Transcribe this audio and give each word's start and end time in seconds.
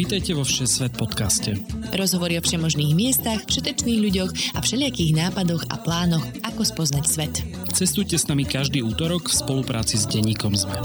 Vítajte 0.00 0.32
vo 0.32 0.48
Všesvet 0.48 0.96
podcaste. 0.96 1.60
Rozhovory 1.92 2.40
o 2.40 2.42
všemožných 2.42 2.96
miestach, 2.96 3.44
všetečných 3.44 4.00
ľuďoch 4.00 4.56
a 4.56 4.64
všelijakých 4.64 5.12
nápadoch 5.12 5.68
a 5.68 5.76
plánoch, 5.76 6.24
ako 6.40 6.64
spoznať 6.64 7.04
svet. 7.04 7.44
Cestujte 7.76 8.16
s 8.16 8.24
nami 8.24 8.48
každý 8.48 8.80
útorok 8.80 9.28
v 9.28 9.36
spolupráci 9.36 10.00
s 10.00 10.08
denníkom 10.08 10.56
ZME. 10.56 10.80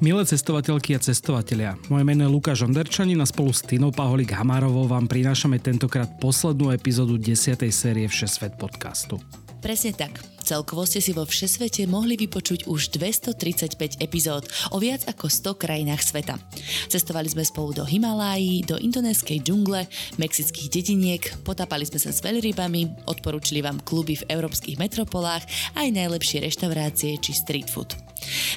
Milé 0.00 0.22
cestovateľky 0.24 0.96
a 0.96 1.04
cestovatelia, 1.04 1.76
moje 1.92 2.04
meno 2.08 2.24
je 2.24 2.32
Lukáš 2.32 2.64
Onderčanin 2.64 3.20
a 3.20 3.28
spolu 3.28 3.52
s 3.52 3.60
Tinou 3.60 3.92
Paholik 3.92 4.32
Hamárovou 4.32 4.88
vám 4.88 5.04
prinášame 5.04 5.60
tentokrát 5.60 6.08
poslednú 6.16 6.72
epizódu 6.72 7.20
10. 7.20 7.60
série 7.68 8.08
Všesvet 8.08 8.56
podcastu. 8.56 9.20
Presne 9.64 9.96
tak. 9.96 10.33
Celkovo 10.44 10.84
ste 10.84 11.00
si 11.00 11.16
vo 11.16 11.24
Všesvete 11.24 11.88
mohli 11.88 12.20
vypočuť 12.20 12.68
už 12.68 12.92
235 12.92 13.96
epizód 14.04 14.44
o 14.70 14.78
viac 14.78 15.08
ako 15.08 15.32
100 15.32 15.56
krajinách 15.56 16.04
sveta. 16.04 16.36
Cestovali 16.92 17.32
sme 17.32 17.48
spolu 17.48 17.72
do 17.72 17.84
Himalájí, 17.88 18.60
do 18.68 18.76
indonéskej 18.76 19.40
džungle, 19.40 19.88
mexických 20.20 20.68
dediniek, 20.68 21.24
potápali 21.48 21.88
sme 21.88 21.96
sa 21.96 22.12
s 22.12 22.20
veľrybami, 22.20 23.08
odporúčili 23.08 23.64
vám 23.64 23.80
kluby 23.80 24.20
v 24.20 24.28
európskych 24.28 24.76
metropolách, 24.76 25.48
aj 25.80 25.88
najlepšie 25.96 26.44
reštaurácie 26.44 27.16
či 27.16 27.32
street 27.32 27.72
food. 27.72 27.96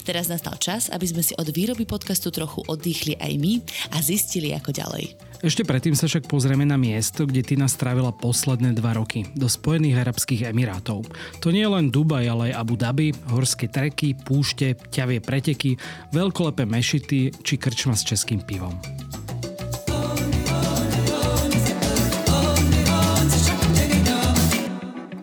Teraz 0.03 0.27
nastal 0.27 0.59
čas, 0.59 0.91
aby 0.91 1.07
sme 1.07 1.23
si 1.23 1.35
od 1.39 1.47
výroby 1.51 1.87
podcastu 1.87 2.31
trochu 2.31 2.63
oddychli 2.67 3.15
aj 3.19 3.33
my 3.39 3.53
a 3.95 4.03
zistili 4.03 4.51
ako 4.55 4.71
ďalej. 4.75 5.27
Ešte 5.37 5.61
predtým 5.61 5.93
sa 5.93 6.09
však 6.09 6.25
pozrieme 6.25 6.65
na 6.65 6.81
miesto, 6.81 7.29
kde 7.29 7.45
Tina 7.45 7.69
strávila 7.69 8.09
posledné 8.09 8.73
dva 8.73 8.97
roky, 8.97 9.29
do 9.37 9.45
Spojených 9.45 10.01
Arabských 10.01 10.49
Emirátov. 10.49 11.05
To 11.45 11.53
nie 11.53 11.61
je 11.61 11.69
len 11.69 11.76
Dubaj, 11.85 12.25
ale 12.25 12.43
aj 12.49 12.57
Abu 12.57 12.75
Dhabi, 12.75 13.13
horské 13.29 13.69
treky, 13.69 14.17
púšte, 14.17 14.73
ťavie 14.89 15.21
preteky, 15.21 15.77
veľkolepé 16.09 16.65
mešity 16.65 17.29
či 17.45 17.53
krčma 17.61 17.93
s 17.93 18.01
českým 18.01 18.41
pivom. 18.41 18.73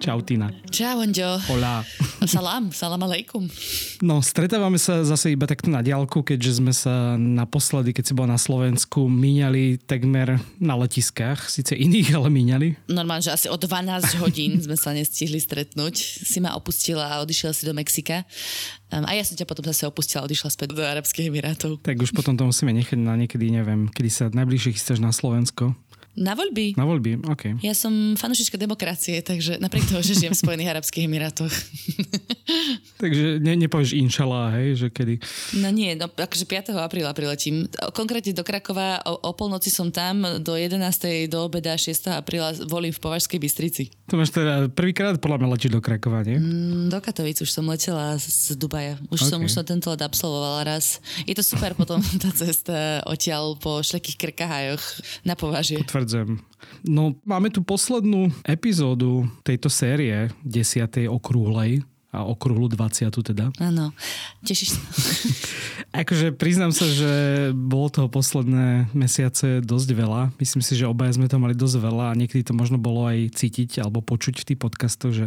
Čau, 0.04 0.20
Tina. 0.20 0.52
Čau, 0.68 1.00
Onďo. 1.00 1.40
Hola. 1.48 1.80
Salam, 2.28 2.68
salam 2.76 3.00
aleikum. 3.04 3.48
No, 4.04 4.20
stretávame 4.20 4.76
sa 4.76 5.00
zase 5.00 5.32
iba 5.32 5.48
takto 5.48 5.72
na 5.72 5.80
diálku, 5.80 6.20
keďže 6.20 6.60
sme 6.60 6.72
sa 6.76 7.16
naposledy, 7.16 7.96
keď 7.96 8.04
si 8.04 8.12
bola 8.12 8.36
na 8.36 8.40
Slovensku, 8.40 9.08
míňali 9.08 9.80
takmer 9.84 10.40
na 10.60 10.76
letiskách. 10.76 11.48
Sice 11.48 11.72
iných, 11.72 12.16
ale 12.20 12.28
míňali. 12.28 12.68
Normálne, 12.92 13.24
že 13.24 13.32
asi 13.32 13.46
o 13.48 13.56
12 13.56 14.20
hodín 14.20 14.56
sme 14.64 14.76
sa 14.76 14.92
nestihli 14.92 15.40
stretnúť. 15.40 15.96
Si 16.20 16.36
ma 16.36 16.52
opustila 16.52 17.08
a 17.08 17.24
odišiel 17.24 17.56
si 17.56 17.64
do 17.64 17.72
Mexika. 17.72 18.28
Um, 18.92 19.08
a 19.08 19.16
ja 19.16 19.24
som 19.24 19.34
ťa 19.40 19.48
potom 19.48 19.64
zase 19.64 19.88
opustila 19.88 20.24
a 20.24 20.28
odišla 20.28 20.52
späť 20.52 20.76
do 20.76 20.84
Arabských 20.84 21.32
Emirátov. 21.32 21.80
Tak 21.80 21.96
už 21.96 22.12
potom 22.12 22.36
to 22.36 22.44
musíme 22.44 22.76
nechať 22.76 23.00
na 23.00 23.16
niekedy, 23.16 23.48
neviem, 23.48 23.88
kedy 23.88 24.10
sa 24.12 24.24
najbližšie 24.28 24.76
chystáš 24.76 25.00
na 25.00 25.12
Slovensko. 25.12 25.72
Na 26.14 26.38
voľby. 26.38 26.78
Na 26.78 26.86
voľby, 26.86 27.26
OK. 27.26 27.58
Ja 27.66 27.74
som 27.74 28.14
fanušička 28.14 28.54
demokracie, 28.54 29.18
takže 29.18 29.58
napriek 29.58 29.90
toho, 29.90 29.98
že 29.98 30.14
žijem 30.14 30.30
v 30.30 30.42
Spojených 30.46 30.70
Arabských 30.78 31.10
Emirátoch. 31.10 31.50
takže 33.02 33.42
ne, 33.42 33.58
nepovieš 33.58 33.98
inšala, 33.98 34.54
hej, 34.54 34.78
že 34.78 34.86
kedy? 34.94 35.18
No 35.58 35.74
nie, 35.74 35.98
no 35.98 36.06
akože 36.06 36.46
5. 36.46 36.70
apríla 36.78 37.10
priletím. 37.18 37.66
Konkrétne 37.90 38.30
do 38.30 38.46
Krakova, 38.46 39.02
o, 39.02 39.26
o 39.26 39.30
polnoci 39.34 39.74
som 39.74 39.90
tam, 39.90 40.22
do 40.38 40.54
11. 40.54 40.78
do 41.26 41.50
obeda 41.50 41.74
6. 41.74 42.14
apríla 42.14 42.54
volím 42.70 42.94
v 42.94 43.02
Považskej 43.02 43.42
Bystrici. 43.42 43.90
To 44.06 44.14
máš 44.14 44.30
teda 44.30 44.70
prvýkrát 44.70 45.18
podľa 45.18 45.42
mňa 45.42 45.48
letíš 45.50 45.72
do 45.74 45.82
Krakova, 45.82 46.22
nie? 46.22 46.38
Mm, 46.38 46.94
do 46.94 46.98
Katovic 47.02 47.42
už 47.42 47.50
som 47.50 47.66
letela 47.66 48.14
z, 48.22 48.54
z 48.54 48.54
Dubaja. 48.54 49.02
Už 49.10 49.18
okay. 49.18 49.30
som 49.34 49.38
už 49.42 49.50
som 49.50 49.66
tento 49.66 49.90
let 49.90 49.98
absolvovala 49.98 50.62
raz. 50.62 51.02
Je 51.26 51.34
to 51.34 51.42
super 51.42 51.74
potom 51.74 51.98
tá 52.22 52.30
cesta 52.30 53.02
odtiaľ 53.02 53.58
po 53.58 53.82
šlekých 53.82 54.14
krkahajoch 54.14 54.84
na 55.26 55.34
považie. 55.34 55.82
Potvrdzujem 55.82 56.03
potvrdzujem. 56.04 56.38
No, 56.84 57.16
máme 57.24 57.48
tu 57.48 57.64
poslednú 57.64 58.28
epizódu 58.44 59.24
tejto 59.40 59.72
série, 59.72 60.28
desiatej 60.44 61.08
okrúhlej, 61.08 61.80
a 62.14 62.22
okrúhlu 62.22 62.70
20 62.70 63.10
teda. 63.10 63.50
Áno, 63.58 63.90
tešíš 64.46 64.78
sa. 64.78 64.80
akože 66.02 66.34
priznám 66.34 66.74
sa, 66.74 66.86
že 66.90 67.12
bolo 67.54 67.86
toho 67.90 68.10
posledné 68.10 68.90
mesiace 68.94 69.62
dosť 69.62 69.88
veľa. 69.94 70.22
Myslím 70.42 70.62
si, 70.62 70.74
že 70.74 70.90
obaja 70.90 71.14
sme 71.14 71.30
to 71.30 71.38
mali 71.38 71.54
dosť 71.54 71.76
veľa 71.78 72.04
a 72.10 72.18
niekedy 72.18 72.42
to 72.42 72.54
možno 72.54 72.78
bolo 72.82 73.06
aj 73.06 73.34
cítiť 73.34 73.78
alebo 73.82 74.02
počuť 74.02 74.42
v 74.42 74.46
tých 74.52 74.58
podcastoch, 74.58 75.14
že 75.14 75.26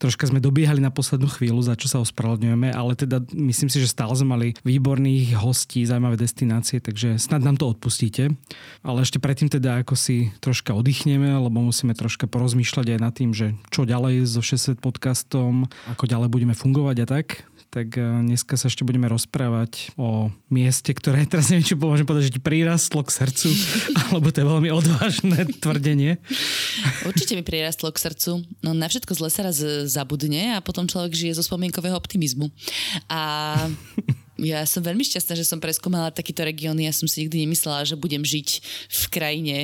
troška 0.00 0.28
sme 0.28 0.40
dobiehali 0.40 0.80
na 0.80 0.88
poslednú 0.88 1.28
chvíľu, 1.28 1.60
za 1.60 1.76
čo 1.76 1.88
sa 1.88 2.00
ospravedlňujeme, 2.00 2.72
ale 2.72 2.92
teda 2.96 3.24
myslím 3.32 3.68
si, 3.68 3.80
že 3.80 3.92
stále 3.92 4.16
sme 4.16 4.28
mali 4.32 4.48
výborných 4.64 5.36
hostí, 5.36 5.84
zaujímavé 5.84 6.16
destinácie, 6.16 6.80
takže 6.80 7.20
snad 7.20 7.44
nám 7.44 7.60
to 7.60 7.68
odpustíte. 7.68 8.32
Ale 8.80 9.04
ešte 9.04 9.20
predtým 9.20 9.52
teda 9.52 9.84
ako 9.84 9.94
si 9.94 10.32
troška 10.40 10.72
oddychneme, 10.72 11.28
lebo 11.36 11.60
musíme 11.60 11.92
troška 11.92 12.24
porozmýšľať 12.24 12.96
aj 12.96 13.00
nad 13.00 13.12
tým, 13.12 13.30
že 13.36 13.52
čo 13.68 13.84
ďalej 13.84 14.24
so 14.24 14.40
600 14.40 14.80
podcastom, 14.80 15.68
ako 15.92 16.04
ďalej 16.08 16.25
ale 16.26 16.34
budeme 16.34 16.58
fungovať 16.58 16.96
a 16.98 17.06
tak, 17.06 17.46
tak 17.70 17.94
e, 17.94 18.02
dneska 18.02 18.58
sa 18.58 18.66
ešte 18.66 18.82
budeme 18.82 19.06
rozprávať 19.06 19.94
o 19.94 20.34
mieste, 20.50 20.90
ktoré 20.90 21.22
teraz 21.22 21.54
neviem, 21.54 21.62
či 21.62 21.78
môžem 21.78 22.02
povedať, 22.02 22.34
že 22.34 22.34
ti 22.34 22.42
prirastlo 22.42 23.06
k 23.06 23.14
srdcu, 23.14 23.46
alebo 24.10 24.34
to 24.34 24.42
je 24.42 24.50
veľmi 24.50 24.70
odvážne 24.74 25.38
tvrdenie. 25.62 26.18
Určite 27.06 27.38
mi 27.38 27.46
prirastlo 27.46 27.94
k 27.94 28.02
srdcu. 28.02 28.42
No 28.58 28.74
na 28.74 28.90
všetko 28.90 29.14
zle 29.14 29.30
sa 29.30 29.46
raz 29.46 29.62
zabudne 29.86 30.58
a 30.58 30.64
potom 30.66 30.90
človek 30.90 31.14
žije 31.14 31.38
zo 31.38 31.46
spomienkového 31.46 31.94
optimizmu. 31.94 32.50
A 33.06 33.54
ja 34.36 34.64
som 34.68 34.84
veľmi 34.84 35.00
šťastná, 35.00 35.32
že 35.32 35.48
som 35.48 35.60
preskúmala 35.60 36.12
takýto 36.12 36.44
región. 36.44 36.76
Ja 36.76 36.92
som 36.92 37.08
si 37.08 37.24
nikdy 37.24 37.48
nemyslela, 37.48 37.88
že 37.88 37.96
budem 37.96 38.20
žiť 38.20 38.48
v 38.88 39.04
krajine 39.08 39.56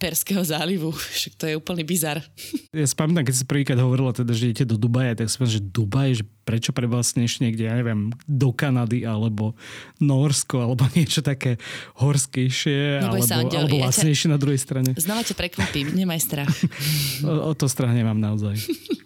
Perského 0.00 0.40
zálivu. 0.40 0.92
Však 0.92 1.32
to 1.36 1.44
je 1.48 1.54
úplný 1.56 1.84
bizar. 1.84 2.24
Ja 2.72 2.86
spomínam, 2.88 3.24
keď 3.24 3.34
si 3.36 3.44
prvýkrát 3.44 3.80
hovorila, 3.80 4.16
teda, 4.16 4.32
že 4.32 4.52
idete 4.52 4.68
do 4.68 4.80
Dubaja, 4.80 5.16
tak 5.16 5.28
som 5.28 5.44
že 5.44 5.60
Dubaj, 5.60 6.20
že 6.20 6.24
prečo 6.46 6.70
pre 6.70 6.86
vás 6.86 7.18
niekde, 7.18 7.66
ja 7.66 7.74
neviem, 7.74 8.14
do 8.30 8.54
Kanady 8.54 9.02
alebo 9.02 9.58
Norsko 9.98 10.62
alebo 10.62 10.86
niečo 10.96 11.26
také 11.26 11.58
horskejšie 11.98 13.02
alebo, 13.02 13.26
sa, 13.26 13.42
alebo 13.42 13.82
lacnejšie 13.82 14.30
ja 14.30 14.32
na 14.32 14.38
druhej 14.38 14.60
strane. 14.62 14.94
Znova 14.94 15.26
ťa 15.26 15.34
prekvapím, 15.34 15.90
nemaj 15.98 16.22
strach. 16.22 16.54
o, 17.26 17.50
o 17.50 17.52
to 17.58 17.66
strach 17.66 17.90
nemám 17.90 18.16
naozaj. 18.16 18.54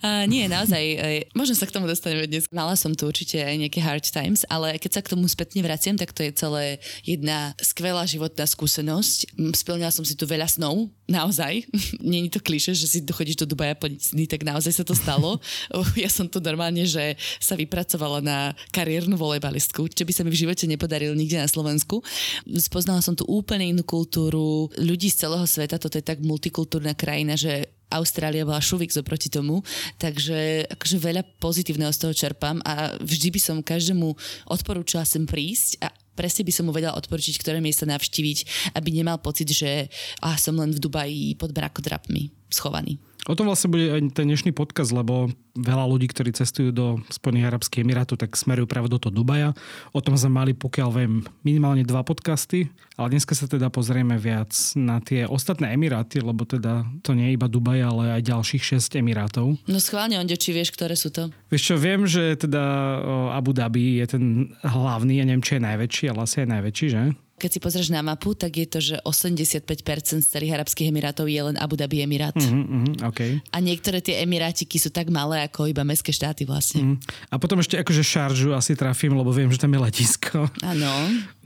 A 0.00 0.24
nie, 0.24 0.48
naozaj, 0.48 0.84
e, 0.96 1.26
možno 1.36 1.52
sa 1.56 1.68
k 1.68 1.74
tomu 1.74 1.84
dostaneme 1.84 2.24
dnes. 2.24 2.48
Mala 2.52 2.76
som 2.78 2.94
tu 2.96 3.04
určite 3.04 3.40
aj 3.40 3.56
nejaké 3.58 3.80
hard 3.82 4.06
times, 4.06 4.46
ale 4.48 4.80
keď 4.80 4.90
sa 4.96 5.00
k 5.04 5.12
tomu 5.12 5.26
spätne 5.28 5.60
vraciam, 5.60 5.96
tak 5.96 6.14
to 6.14 6.24
je 6.24 6.32
celé 6.32 6.80
jedna 7.04 7.52
skvelá 7.60 8.06
životná 8.08 8.46
skúsenosť. 8.48 9.36
Splnila 9.52 9.92
som 9.92 10.06
si 10.06 10.16
tu 10.16 10.24
veľa 10.24 10.48
snov, 10.48 10.88
naozaj. 11.10 11.66
Není 12.00 12.30
to 12.30 12.40
kliše, 12.40 12.72
že 12.72 12.86
si 12.86 12.98
dochodíš 13.02 13.44
do 13.44 13.46
Dubaja 13.50 13.74
po 13.76 13.90
dní, 13.90 14.24
tak 14.30 14.46
naozaj 14.46 14.80
sa 14.80 14.84
to 14.86 14.94
stalo. 14.94 15.42
ja 15.98 16.08
som 16.08 16.30
tu 16.30 16.38
normálne 16.40 16.79
normálne, 16.80 16.88
že 16.88 17.04
sa 17.40 17.54
vypracovala 17.56 18.20
na 18.24 18.38
kariérnu 18.72 19.16
volejbalistku, 19.16 19.88
čo 19.92 20.04
by 20.08 20.12
sa 20.12 20.22
mi 20.24 20.32
v 20.32 20.40
živote 20.46 20.64
nepodarilo 20.64 21.12
nikde 21.12 21.40
na 21.40 21.48
Slovensku. 21.48 22.00
Spoznala 22.56 23.04
som 23.04 23.12
tu 23.12 23.28
úplne 23.28 23.68
inú 23.68 23.84
kultúru 23.84 24.72
ľudí 24.80 25.12
z 25.12 25.26
celého 25.26 25.44
sveta, 25.44 25.76
toto 25.76 26.00
je 26.00 26.04
tak 26.04 26.24
multikultúrna 26.24 26.96
krajina, 26.96 27.36
že 27.36 27.68
Austrália 27.90 28.46
bola 28.46 28.62
šuvik 28.62 28.94
oproti 29.02 29.26
tomu, 29.26 29.66
takže 29.98 30.62
akože 30.78 30.96
veľa 31.02 31.26
pozitívneho 31.42 31.90
z 31.90 32.06
toho 32.06 32.14
čerpám 32.14 32.62
a 32.62 32.94
vždy 33.02 33.34
by 33.34 33.40
som 33.42 33.66
každému 33.66 34.14
odporúčala 34.46 35.02
sem 35.02 35.26
prísť 35.26 35.82
a 35.82 35.90
presne 36.14 36.46
by 36.46 36.52
som 36.54 36.70
mu 36.70 36.72
vedela 36.72 36.94
odporučiť, 36.94 37.42
ktoré 37.42 37.58
miesta 37.58 37.90
navštíviť, 37.90 38.70
aby 38.78 38.94
nemal 38.94 39.18
pocit, 39.18 39.50
že 39.50 39.90
ah, 40.22 40.38
som 40.38 40.54
len 40.54 40.70
v 40.70 40.78
Dubaji 40.78 41.34
pod 41.34 41.50
mrakodrapmi 41.50 42.39
schovaný. 42.50 42.98
O 43.28 43.36
tom 43.36 43.52
vlastne 43.52 43.68
bude 43.68 43.92
aj 43.92 44.16
ten 44.16 44.32
dnešný 44.32 44.56
podkaz, 44.56 44.96
lebo 44.96 45.28
veľa 45.52 45.84
ľudí, 45.84 46.08
ktorí 46.08 46.32
cestujú 46.32 46.72
do 46.72 47.04
Spojených 47.12 47.52
Arabských 47.52 47.84
Emirátov, 47.84 48.16
tak 48.16 48.32
smerujú 48.32 48.64
práve 48.64 48.88
do 48.88 48.96
toho 48.96 49.12
Dubaja. 49.12 49.52
O 49.92 50.00
tom 50.00 50.16
sme 50.16 50.40
mali, 50.40 50.52
pokiaľ 50.56 50.88
viem, 50.88 51.20
minimálne 51.44 51.84
dva 51.84 52.00
podcasty, 52.00 52.72
ale 52.96 53.12
dneska 53.12 53.36
sa 53.36 53.44
teda 53.44 53.68
pozrieme 53.68 54.16
viac 54.16 54.56
na 54.72 55.04
tie 55.04 55.28
ostatné 55.28 55.76
Emiráty, 55.76 56.24
lebo 56.24 56.48
teda 56.48 56.88
to 57.04 57.12
nie 57.12 57.28
je 57.28 57.36
iba 57.36 57.44
Dubaj, 57.44 57.78
ale 57.84 58.04
aj 58.16 58.22
ďalších 58.24 58.80
6 58.80 59.04
Emirátov. 59.04 59.60
No 59.68 59.78
schválne, 59.84 60.16
Onde, 60.16 60.40
či 60.40 60.56
vieš, 60.56 60.72
ktoré 60.72 60.96
sú 60.96 61.12
to? 61.12 61.28
Vieš 61.52 61.62
čo, 61.62 61.74
viem, 61.76 62.08
že 62.08 62.40
teda 62.40 62.62
Abu 63.36 63.52
Dhabi 63.52 64.00
je 64.00 64.16
ten 64.16 64.24
hlavný, 64.64 65.20
ja 65.20 65.28
neviem, 65.28 65.44
či 65.44 65.60
je 65.60 65.68
najväčší, 65.68 66.04
ale 66.08 66.24
asi 66.24 66.36
je 66.40 66.48
najväčší, 66.56 66.86
že? 66.88 67.02
Keď 67.40 67.50
si 67.56 67.60
pozrieš 67.64 67.88
na 67.88 68.04
mapu, 68.04 68.36
tak 68.36 68.52
je 68.52 68.66
to, 68.68 68.78
že 68.84 69.00
85% 69.00 69.64
z 70.20 70.28
celých 70.28 70.60
Arabských 70.60 70.92
Emirátov 70.92 71.24
je 71.24 71.40
len 71.40 71.56
Abu 71.56 71.80
Dhabi 71.80 72.04
Emirát. 72.04 72.36
Mm-hmm, 72.36 72.64
mm, 72.68 73.08
okay. 73.08 73.40
A 73.48 73.64
niektoré 73.64 74.04
tie 74.04 74.20
Emirátiky 74.20 74.76
sú 74.76 74.92
tak 74.92 75.08
malé, 75.08 75.48
ako 75.48 75.64
iba 75.72 75.80
mestské 75.80 76.12
štáty 76.12 76.44
vlastne. 76.44 76.84
Mm. 76.84 76.96
A 77.32 77.40
potom 77.40 77.56
ešte 77.64 77.80
akože 77.80 78.04
Šaržu 78.04 78.52
asi 78.52 78.76
trafím, 78.76 79.16
lebo 79.16 79.32
viem, 79.32 79.48
že 79.48 79.56
tam 79.56 79.72
je 79.72 79.80
letisko. 79.80 80.52
Áno. 80.60 80.92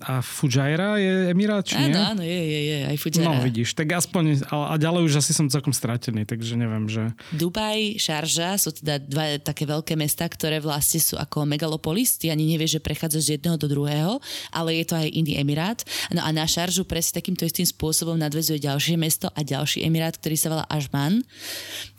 A 0.03 0.19
Fujairah 0.19 0.99
je 0.99 1.15
Emirát, 1.31 1.63
či 1.63 1.79
nie? 1.79 1.95
Áno, 1.95 2.19
áno, 2.19 2.23
je, 2.27 2.35
je, 2.35 2.61
je, 2.67 2.79
aj 2.91 2.97
Fujairah. 2.99 3.39
No 3.39 3.47
vidíš, 3.47 3.79
tak 3.79 3.95
aspoň, 3.95 4.43
a 4.51 4.75
ďalej 4.75 5.07
už 5.07 5.23
asi 5.23 5.31
som 5.31 5.47
celkom 5.47 5.71
stratený, 5.71 6.27
takže 6.27 6.59
neviem, 6.59 6.91
že... 6.91 7.15
Dubaj, 7.31 8.03
Šarža 8.03 8.59
sú 8.59 8.75
teda 8.75 8.99
dva 8.99 9.39
také 9.39 9.63
veľké 9.63 9.95
mesta, 9.95 10.27
ktoré 10.27 10.59
vlastne 10.59 10.99
sú 10.99 11.15
ako 11.15 11.47
megalopolis. 11.47 12.19
Ty 12.19 12.35
ani 12.35 12.43
nevieš, 12.59 12.83
že 12.83 12.83
prechádzaš 12.83 13.23
z 13.23 13.33
jedného 13.39 13.55
do 13.55 13.71
druhého, 13.71 14.19
ale 14.51 14.83
je 14.83 14.85
to 14.91 14.99
aj 14.99 15.07
iný 15.15 15.39
emirát. 15.39 15.87
No 16.11 16.27
a 16.27 16.35
na 16.35 16.43
Šaržu 16.43 16.83
presne 16.83 17.23
takýmto 17.23 17.47
istým 17.47 17.67
spôsobom 17.71 18.19
nadvezuje 18.19 18.59
ďalšie 18.67 18.99
mesto 18.99 19.31
a 19.31 19.47
ďalší 19.47 19.87
emirát, 19.87 20.19
ktorý 20.19 20.35
sa 20.35 20.51
volá 20.51 20.65
Ažman. 20.67 21.23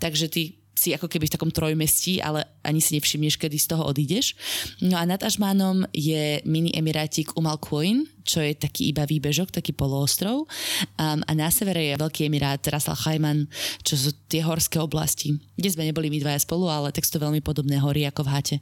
Takže 0.03 0.27
ty 0.27 0.64
si 0.75 0.91
ako 0.91 1.07
keby 1.07 1.31
v 1.31 1.35
takom 1.39 1.51
trojmestí, 1.51 2.19
ale 2.19 2.43
ani 2.61 2.83
si 2.83 2.99
nevšimneš, 2.99 3.39
kedy 3.39 3.55
z 3.55 3.67
toho 3.71 3.87
odídeš. 3.87 4.35
No 4.83 4.99
a 4.99 5.07
nad 5.07 5.23
Ažmánom 5.23 5.87
je 5.95 6.43
mini 6.43 6.75
emirátik 6.75 7.31
Umal 7.39 7.57
Quoin, 7.63 8.03
čo 8.27 8.43
je 8.43 8.51
taký 8.57 8.91
iba 8.91 9.07
výbežok, 9.07 9.55
taký 9.55 9.71
poloostrov. 9.71 10.51
Um, 10.99 11.23
a 11.23 11.31
na 11.31 11.47
severe 11.47 11.95
je 11.95 12.01
veľký 12.01 12.27
emirát 12.27 12.59
Ras 12.67 12.91
Al 12.91 12.99
Chaiman, 12.99 13.47
čo 13.87 13.95
sú 13.95 14.11
tie 14.27 14.43
horské 14.43 14.81
oblasti, 14.81 15.39
kde 15.55 15.69
sme 15.71 15.87
neboli 15.87 16.11
my 16.11 16.19
dvaja 16.19 16.43
spolu, 16.43 16.67
ale 16.67 16.91
tak 16.91 17.07
sú 17.07 17.15
to 17.15 17.23
veľmi 17.23 17.39
podobné 17.39 17.79
hory 17.79 18.03
ako 18.09 18.27
v 18.27 18.31
Hate. 18.35 18.57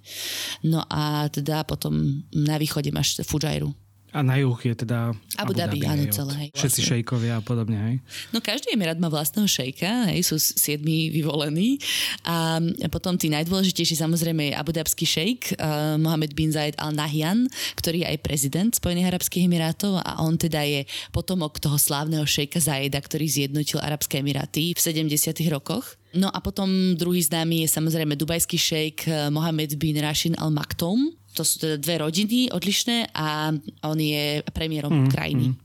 No 0.61 0.85
a 0.85 1.27
teda 1.33 1.65
potom 1.65 2.23
na 2.29 2.61
východe 2.61 2.93
máš 2.93 3.17
Fujairu. 3.25 3.73
A 4.13 4.21
na 4.21 4.37
juh 4.37 4.61
je 4.61 4.77
teda 4.77 5.09
Abu 5.41 5.57
Dhabi, 5.57 5.81
áno, 5.89 6.05
celé. 6.13 6.33
Hej, 6.37 6.49
Všetci 6.53 6.79
vlastne. 6.85 6.91
šejkovia 6.93 7.33
a 7.37 7.41
podobne, 7.41 7.77
hej? 7.81 7.95
No 8.29 8.37
každý 8.45 8.69
emirát 8.77 9.01
má 9.01 9.09
vlastného 9.09 9.49
šejka, 9.49 10.13
hej, 10.13 10.21
sú 10.21 10.37
siedmi 10.37 11.09
vyvolení. 11.09 11.81
A 12.21 12.61
potom 12.93 13.17
tí 13.17 13.33
najdôležitejší 13.33 13.97
samozrejme 13.97 14.53
je 14.53 14.53
Abu 14.53 14.69
Dhabský 14.69 15.09
šejk, 15.09 15.57
uh, 15.57 15.97
Mohamed 15.97 16.37
bin 16.37 16.53
Zayed 16.53 16.77
Al 16.77 16.93
Nahyan, 16.93 17.49
ktorý 17.73 18.05
je 18.05 18.07
aj 18.13 18.17
prezident 18.21 18.69
Spojených 18.69 19.17
arabských 19.17 19.49
emirátov 19.49 19.97
a 19.97 20.21
on 20.21 20.37
teda 20.37 20.61
je 20.61 20.85
potomok 21.09 21.57
toho 21.57 21.81
slávneho 21.81 22.29
šejka 22.29 22.61
Zayeda, 22.61 23.01
ktorý 23.01 23.25
zjednotil 23.25 23.81
Arabské 23.81 24.21
emiráty 24.21 24.77
v 24.77 24.79
70 24.79 25.09
rokoch. 25.49 25.97
No 26.13 26.29
a 26.29 26.37
potom 26.45 26.93
druhý 26.93 27.25
známy 27.25 27.65
je 27.65 27.73
samozrejme 27.73 28.13
dubajský 28.13 28.53
šejk 28.53 28.97
Mohamed 29.33 29.81
bin 29.81 29.97
Rashin 29.97 30.37
Al 30.37 30.53
Maktoum, 30.53 31.09
to 31.33 31.41
sú 31.41 31.57
teda 31.57 31.81
dve 31.81 32.05
rodiny 32.05 32.53
odlišné 32.53 33.11
a 33.13 33.49
on 33.89 33.97
je 33.97 34.45
premiérom 34.53 35.05
mm, 35.05 35.09
krajiny. 35.09 35.51
Mm. 35.51 35.62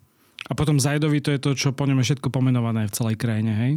A 0.48 0.56
potom 0.56 0.80
Zajedovi 0.80 1.20
to 1.20 1.30
je 1.36 1.40
to, 1.40 1.50
čo 1.52 1.76
po 1.76 1.84
ňom 1.84 2.00
je 2.00 2.12
všetko 2.12 2.32
pomenované 2.32 2.88
v 2.88 2.94
celej 2.96 3.16
krajine, 3.20 3.52
hej? 3.52 3.72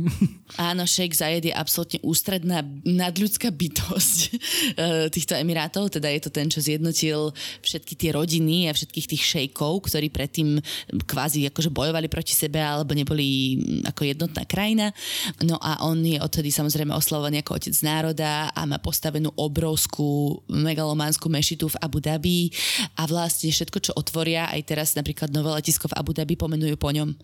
Áno, 0.56 0.88
šejk 0.88 1.12
Zajed 1.12 1.44
je 1.52 1.54
absolútne 1.54 2.00
ústredná 2.00 2.64
nadľudská 2.88 3.52
bytosť 3.52 4.20
eh, 4.32 5.06
týchto 5.12 5.36
emirátov, 5.36 5.92
teda 5.92 6.08
je 6.08 6.22
to 6.24 6.32
ten, 6.32 6.48
čo 6.48 6.64
zjednotil 6.64 7.36
všetky 7.60 8.00
tie 8.00 8.16
rodiny 8.16 8.72
a 8.72 8.76
všetkých 8.76 9.10
tých 9.12 9.24
šejkov, 9.24 9.92
ktorí 9.92 10.08
predtým 10.08 10.64
kvázi 11.04 11.52
akože 11.52 11.76
bojovali 11.76 12.08
proti 12.08 12.32
sebe 12.32 12.64
alebo 12.64 12.96
neboli 12.96 13.60
mm, 13.60 13.92
ako 13.92 14.02
jednotná 14.08 14.48
krajina. 14.48 14.96
No 15.44 15.60
a 15.60 15.84
on 15.84 16.00
je 16.00 16.24
odtedy 16.24 16.56
samozrejme 16.56 16.96
oslavovaný 16.96 17.44
ako 17.44 17.60
otec 17.60 17.76
národa 17.84 18.48
a 18.56 18.62
má 18.64 18.80
postavenú 18.80 19.36
obrovskú 19.36 20.40
megalománsku 20.48 21.28
mešitu 21.28 21.68
v 21.68 21.80
Abu 21.84 22.00
Dhabi 22.00 22.48
a 22.96 23.04
vlastne 23.04 23.52
všetko, 23.52 23.78
čo 23.84 23.92
otvoria, 24.00 24.48
aj 24.48 24.62
teraz 24.64 24.96
napríklad 24.96 25.36
nové 25.36 25.52
letisko 25.52 25.92
v 25.92 26.00
Abu 26.00 26.16
Dhabi 26.16 26.40
pomenú 26.40 26.61
menujú 26.62 26.78
po 26.78 26.94
ňom. 26.94 27.18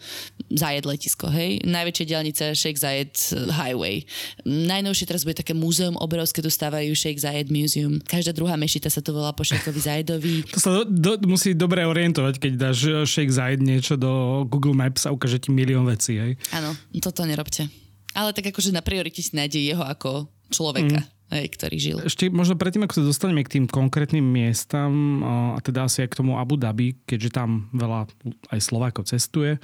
Zajed 0.50 0.89
letisko, 0.89 1.30
hej. 1.30 1.62
Najväčšia 1.62 2.06
diálnica 2.10 2.44
Sheikh 2.57 2.81
Zayed 2.81 3.13
Highway. 3.54 4.01
Najnovšie 4.50 5.06
teraz 5.06 5.22
bude 5.22 5.38
také 5.38 5.54
múzeum 5.54 5.94
obrovské, 6.01 6.42
tu 6.42 6.50
stávajú 6.50 6.98
Sheikh 6.98 7.22
Zayed 7.22 7.54
Museum. 7.54 8.01
Každá 8.01 8.34
druhá 8.34 8.57
mešita 8.57 8.89
sa 8.89 9.06
to 9.06 9.13
volá 9.13 9.30
po 9.38 9.45
Sheikhovi 9.45 9.78
Zajedovi. 9.78 10.36
To 10.57 10.63
sa 10.63 10.72
do, 10.74 10.89
do, 10.89 11.12
musí 11.30 11.54
dobre 11.54 11.86
orientovať, 11.86 12.42
keď 12.42 12.51
dáš 12.57 13.06
Sheikh 13.06 13.30
Zayed 13.30 13.62
niečo 13.62 13.94
do 13.94 14.42
Google 14.50 14.74
Maps 14.74 15.06
a 15.06 15.13
ukáže 15.13 15.38
ti 15.38 15.54
milión 15.54 15.86
vecí, 15.86 16.18
hej. 16.18 16.34
Áno, 16.50 16.74
toto 16.98 17.22
nerobte. 17.30 17.69
Ale 18.18 18.34
tak 18.34 18.50
akože 18.50 18.74
na 18.74 18.81
priorite 18.81 19.22
si 19.22 19.38
nájde 19.38 19.62
jeho 19.62 19.86
ako 19.86 20.25
človeka. 20.50 21.06
Mm 21.06 21.16
hej, 21.31 21.45
ktorý 21.51 21.77
žil. 21.77 21.97
Ešte 22.03 22.31
možno 22.31 22.56
predtým, 22.56 22.83
ako 22.88 23.01
sa 23.01 23.03
dostaneme 23.03 23.44
k 23.44 23.59
tým 23.59 23.65
konkrétnym 23.68 24.24
miestam, 24.24 25.21
a 25.56 25.59
teda 25.59 25.88
asi 25.88 26.07
aj 26.07 26.15
k 26.15 26.19
tomu 26.24 26.39
Abu 26.39 26.56
Dhabi, 26.56 26.95
keďže 27.03 27.35
tam 27.35 27.68
veľa 27.75 28.07
aj 28.51 28.59
Slovákov 28.59 29.12
cestuje, 29.12 29.59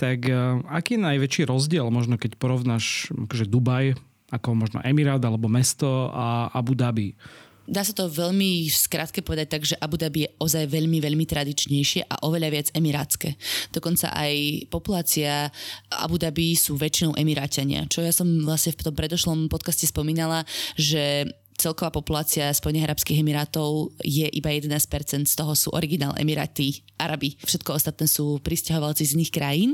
tak 0.00 0.24
e, 0.30 0.34
aký 0.72 0.96
je 0.96 1.04
najväčší 1.04 1.42
rozdiel, 1.44 1.84
možno 1.92 2.16
keď 2.16 2.40
porovnáš 2.40 3.12
akože 3.12 3.44
Dubaj 3.44 3.98
ako 4.30 4.54
možno 4.54 4.78
Emirát 4.86 5.20
alebo 5.20 5.50
mesto 5.50 6.08
a 6.14 6.48
Abu 6.54 6.78
Dhabi? 6.78 7.18
Dá 7.70 7.86
sa 7.86 7.94
to 7.94 8.10
veľmi 8.10 8.66
skrátke 8.66 9.22
povedať 9.22 9.46
tak, 9.46 9.62
že 9.62 9.78
Abu 9.78 9.94
Dhabi 9.94 10.26
je 10.26 10.34
ozaj 10.42 10.66
veľmi, 10.66 10.98
veľmi 10.98 11.22
tradičnejšie 11.22 12.10
a 12.10 12.26
oveľa 12.26 12.48
viac 12.50 12.68
emirátske. 12.74 13.38
Dokonca 13.70 14.10
aj 14.10 14.66
populácia 14.74 15.46
Abu 15.86 16.18
Dhabi 16.18 16.58
sú 16.58 16.74
väčšinou 16.74 17.14
emiráťania, 17.14 17.86
čo 17.86 18.02
ja 18.02 18.10
som 18.10 18.26
vlastne 18.42 18.74
v 18.74 18.90
tom 18.90 18.94
predošlom 18.98 19.46
podcaste 19.46 19.86
spomínala, 19.86 20.42
že 20.74 21.30
celková 21.60 21.92
populácia 21.92 22.48
Spojených 22.48 22.88
arabských 22.88 23.20
emirátov 23.20 23.92
je 24.00 24.24
iba 24.32 24.48
11%, 24.48 25.28
z 25.28 25.34
toho 25.36 25.52
sú 25.52 25.68
originál 25.76 26.16
emiráty, 26.16 26.80
Arabi. 26.96 27.36
Všetko 27.44 27.76
ostatné 27.76 28.08
sú 28.08 28.40
pristahovalci 28.40 29.04
z 29.04 29.20
iných 29.20 29.32
krajín. 29.32 29.70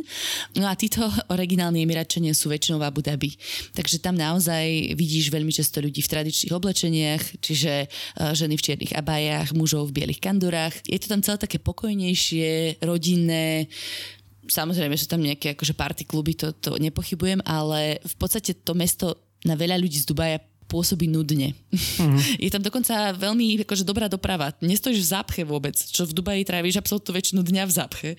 No 0.58 0.66
a 0.66 0.74
títo 0.74 1.06
originálni 1.30 1.86
emiráčania 1.86 2.34
sú 2.34 2.50
väčšinou 2.50 2.82
v 2.82 2.86
Abu 2.90 3.06
Dhabi. 3.06 3.38
Takže 3.70 4.02
tam 4.02 4.18
naozaj 4.18 4.98
vidíš 4.98 5.30
veľmi 5.30 5.54
často 5.54 5.78
ľudí 5.78 6.02
v 6.02 6.10
tradičných 6.10 6.54
oblečeniach, 6.54 7.22
čiže 7.38 7.72
e, 7.82 7.86
ženy 8.34 8.58
v 8.58 8.64
čiernych 8.66 8.92
abajách, 8.98 9.54
mužov 9.54 9.90
v 9.90 10.02
bielých 10.02 10.18
kandurách. 10.18 10.74
Je 10.90 10.98
to 10.98 11.06
tam 11.06 11.22
celé 11.22 11.38
také 11.38 11.62
pokojnejšie, 11.62 12.82
rodinné, 12.82 13.70
Samozrejme 14.46 14.94
sú 14.94 15.10
tam 15.10 15.26
nejaké 15.26 15.58
akože 15.58 15.74
party 15.74 16.06
kluby, 16.06 16.38
to, 16.38 16.54
to 16.54 16.78
nepochybujem, 16.78 17.42
ale 17.42 17.98
v 17.98 18.14
podstate 18.14 18.54
to 18.54 18.78
mesto 18.78 19.26
na 19.42 19.58
veľa 19.58 19.74
ľudí 19.74 19.98
z 19.98 20.06
Dubaja 20.06 20.38
pôsobí 20.66 21.06
nudne. 21.06 21.54
Uh-huh. 21.70 22.18
Je 22.44 22.50
tam 22.50 22.60
dokonca 22.60 23.14
veľmi 23.14 23.62
akože 23.62 23.86
dobrá 23.86 24.10
doprava. 24.10 24.50
Nestojíš 24.58 25.06
v 25.06 25.10
zápche 25.14 25.42
vôbec, 25.46 25.78
čo 25.78 26.04
v 26.04 26.12
Dubaji 26.12 26.42
trávíš 26.42 26.82
absolútnu 26.82 27.14
väčšinu 27.14 27.40
dňa 27.46 27.62
v 27.64 27.72
zápche. 27.72 28.10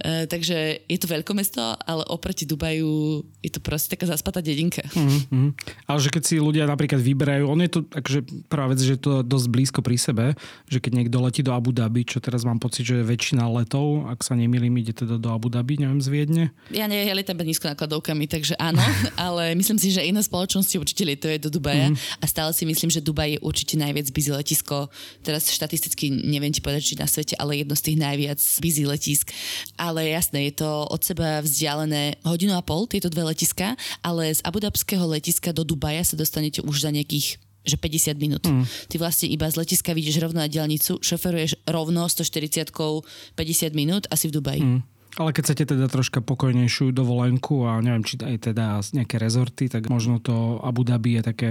E, 0.00 0.24
takže 0.26 0.88
je 0.88 0.98
to 0.98 1.06
veľkomesto, 1.06 1.60
ale 1.84 2.02
oproti 2.08 2.48
Dubaju 2.48 3.22
je 3.44 3.50
to 3.52 3.60
proste 3.60 3.92
taká 3.92 4.08
zaspatá 4.08 4.40
dedinka. 4.40 4.82
Uh-huh. 4.96 5.52
Ale 5.86 5.98
že 6.00 6.08
keď 6.08 6.22
si 6.24 6.34
ľudia 6.40 6.64
napríklad 6.64 6.98
vyberajú, 6.98 7.44
on 7.46 7.60
je 7.60 7.70
to 7.70 7.80
akože 7.92 8.20
prvá 8.48 8.72
vec, 8.72 8.80
že 8.80 8.96
je 8.96 9.02
to 9.04 9.12
dosť 9.20 9.46
blízko 9.52 9.80
pri 9.84 9.96
sebe, 10.00 10.26
že 10.66 10.80
keď 10.80 10.92
niekto 11.04 11.20
letí 11.20 11.44
do 11.44 11.52
Abu 11.52 11.76
Dhabi, 11.76 12.08
čo 12.08 12.18
teraz 12.24 12.48
mám 12.48 12.56
pocit, 12.56 12.88
že 12.88 13.04
je 13.04 13.04
väčšina 13.04 13.44
letov, 13.52 14.08
ak 14.08 14.24
sa 14.24 14.32
nemýlim, 14.32 14.72
ide 14.80 14.96
teda 14.96 15.20
do 15.20 15.28
Abu 15.28 15.52
Dhabi, 15.52 15.76
neviem, 15.76 16.00
z 16.00 16.08
Viedne. 16.08 16.44
Ja 16.72 16.88
nie, 16.88 17.04
ja 17.04 17.12
lietam 17.12 17.36
nízko 17.36 17.68
nakladovkami, 17.68 18.24
takže 18.30 18.56
áno, 18.56 18.80
ale 19.28 19.52
myslím 19.58 19.76
si, 19.76 19.92
že 19.92 20.06
iné 20.06 20.24
spoločnosti 20.24 20.78
určite 20.80 21.02
lietuje 21.04 21.36
do 21.42 21.50
Dubaja 21.52 21.81
Dubaja 21.82 21.90
mm. 21.90 22.22
a 22.22 22.24
stále 22.26 22.50
si 22.54 22.64
myslím, 22.66 22.90
že 22.90 23.02
Dubaj 23.02 23.30
je 23.34 23.38
určite 23.42 23.74
najviac 23.74 24.06
busy 24.14 24.30
letisko. 24.30 24.88
Teraz 25.26 25.50
štatisticky 25.50 26.10
neviem 26.10 26.54
ti 26.54 26.62
povedať, 26.62 26.94
či 26.94 26.94
na 26.98 27.10
svete, 27.10 27.34
ale 27.38 27.62
jedno 27.62 27.74
z 27.74 27.82
tých 27.90 27.98
najviac 27.98 28.40
busy 28.62 28.84
letisk. 28.86 29.34
Ale 29.74 30.06
jasné, 30.06 30.52
je 30.52 30.62
to 30.62 30.70
od 30.86 31.00
seba 31.02 31.42
vzdialené 31.42 32.22
hodinu 32.22 32.54
a 32.54 32.62
pol, 32.62 32.86
tieto 32.86 33.10
dve 33.10 33.26
letiska, 33.34 33.74
ale 34.04 34.30
z 34.30 34.40
Abu 34.46 34.62
Dhabského 34.62 35.04
letiska 35.10 35.50
do 35.50 35.66
Dubaja 35.66 36.06
sa 36.06 36.14
dostanete 36.14 36.62
už 36.62 36.86
za 36.86 36.90
nejakých 36.94 37.42
že 37.62 37.78
50 37.78 38.18
minút. 38.18 38.42
Mm. 38.42 38.66
Ty 38.90 38.96
vlastne 38.98 39.30
iba 39.30 39.46
z 39.46 39.54
letiska 39.54 39.94
vidíš 39.94 40.18
rovno 40.18 40.42
na 40.42 40.50
diálnicu, 40.50 40.98
šoferuješ 40.98 41.62
rovno 41.70 42.10
140 42.10 42.74
50 42.74 43.78
minút 43.78 44.10
asi 44.10 44.26
v 44.26 44.34
Dubaji. 44.34 44.62
Mm. 44.66 44.80
Ale 45.20 45.36
keď 45.36 45.42
chcete 45.44 45.64
teda 45.76 45.86
troška 45.92 46.24
pokojnejšiu 46.24 46.88
dovolenku 46.96 47.68
a 47.68 47.84
neviem, 47.84 48.00
či 48.00 48.16
aj 48.16 48.52
teda 48.52 48.80
nejaké 48.96 49.20
rezorty, 49.20 49.68
tak 49.68 49.92
možno 49.92 50.16
to 50.24 50.56
Abu 50.64 50.88
Dhabi 50.88 51.20
je 51.20 51.22
také 51.22 51.50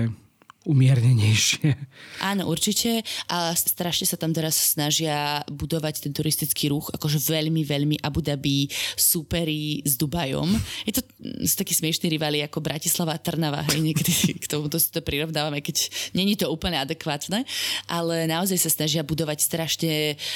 umiernenejšie. 0.61 1.73
Áno, 2.21 2.45
určite. 2.45 3.01
A 3.33 3.53
strašne 3.57 4.05
sa 4.05 4.17
tam 4.17 4.29
teraz 4.29 4.77
snažia 4.77 5.41
budovať 5.49 6.05
ten 6.05 6.13
turistický 6.13 6.69
ruch, 6.69 6.93
akože 6.93 7.17
veľmi, 7.17 7.65
veľmi 7.65 7.95
Abu 8.05 8.21
Dhabi 8.21 8.69
súperi 8.93 9.81
s 9.81 9.97
Dubajom. 9.97 10.53
Je 10.85 10.93
to 10.93 11.01
sú 11.45 11.55
takí 11.57 11.73
smiešní 11.73 12.13
rivali 12.13 12.45
ako 12.45 12.61
Bratislava 12.61 13.17
a 13.17 13.21
Trnava, 13.21 13.65
hej, 13.73 13.81
niekedy 13.81 14.13
k 14.43 14.45
tomu 14.45 14.69
to 14.69 14.77
si 14.77 14.93
to 14.93 15.01
prirovnávame, 15.01 15.65
keď 15.65 15.89
není 16.13 16.37
to 16.37 16.49
úplne 16.49 16.77
adekvátne, 16.77 17.41
ale 17.89 18.29
naozaj 18.29 18.57
sa 18.61 18.69
snažia 18.69 19.01
budovať 19.01 19.39
strašne 19.41 19.93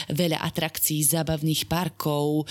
veľa 0.09 0.41
atrakcií, 0.41 1.05
zábavných 1.05 1.69
parkov, 1.69 2.49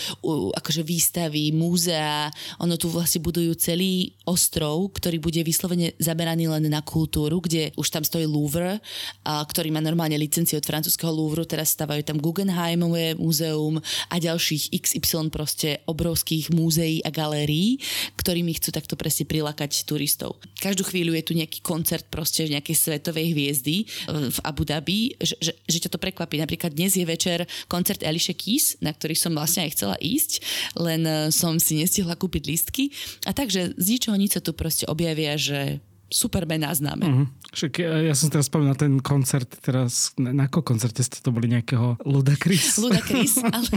akože 0.54 0.83
výstavy, 0.87 1.50
múzea. 1.54 2.31
Ono 2.62 2.75
tu 2.78 2.87
vlastne 2.90 3.23
budujú 3.23 3.54
celý 3.59 4.14
ostrov, 4.26 4.95
ktorý 4.95 5.19
bude 5.19 5.40
vyslovene 5.43 5.95
zaberaný 5.99 6.50
len 6.50 6.66
na 6.71 6.83
kultúru, 6.83 7.43
kde 7.43 7.63
už 7.78 7.88
tam 7.88 8.04
stojí 8.04 8.28
Louvre, 8.28 8.83
a, 9.25 9.40
ktorý 9.40 9.73
má 9.73 9.80
normálne 9.80 10.21
licenciu 10.21 10.61
od 10.61 10.66
francúzského 10.68 11.09
Louvru, 11.09 11.49
teraz 11.49 11.73
stavajú 11.73 12.04
tam 12.04 12.21
Guggenheimové 12.21 13.16
múzeum 13.16 13.80
a 14.11 14.16
ďalších 14.21 14.75
XY 14.75 15.33
proste 15.33 15.80
obrovských 15.88 16.52
múzeí 16.52 17.00
a 17.00 17.09
galérií, 17.09 17.80
ktorými 18.21 18.56
chcú 18.59 18.75
takto 18.75 18.99
presne 18.99 19.25
prilákať 19.25 19.88
turistov. 19.88 20.37
Každú 20.61 20.85
chvíľu 20.85 21.16
je 21.16 21.25
tu 21.25 21.33
nejaký 21.33 21.64
koncert 21.64 22.04
proste 22.11 22.44
nejakej 22.50 22.76
svetovej 22.76 23.33
hviezdy 23.33 23.76
e, 23.83 23.87
v 24.28 24.38
Abu 24.44 24.66
Dhabi, 24.66 25.14
že, 25.23 25.37
že, 25.40 25.52
že 25.64 25.78
ťa 25.87 25.94
to 25.94 25.99
prekvapí. 26.02 26.40
Napríklad 26.40 26.75
dnes 26.75 26.99
je 26.99 27.06
večer 27.06 27.47
koncert 27.71 28.02
Alicia 28.02 28.35
Keys, 28.35 28.80
na 28.83 28.92
ktorý 28.92 29.14
som 29.14 29.33
vlastne 29.33 29.64
aj 29.64 29.71
chcela 29.78 29.97
ísť, 30.00 30.33
len 30.76 31.02
e, 31.06 31.12
som 31.30 31.56
si 31.61 31.78
nestihla 31.78 32.18
kúpiť 32.18 32.42
lístky. 32.44 32.90
A 33.28 33.37
takže 33.37 33.76
z 33.76 33.87
ničoho 33.87 34.16
nič 34.18 34.37
sa 34.37 34.42
tu 34.42 34.56
proste 34.56 34.88
objavia, 34.88 35.37
že 35.38 35.78
super 36.14 36.47
mená 36.47 36.71
známe. 36.71 37.06
Uh-huh. 37.11 37.26
Však 37.50 37.83
ja, 37.83 38.11
ja 38.11 38.14
som 38.14 38.30
teraz 38.30 38.47
spomínal 38.47 38.78
ten 38.78 39.02
koncert, 39.02 39.50
teraz 39.59 40.14
na, 40.14 40.47
ako 40.47 40.62
koncerte 40.62 41.02
ste 41.02 41.18
to 41.18 41.35
boli 41.35 41.50
nejakého 41.50 41.99
Ludacris? 42.06 42.78
Ludacris, 42.83 43.42
ale, 43.54 43.71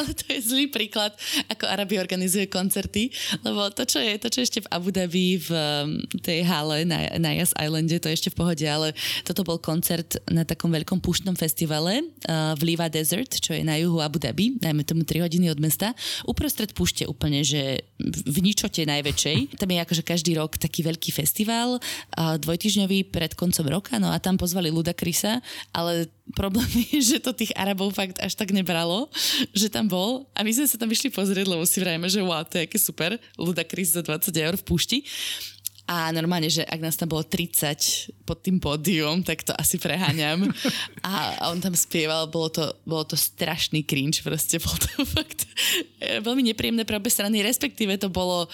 ale 0.00 0.10
to 0.16 0.24
je 0.32 0.40
zlý 0.40 0.72
príklad, 0.72 1.12
ako 1.52 1.68
Arabi 1.68 2.00
organizuje 2.00 2.48
koncerty, 2.48 3.12
lebo 3.44 3.68
to, 3.72 3.84
čo 3.84 4.00
je, 4.00 4.16
to, 4.16 4.28
čo 4.32 4.40
ešte 4.44 4.64
v 4.64 4.70
Abu 4.72 4.88
Dhabi 4.92 5.40
v 5.40 5.50
um, 5.52 6.00
tej 6.20 6.44
hale 6.44 6.88
na, 6.88 7.12
na 7.20 7.36
Yas 7.36 7.52
Islande, 7.56 8.00
to 8.00 8.08
je 8.08 8.16
ešte 8.16 8.32
v 8.32 8.38
pohode, 8.40 8.64
ale 8.64 8.96
toto 9.24 9.44
bol 9.44 9.60
koncert 9.60 10.20
na 10.28 10.44
takom 10.44 10.72
veľkom 10.72 11.00
púštnom 11.00 11.36
festivale 11.36 12.00
uh, 12.28 12.56
v 12.56 12.72
Liva 12.72 12.88
Desert, 12.88 13.40
čo 13.40 13.52
je 13.52 13.64
na 13.64 13.76
juhu 13.76 14.00
Abu 14.00 14.20
Dhabi, 14.20 14.56
najmä 14.60 14.84
tomu 14.84 15.04
3 15.04 15.24
hodiny 15.24 15.52
od 15.52 15.60
mesta, 15.60 15.92
uprostred 16.24 16.72
púšte 16.72 17.04
úplne, 17.08 17.44
že 17.44 17.84
v 18.04 18.38
ničote 18.44 18.84
najväčšej. 18.84 19.56
Tam 19.56 19.68
je 19.72 19.78
akože 19.80 20.02
každý 20.04 20.36
rok 20.36 20.60
taký 20.60 20.84
veľký 20.84 21.10
festival, 21.10 21.25
dvojtyžňový 22.14 23.10
pred 23.10 23.32
koncom 23.34 23.66
roka, 23.66 23.98
no 23.98 24.12
a 24.12 24.22
tam 24.22 24.38
pozvali 24.38 24.70
Ludakrisa, 24.70 25.42
ale 25.74 26.06
problém 26.34 26.68
je, 26.92 27.16
že 27.16 27.18
to 27.18 27.34
tých 27.34 27.54
Arabov 27.58 27.94
fakt 27.94 28.22
až 28.22 28.38
tak 28.38 28.54
nebralo, 28.54 29.10
že 29.50 29.66
tam 29.66 29.90
bol 29.90 30.30
a 30.36 30.46
my 30.46 30.50
sme 30.52 30.66
sa 30.66 30.78
tam 30.78 30.90
išli 30.90 31.10
pozrieť, 31.10 31.46
lebo 31.46 31.62
si 31.66 31.78
vrajeme, 31.82 32.06
že 32.06 32.22
wow, 32.22 32.42
to 32.46 32.58
je 32.60 32.66
aké 32.66 32.78
super, 32.78 33.18
Ludacris 33.38 33.94
za 33.94 34.02
20 34.02 34.30
eur 34.32 34.54
v 34.58 34.66
púšti. 34.66 34.98
A 35.86 36.10
normálne, 36.10 36.50
že 36.50 36.66
ak 36.66 36.82
nás 36.82 36.98
tam 36.98 37.06
bolo 37.14 37.22
30 37.22 38.26
pod 38.26 38.42
tým 38.42 38.58
pódium, 38.58 39.22
tak 39.22 39.46
to 39.46 39.54
asi 39.54 39.78
preháňam. 39.78 40.50
A 41.06 41.46
on 41.54 41.62
tam 41.62 41.78
spieval, 41.78 42.26
bolo 42.26 42.50
to, 42.50 42.74
bolo 42.82 43.06
to 43.06 43.14
strašný 43.14 43.86
cringe, 43.86 44.18
proste 44.26 44.58
bolo 44.58 44.74
to 44.82 45.06
fakt 45.14 45.46
veľmi 46.02 46.50
nepríjemné 46.50 46.82
pre 46.82 46.98
obe 46.98 47.06
strany, 47.06 47.38
respektíve 47.46 47.94
to 48.02 48.10
bolo 48.10 48.50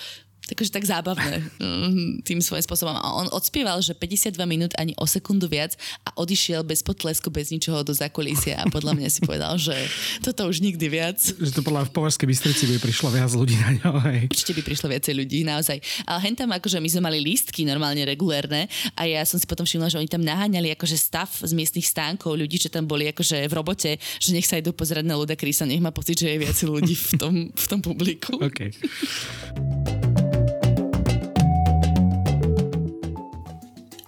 takže 0.50 0.74
tak 0.74 0.84
zábavné 0.84 1.42
mm, 1.58 2.10
tým 2.28 2.42
svojím 2.42 2.64
spôsobom. 2.66 2.94
A 2.94 3.08
on 3.14 3.30
odspieval, 3.30 3.78
že 3.78 3.94
52 3.94 4.34
minút 4.46 4.72
ani 4.78 4.92
o 4.98 5.06
sekundu 5.06 5.46
viac 5.46 5.78
a 6.02 6.10
odišiel 6.18 6.66
bez 6.66 6.82
potlesku, 6.82 7.30
bez 7.30 7.54
ničoho 7.54 7.86
do 7.86 7.94
zákulisia 7.94 8.62
a 8.62 8.66
podľa 8.66 8.98
mňa 8.98 9.08
si 9.08 9.20
povedal, 9.28 9.54
že 9.58 9.74
toto 10.20 10.46
už 10.50 10.62
nikdy 10.62 10.86
viac. 10.90 11.18
Že 11.18 11.52
to 11.58 11.62
podľa 11.62 11.88
v 11.88 11.92
Považskej 11.94 12.26
Bystrici 12.26 12.64
by 12.66 12.82
prišlo 12.82 13.08
viac 13.14 13.30
ľudí 13.30 13.56
na 13.58 13.70
ňo. 13.78 13.90
Hej. 14.08 14.20
Určite 14.30 14.52
by 14.58 14.62
prišlo 14.66 14.86
viacej 14.90 15.14
ľudí, 15.14 15.38
naozaj. 15.46 15.78
Ale 16.06 16.18
hen 16.26 16.34
tam 16.34 16.50
akože 16.50 16.78
my 16.82 16.88
sme 16.90 17.02
mali 17.06 17.18
lístky 17.22 17.62
normálne 17.62 18.02
regulérne 18.02 18.66
a 18.98 19.02
ja 19.06 19.22
som 19.22 19.38
si 19.38 19.46
potom 19.46 19.62
všimla, 19.62 19.90
že 19.90 19.98
oni 19.98 20.10
tam 20.10 20.22
naháňali 20.22 20.74
akože 20.74 20.96
stav 20.98 21.30
z 21.30 21.52
miestnych 21.54 21.86
stánkov 21.86 22.34
ľudí, 22.34 22.58
čo 22.58 22.68
tam 22.72 22.84
boli 22.86 23.06
akože 23.10 23.46
v 23.46 23.54
robote, 23.54 23.90
že 23.98 24.30
nech 24.34 24.46
sa 24.46 24.58
idú 24.58 24.74
pozerať 24.74 25.06
na 25.06 25.14
Luda 25.14 25.38
Krisa, 25.38 25.68
nech 25.68 25.82
má 25.82 25.94
pocit, 25.94 26.18
že 26.18 26.34
je 26.34 26.38
viac 26.42 26.58
ľudí 26.62 26.94
v 26.94 27.12
tom, 27.18 27.34
v 27.50 27.66
tom 27.66 27.80
publiku. 27.80 28.34
Okay. 28.52 28.74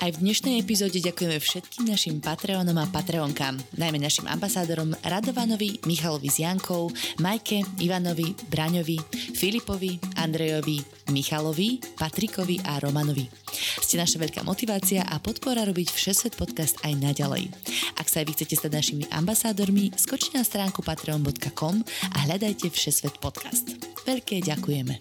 Aj 0.05 0.13
v 0.13 0.21
dnešnej 0.21 0.61
epizóde 0.61 1.01
ďakujeme 1.01 1.41
všetkým 1.41 1.89
našim 1.89 2.21
Patreonom 2.21 2.77
a 2.77 2.85
Patreonkám, 2.85 3.57
najmä 3.81 3.97
našim 3.97 4.29
ambasádorom 4.29 4.93
Radovanovi, 5.01 5.81
Michalovi 5.89 6.29
z 6.29 6.45
Jankou, 6.45 6.93
Majke, 7.25 7.65
Ivanovi, 7.81 8.37
Braňovi, 8.53 9.01
Filipovi, 9.33 9.97
Andrejovi, 10.21 10.85
Michalovi, 11.09 11.81
Patrikovi 11.97 12.61
a 12.69 12.85
Romanovi. 12.85 13.33
Ste 13.81 13.97
naša 13.97 14.21
veľká 14.21 14.45
motivácia 14.45 15.09
a 15.09 15.17
podpora 15.17 15.65
robiť 15.65 15.89
Všesvet 15.89 16.37
podcast 16.37 16.77
aj 16.85 17.01
naďalej. 17.01 17.49
Ak 17.97 18.05
sa 18.05 18.21
aj 18.21 18.29
vy 18.29 18.33
chcete 18.37 18.61
stať 18.61 18.73
našimi 18.77 19.05
ambasádormi, 19.09 19.97
skočte 19.97 20.37
na 20.37 20.45
stránku 20.45 20.85
patreon.com 20.85 21.81
a 22.13 22.17
hľadajte 22.29 22.69
Všesvet 22.69 23.25
podcast. 23.25 23.73
Veľké 24.05 24.45
ďakujeme. 24.45 25.01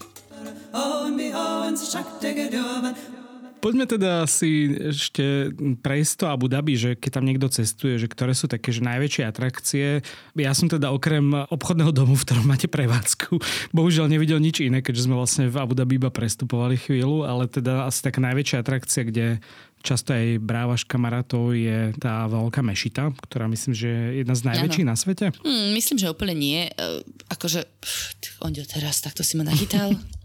Poďme 3.63 3.87
teda 3.87 4.27
si 4.27 4.75
ešte 4.75 5.55
prejsť 5.55 6.13
to 6.19 6.25
Abu 6.27 6.51
Dhabi, 6.51 6.75
že 6.75 6.99
keď 6.99 7.11
tam 7.15 7.23
niekto 7.23 7.47
cestuje, 7.47 7.95
že 7.95 8.11
ktoré 8.11 8.35
sú 8.35 8.51
také 8.51 8.75
že 8.75 8.83
najväčšie 8.83 9.23
atrakcie. 9.23 10.03
Ja 10.35 10.51
som 10.51 10.67
teda 10.67 10.91
okrem 10.91 11.31
obchodného 11.47 11.95
domu, 11.95 12.19
v 12.19 12.27
ktorom 12.27 12.43
máte 12.43 12.67
prevádzku, 12.67 13.39
bohužiaľ 13.71 14.11
nevidel 14.11 14.43
nič 14.43 14.67
iné, 14.67 14.83
keďže 14.83 15.07
sme 15.07 15.15
vlastne 15.15 15.47
v 15.47 15.55
Abu 15.55 15.79
Dhabi 15.79 15.95
iba 15.95 16.11
prestupovali 16.11 16.75
chvíľu, 16.75 17.23
ale 17.23 17.47
teda 17.47 17.87
asi 17.87 18.03
taká 18.03 18.19
najväčšia 18.19 18.59
atrakcia, 18.59 19.07
kde 19.07 19.39
často 19.79 20.11
aj 20.11 20.43
brávaš 20.43 20.83
kamarátov 20.83 21.55
je 21.55 21.95
tá 22.03 22.27
veľká 22.27 22.59
mešita, 22.59 23.15
ktorá 23.15 23.47
myslím, 23.47 23.71
že 23.71 23.87
je 23.87 24.03
jedna 24.23 24.35
z 24.35 24.43
najväčších 24.43 24.87
ano. 24.87 24.91
na 24.91 24.95
svete. 24.99 25.25
Hmm, 25.39 25.71
myslím, 25.71 26.03
že 26.03 26.11
úplne 26.11 26.35
nie. 26.35 26.67
Uh, 26.75 26.99
akože, 27.31 27.63
pff, 27.79 28.43
Ondio 28.43 28.67
teraz 28.67 28.99
takto 28.99 29.23
si 29.23 29.39
ma 29.39 29.47
nachytal. 29.47 29.95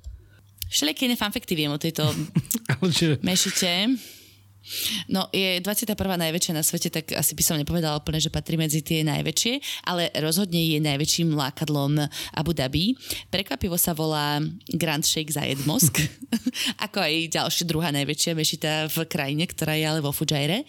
Všelijaké 0.69 1.07
iné 1.09 1.17
fanfekty 1.17 1.57
viem 1.57 1.73
o 1.73 1.79
tejto 1.81 2.05
mešite. 3.27 3.89
No, 5.09 5.33
je 5.33 5.65
21. 5.65 5.97
najväčšia 5.97 6.53
na 6.53 6.61
svete, 6.61 6.93
tak 6.93 7.17
asi 7.17 7.33
by 7.33 7.43
som 7.43 7.57
nepovedala 7.57 7.97
úplne, 7.99 8.21
že 8.21 8.29
patrí 8.29 8.61
medzi 8.61 8.85
tie 8.85 9.01
najväčšie, 9.07 9.85
ale 9.89 10.13
rozhodne 10.21 10.61
je 10.61 10.79
najväčším 10.85 11.33
lákadlom 11.33 11.97
Abu 12.37 12.53
Dhabi. 12.53 12.93
Prekvapivo 13.33 13.81
sa 13.81 13.97
volá 13.97 14.43
Grand 14.69 15.05
Sheikh 15.05 15.33
Zayed 15.33 15.65
Mosk, 15.65 16.03
ako 16.85 16.99
aj 17.01 17.15
ďalšia 17.33 17.65
druhá 17.65 17.89
najväčšia 17.95 18.33
mešita 18.37 18.73
v 18.93 18.97
krajine, 19.09 19.45
ktorá 19.49 19.75
je 19.75 19.85
ale 19.85 20.01
vo 20.05 20.13
Fujaire. 20.13 20.65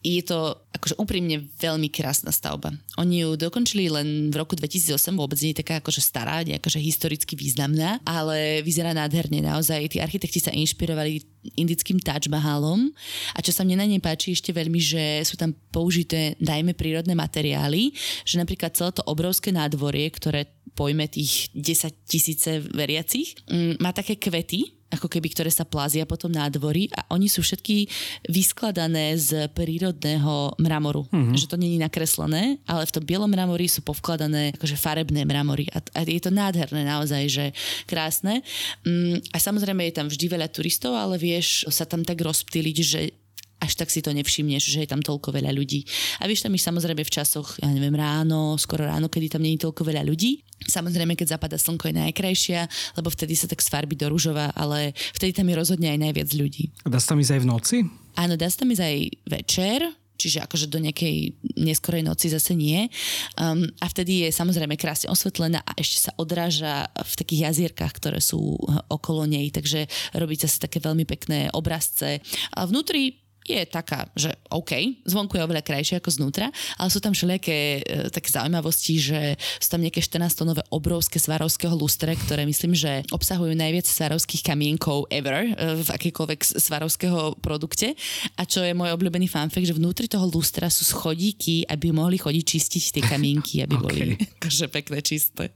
Je 0.00 0.22
to 0.24 0.56
akože 0.74 0.98
úprimne 0.98 1.44
veľmi 1.60 1.88
krásna 1.92 2.34
stavba. 2.34 2.74
Oni 2.98 3.24
ju 3.24 3.38
dokončili 3.38 3.88
len 3.88 4.30
v 4.32 4.36
roku 4.36 4.56
2008, 4.56 5.14
vôbec 5.14 5.38
nie 5.40 5.52
je 5.54 5.60
taká 5.62 5.80
akože 5.80 6.02
stará, 6.02 6.42
akože 6.42 6.80
historicky 6.80 7.38
významná, 7.38 8.02
ale 8.04 8.64
vyzerá 8.64 8.92
nádherne. 8.92 9.44
Naozaj 9.44 9.96
tí 9.96 9.98
architekti 10.02 10.40
sa 10.42 10.50
inšpirovali 10.50 11.33
indickým 11.54 12.00
Taj 12.00 12.26
Mahalom. 12.32 12.88
A 13.36 13.38
čo 13.44 13.52
sa 13.52 13.62
mne 13.62 13.80
na 13.80 13.86
nej 13.86 14.00
páči 14.00 14.32
ešte 14.32 14.50
veľmi, 14.50 14.80
že 14.80 15.20
sú 15.28 15.36
tam 15.36 15.52
použité 15.72 16.38
najmä 16.40 16.72
prírodné 16.72 17.12
materiály, 17.12 17.92
že 18.24 18.40
napríklad 18.40 18.72
celé 18.72 18.90
to 18.96 19.02
obrovské 19.04 19.52
nádvorie, 19.52 20.08
ktoré 20.08 20.48
pojme 20.74 21.06
tých 21.06 21.52
10 21.54 22.08
tisíce 22.08 22.50
veriacich, 22.74 23.38
mm, 23.46 23.78
má 23.78 23.94
také 23.94 24.18
kvety, 24.18 24.83
ako 24.94 25.10
keby, 25.10 25.28
ktoré 25.34 25.50
sa 25.50 25.66
plázia 25.66 26.06
potom 26.06 26.30
nádvorí 26.30 26.86
a 26.94 27.04
oni 27.10 27.26
sú 27.26 27.42
všetky 27.42 27.90
vyskladané 28.30 29.18
z 29.18 29.50
prírodného 29.50 30.54
mramoru. 30.62 31.04
Mm-hmm. 31.10 31.34
Že 31.34 31.46
to 31.50 31.56
není 31.58 31.78
nakreslené, 31.82 32.62
ale 32.64 32.86
v 32.86 32.94
tom 32.94 33.04
bielom 33.04 33.28
mramori 33.28 33.66
sú 33.66 33.82
povkladané 33.82 34.54
akože 34.54 34.78
farebné 34.78 35.26
mramory 35.26 35.66
a, 35.74 35.82
a 35.82 36.00
je 36.06 36.22
to 36.22 36.30
nádherné 36.30 36.86
naozaj, 36.86 37.22
že 37.26 37.44
krásne. 37.90 38.46
Mm, 38.86 39.18
a 39.34 39.36
samozrejme 39.42 39.82
je 39.90 39.96
tam 39.98 40.06
vždy 40.06 40.26
veľa 40.30 40.48
turistov, 40.54 40.94
ale 40.94 41.18
vieš 41.18 41.66
sa 41.74 41.82
tam 41.82 42.06
tak 42.06 42.22
rozptýliť, 42.22 42.76
že 42.78 43.23
až 43.64 43.72
tak 43.80 43.88
si 43.88 44.04
to 44.04 44.12
nevšimneš, 44.12 44.60
že 44.60 44.84
je 44.84 44.88
tam 44.92 45.00
toľko 45.00 45.32
veľa 45.32 45.50
ľudí. 45.56 45.88
A 46.20 46.28
vieš 46.28 46.44
tam 46.44 46.52
ich 46.52 46.62
samozrejme 46.62 47.00
v 47.00 47.10
časoch, 47.12 47.56
ja 47.58 47.72
neviem, 47.72 47.96
ráno, 47.96 48.60
skoro 48.60 48.84
ráno, 48.84 49.08
kedy 49.08 49.32
tam 49.32 49.42
nie 49.42 49.56
je 49.56 49.64
toľko 49.64 49.82
veľa 49.88 50.04
ľudí. 50.04 50.44
Samozrejme, 50.68 51.16
keď 51.16 51.40
zapadá 51.40 51.56
slnko 51.56 51.90
je 51.90 51.94
najkrajšia, 52.04 52.60
lebo 53.00 53.08
vtedy 53.08 53.32
sa 53.34 53.48
tak 53.48 53.64
sfarbí 53.64 53.96
do 53.96 54.12
rúžova, 54.12 54.52
ale 54.52 54.92
vtedy 55.16 55.32
tam 55.32 55.48
je 55.48 55.56
rozhodne 55.56 55.88
aj 55.88 55.98
najviac 55.98 56.28
ľudí. 56.36 56.70
Dá 56.84 57.00
sa 57.00 57.16
tam 57.16 57.20
ísť 57.24 57.32
aj 57.36 57.40
v 57.40 57.48
noci? 57.48 57.76
Áno, 58.14 58.34
dá 58.38 58.46
sa 58.46 58.62
tam 58.62 58.72
ísť 58.72 58.84
aj 58.84 58.96
večer, 59.26 59.80
čiže 60.14 60.46
akože 60.46 60.70
do 60.70 60.78
nejakej 60.78 61.34
neskorej 61.58 62.06
noci 62.06 62.30
zase 62.30 62.54
nie. 62.54 62.86
Um, 63.34 63.66
a 63.82 63.86
vtedy 63.90 64.26
je 64.26 64.28
samozrejme 64.30 64.78
krásne 64.78 65.10
osvetlená 65.10 65.60
a 65.66 65.74
ešte 65.74 66.08
sa 66.08 66.10
odráža 66.16 66.86
v 66.94 67.14
takých 67.18 67.50
jazierkách, 67.50 67.92
ktoré 67.98 68.22
sú 68.22 68.56
okolo 68.88 69.26
nej, 69.26 69.50
takže 69.50 69.90
robí 70.14 70.38
sa 70.38 70.48
také 70.48 70.78
veľmi 70.78 71.04
pekné 71.04 71.50
obrazce. 71.52 72.22
A 72.54 72.64
vnútri 72.64 73.23
je 73.44 73.60
taká, 73.68 74.08
že 74.16 74.32
OK, 74.48 75.04
zvonku 75.04 75.36
je 75.36 75.44
oveľa 75.44 75.62
krajšie 75.62 76.00
ako 76.00 76.10
znútra, 76.10 76.48
ale 76.80 76.88
sú 76.88 76.98
tam 76.98 77.12
všelijaké 77.12 77.84
e, 77.84 78.08
také 78.08 78.32
zaujímavosti, 78.32 78.94
že 78.96 79.20
sú 79.60 79.68
tam 79.68 79.84
nejaké 79.84 80.00
14-tonové 80.00 80.64
obrovské 80.72 81.20
svarovského 81.20 81.76
lustre, 81.76 82.16
ktoré 82.16 82.48
myslím, 82.48 82.72
že 82.72 83.04
obsahujú 83.12 83.52
najviac 83.52 83.84
svarovských 83.84 84.40
kamienkov 84.40 85.12
ever 85.12 85.52
e, 85.52 85.84
v 85.84 85.88
akýkoľvek 85.92 86.40
svarovského 86.56 87.36
produkte. 87.44 87.92
A 88.40 88.48
čo 88.48 88.64
je 88.64 88.72
môj 88.72 88.96
obľúbený 88.96 89.28
fanfakt, 89.28 89.68
že 89.68 89.76
vnútri 89.76 90.08
toho 90.08 90.24
lustra 90.24 90.72
sú 90.72 90.88
schodíky, 90.88 91.68
aby 91.68 91.92
mohli 91.92 92.16
chodiť 92.16 92.44
čistiť 92.44 92.82
tie 92.96 93.02
kamienky, 93.04 93.60
aby 93.60 93.76
okay. 93.80 93.84
boli 93.84 94.00
akože 94.40 94.66
pekné, 94.72 94.98
čisté. 95.04 95.52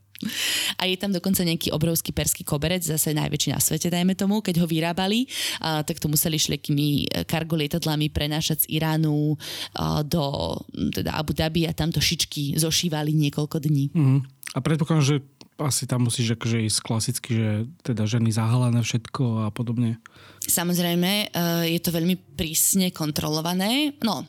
A 0.79 0.91
je 0.91 0.97
tam 0.99 1.15
dokonca 1.15 1.47
nejaký 1.47 1.71
obrovský 1.71 2.11
perský 2.11 2.43
koberec, 2.43 2.83
zase 2.83 3.15
najväčší 3.15 3.55
na 3.55 3.61
svete, 3.63 3.87
dajme 3.91 4.19
tomu. 4.19 4.43
Keď 4.43 4.63
ho 4.63 4.67
vyrábali, 4.67 5.31
a, 5.63 5.87
tak 5.87 6.03
to 6.03 6.11
museli 6.11 6.39
šliekými 6.39 6.89
e, 6.89 7.23
kargo 7.23 7.55
lietadlami 7.55 8.11
prenášať 8.11 8.67
z 8.67 8.83
Iránu 8.83 9.39
a, 9.79 10.03
do 10.03 10.55
teda 10.75 11.15
Abu 11.15 11.35
Dhabi 11.35 11.71
a 11.71 11.73
tamto 11.77 12.03
šičky 12.03 12.59
zošívali 12.59 13.15
niekoľko 13.15 13.57
dní. 13.63 13.85
Mm. 13.95 14.21
A 14.57 14.59
predpokladám, 14.65 15.07
že 15.07 15.17
asi 15.59 15.91
tam 15.91 16.07
musíš 16.07 16.39
akože 16.39 16.67
ísť 16.71 16.79
klasicky, 16.81 17.31
že 17.35 17.51
teda 17.83 18.07
ženy 18.07 18.31
zahalené 18.31 18.79
všetko 18.79 19.47
a 19.47 19.49
podobne. 19.51 19.99
Samozrejme, 20.47 21.11
e, 21.11 21.77
je 21.79 21.81
to 21.83 21.91
veľmi 21.95 22.15
prísne 22.39 22.95
kontrolované. 22.95 23.99
No, 24.03 24.23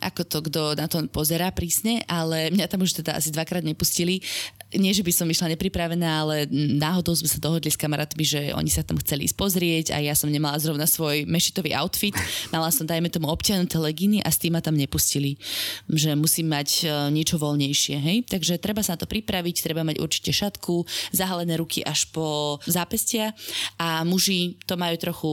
ako 0.00 0.22
to 0.28 0.38
kto 0.44 0.60
na 0.76 0.86
to 0.86 1.08
pozerá 1.08 1.48
prísne, 1.52 2.04
ale 2.04 2.52
mňa 2.52 2.66
tam 2.68 2.84
už 2.84 3.02
teda 3.02 3.16
asi 3.16 3.32
dvakrát 3.32 3.64
nepustili. 3.64 4.20
Nie, 4.74 4.90
že 4.90 5.06
by 5.06 5.12
som 5.14 5.30
išla 5.30 5.54
nepripravená, 5.54 6.26
ale 6.26 6.50
náhodou 6.50 7.14
sme 7.14 7.30
sa 7.30 7.38
dohodli 7.38 7.70
s 7.70 7.78
kamarátmi, 7.78 8.26
že 8.26 8.50
oni 8.50 8.66
sa 8.66 8.82
tam 8.82 8.98
chceli 8.98 9.30
ísť 9.30 9.38
pozrieť 9.38 9.86
a 9.94 10.02
ja 10.02 10.10
som 10.18 10.26
nemala 10.26 10.58
zrovna 10.58 10.90
svoj 10.90 11.22
mešitový 11.22 11.70
outfit. 11.78 12.18
Mala 12.50 12.74
som, 12.74 12.82
dajme 12.82 13.06
tomu, 13.06 13.30
obťahnuté 13.30 13.78
leginy 13.78 14.18
a 14.26 14.28
s 14.34 14.42
tým 14.42 14.58
ma 14.58 14.60
tam 14.60 14.74
nepustili. 14.74 15.38
Že 15.86 16.18
musím 16.18 16.50
mať 16.50 16.82
e, 16.82 16.86
niečo 17.14 17.38
voľnejšie, 17.38 17.96
hej? 18.02 18.18
Takže 18.26 18.58
treba 18.58 18.82
sa 18.82 18.98
na 18.98 19.06
to 19.06 19.06
pripraviť, 19.06 19.62
treba 19.62 19.86
mať 19.86 20.02
určite 20.02 20.34
šatku, 20.34 20.82
zahalené 21.14 21.54
ruky 21.54 21.86
až 21.86 22.10
po 22.10 22.58
zápestia 22.66 23.38
a 23.78 24.02
muži 24.02 24.58
to 24.66 24.74
majú 24.74 24.98
trochu 24.98 25.32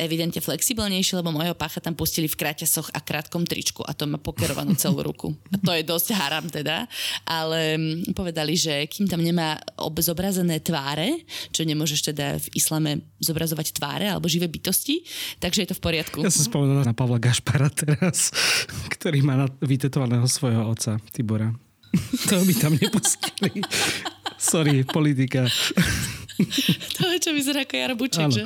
evidentne 0.00 0.40
flexibilnejšie, 0.40 1.20
lebo 1.20 1.30
môjho 1.30 1.52
pácha 1.52 1.78
tam 1.78 1.92
pustili 1.92 2.26
v 2.26 2.40
kraťasoch 2.40 2.88
a 2.96 2.98
krátkom 3.04 3.44
tričku 3.44 3.84
a 3.84 3.92
to 3.92 4.08
má 4.08 4.16
pokerovanú 4.16 4.72
celú 4.74 5.04
ruku. 5.04 5.36
A 5.52 5.56
to 5.60 5.70
je 5.76 5.84
dosť 5.84 6.16
haram 6.16 6.48
teda, 6.48 6.88
ale 7.28 7.76
mm, 7.76 8.16
povedali, 8.16 8.56
že 8.56 8.88
kým 8.88 9.04
tam 9.04 9.20
nemá 9.20 9.60
zobrazené 10.00 10.64
tváre, 10.64 11.22
čo 11.52 11.68
nemôžeš 11.68 12.10
teda 12.10 12.40
v 12.40 12.46
islame 12.56 13.04
zobrazovať 13.20 13.76
tváre 13.76 14.08
alebo 14.08 14.26
živé 14.32 14.48
bytosti, 14.48 15.04
takže 15.38 15.62
je 15.62 15.68
to 15.70 15.76
v 15.76 15.84
poriadku. 15.84 16.18
Ja 16.24 16.32
som 16.32 16.48
spomenul 16.48 16.80
na 16.82 16.96
Pavla 16.96 17.20
Gašpara 17.20 17.68
teraz, 17.68 18.32
ktorý 18.88 19.20
má 19.20 19.44
vytetovaného 19.60 20.24
svojho 20.24 20.64
otca, 20.64 20.96
Tibora. 21.12 21.52
To 22.30 22.46
by 22.46 22.54
tam 22.54 22.78
nepustili. 22.78 23.66
Sorry, 24.38 24.86
politika. 24.86 25.50
to 26.96 27.02
je, 27.10 27.18
čo 27.20 27.30
vyzerá 27.34 27.64
ako 27.64 27.74
Jarbuček, 27.76 28.26
že? 28.32 28.44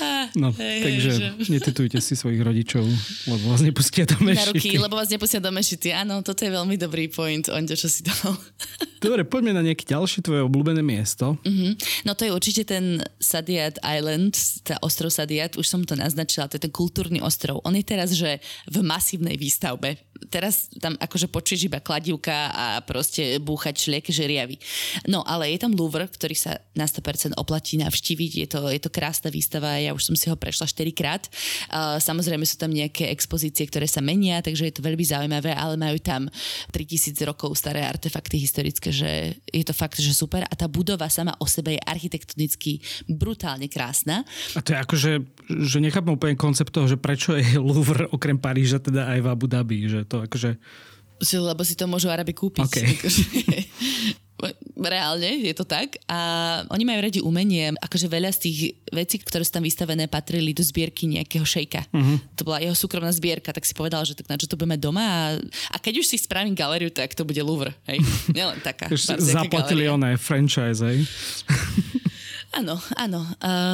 Ah, 0.00 0.26
no, 0.34 0.50
hej, 0.56 0.80
takže 0.82 1.10
hej, 1.10 1.20
že... 1.20 1.52
netetujte 1.52 1.98
si 2.00 2.14
svojich 2.16 2.40
rodičov, 2.40 2.84
lebo 3.28 3.44
vás 3.52 3.60
nepustia 3.60 4.04
do 4.08 4.18
mešity. 4.20 4.40
Na 4.40 4.50
ruky, 4.50 4.70
lebo 4.76 4.94
vás 4.96 5.08
nepustia 5.10 5.40
do 5.40 5.50
mešity. 5.52 5.88
Áno, 5.92 6.20
toto 6.24 6.42
je 6.42 6.50
veľmi 6.50 6.76
dobrý 6.80 7.10
point, 7.12 7.46
Onďo, 7.46 7.76
čo 7.76 7.88
si 7.88 8.02
dal. 8.02 8.34
Dobre, 9.04 9.28
poďme 9.28 9.52
na 9.52 9.60
nejaké 9.60 9.84
ďalšie 9.84 10.24
tvoje 10.24 10.40
obľúbené 10.48 10.80
miesto. 10.80 11.36
Uh-huh. 11.44 11.76
No 12.08 12.16
to 12.16 12.24
je 12.24 12.32
určite 12.32 12.64
ten 12.64 13.04
Sadiat 13.20 13.76
Island, 13.84 14.32
tá 14.64 14.80
ostrov 14.80 15.12
Sadiat, 15.12 15.60
už 15.60 15.68
som 15.68 15.84
to 15.84 15.92
naznačila, 15.92 16.48
to 16.48 16.56
je 16.56 16.64
ten 16.64 16.72
kultúrny 16.72 17.20
ostrov. 17.20 17.60
On 17.68 17.76
je 17.76 17.84
teraz, 17.84 18.16
že 18.16 18.40
v 18.64 18.80
masívnej 18.80 19.36
výstavbe. 19.36 20.00
Teraz 20.30 20.72
tam 20.80 20.96
akože 20.96 21.28
počuješ 21.28 21.68
iba 21.68 21.80
kladivka 21.80 22.50
a 22.52 22.66
proste 22.82 23.38
búchať 23.40 23.88
šliek 23.88 24.04
žeriavy. 24.04 24.56
No 25.10 25.24
ale 25.26 25.52
je 25.52 25.58
tam 25.60 25.72
Louvre, 25.74 26.06
ktorý 26.06 26.36
sa 26.36 26.60
na 26.72 26.86
100% 26.88 27.36
oplatí 27.36 27.76
navštíviť. 27.80 28.32
Je 28.44 28.48
to, 28.48 28.60
je 28.70 28.80
to 28.80 28.90
krásna 28.92 29.28
výstava, 29.28 29.76
ja 29.80 29.92
už 29.92 30.12
som 30.12 30.14
si 30.16 30.30
ho 30.30 30.36
prešla 30.36 30.68
4 30.68 30.90
krát. 30.94 31.26
Uh, 31.68 31.98
samozrejme 31.98 32.44
sú 32.46 32.56
tam 32.56 32.70
nejaké 32.70 33.10
expozície, 33.10 33.66
ktoré 33.66 33.88
sa 33.88 34.04
menia, 34.04 34.40
takže 34.40 34.70
je 34.70 34.74
to 34.74 34.86
veľmi 34.86 35.04
zaujímavé, 35.04 35.52
ale 35.54 35.74
majú 35.76 35.98
tam 36.00 36.28
3000 36.72 37.16
rokov 37.24 37.56
staré 37.58 37.82
artefakty 37.84 38.38
historické, 38.40 38.90
že 38.90 39.38
je 39.48 39.64
to 39.64 39.72
fakt, 39.72 39.98
že 39.98 40.12
super. 40.14 40.44
A 40.46 40.54
tá 40.54 40.66
budova 40.70 41.06
sama 41.08 41.34
o 41.40 41.46
sebe 41.46 41.76
je 41.76 41.82
architektonicky 41.82 42.82
brutálne 43.08 43.66
krásna. 43.70 44.22
A 44.54 44.60
to 44.60 44.74
je 44.74 44.78
akože, 44.78 45.10
že 45.48 45.78
nechápem 45.80 46.14
úplne 46.14 46.36
koncept 46.38 46.72
toho, 46.72 46.88
že 46.88 46.96
prečo 46.96 47.36
je 47.36 47.60
Louvre 47.60 48.08
okrem 48.08 48.36
Paríža 48.40 48.80
teda 48.80 49.08
aj 49.12 49.18
v 49.20 49.26
Abu 49.28 49.46
Dhabi, 49.46 49.88
že 49.88 50.04
to 50.08 50.24
akože 50.24 50.56
lebo 51.24 51.62
si 51.64 51.78
to 51.78 51.88
môžu 51.88 52.10
Arabi 52.10 52.36
kúpiť. 52.36 52.68
Okay. 52.68 52.90
reálne 54.76 55.40
je 55.40 55.54
to 55.56 55.64
tak. 55.64 55.96
A 56.10 56.18
oni 56.68 56.84
majú 56.84 57.00
radi 57.00 57.20
umenie. 57.22 57.72
Akože 57.80 58.10
veľa 58.10 58.30
z 58.34 58.38
tých 58.48 58.58
vecí, 58.92 59.16
ktoré 59.22 59.46
sú 59.46 59.56
tam 59.56 59.64
vystavené, 59.64 60.10
patrili 60.10 60.52
do 60.52 60.60
zbierky 60.60 61.08
nejakého 61.08 61.46
šejka. 61.46 61.86
Uh-huh. 61.88 62.18
To 62.36 62.42
bola 62.44 62.60
jeho 62.60 62.76
súkromná 62.76 63.10
zbierka, 63.14 63.54
tak 63.54 63.64
si 63.64 63.72
povedal, 63.72 64.04
že 64.04 64.18
tak 64.18 64.28
na 64.28 64.36
čo 64.36 64.50
to 64.50 64.58
budeme 64.58 64.76
doma. 64.76 65.00
A, 65.00 65.20
a 65.72 65.76
keď 65.80 66.04
už 66.04 66.06
si 66.10 66.16
spravím 66.20 66.52
galériu, 66.52 66.92
tak 66.92 67.14
to 67.16 67.24
bude 67.24 67.40
Louvre. 67.40 67.72
Hej? 67.88 68.02
Nielen 68.36 68.60
taká. 68.60 68.90
Zaplatili 69.18 69.88
oné 69.88 70.20
franchise, 70.20 70.82
hej? 70.82 70.98
Áno, 72.54 72.78
áno. 72.94 73.26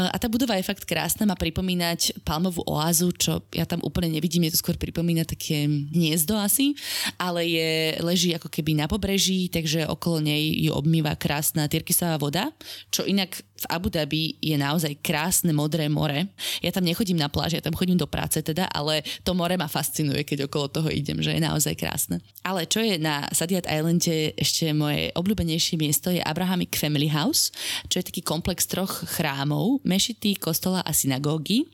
A 0.09 0.17
tá 0.17 0.25
budova 0.33 0.57
je 0.57 0.65
fakt 0.65 0.89
krásna, 0.89 1.29
má 1.29 1.37
pripomínať 1.37 2.25
palmovú 2.25 2.65
oázu, 2.65 3.13
čo 3.13 3.45
ja 3.53 3.69
tam 3.69 3.85
úplne 3.85 4.09
nevidím, 4.09 4.49
je 4.49 4.57
to 4.57 4.63
skôr 4.65 4.81
pripomína 4.81 5.29
také 5.29 5.69
hniezdo 5.69 6.33
asi, 6.41 6.73
ale 7.21 7.45
je, 7.45 8.01
leží 8.01 8.33
ako 8.33 8.49
keby 8.49 8.81
na 8.81 8.89
pobreží, 8.89 9.53
takže 9.53 9.85
okolo 9.85 10.25
nej 10.25 10.65
ju 10.65 10.73
obmýva 10.73 11.13
krásna 11.21 11.69
tyrkysová 11.69 12.17
voda, 12.17 12.49
čo 12.89 13.05
inak 13.05 13.45
v 13.61 13.65
Abu 13.69 13.93
Dhabi 13.93 14.41
je 14.41 14.57
naozaj 14.57 15.05
krásne 15.05 15.53
modré 15.53 15.93
more. 15.93 16.33
Ja 16.65 16.73
tam 16.73 16.89
nechodím 16.89 17.21
na 17.21 17.29
pláž, 17.29 17.61
ja 17.61 17.63
tam 17.63 17.77
chodím 17.77 18.01
do 18.01 18.09
práce 18.09 18.41
teda, 18.41 18.65
ale 18.73 19.05
to 19.21 19.37
more 19.37 19.53
ma 19.61 19.69
fascinuje, 19.69 20.25
keď 20.25 20.49
okolo 20.49 20.73
toho 20.73 20.89
idem, 20.89 21.21
že 21.21 21.37
je 21.37 21.45
naozaj 21.45 21.77
krásne. 21.77 22.25
Ale 22.41 22.65
čo 22.65 22.81
je 22.81 22.97
na 22.97 23.29
Sadiat 23.29 23.69
Islande 23.69 24.33
ešte 24.41 24.73
moje 24.73 25.13
obľúbenejšie 25.13 25.77
miesto 25.77 26.09
je 26.09 26.25
Abrahamic 26.25 26.73
Family 26.73 27.13
House, 27.13 27.53
čo 27.93 28.01
je 28.01 28.09
taký 28.09 28.25
komplex 28.25 28.65
troch 28.65 29.05
chrámov, 29.05 29.85
mešity, 29.85 30.41
kostola 30.41 30.81
a 30.81 30.97
synagógy 30.97 31.69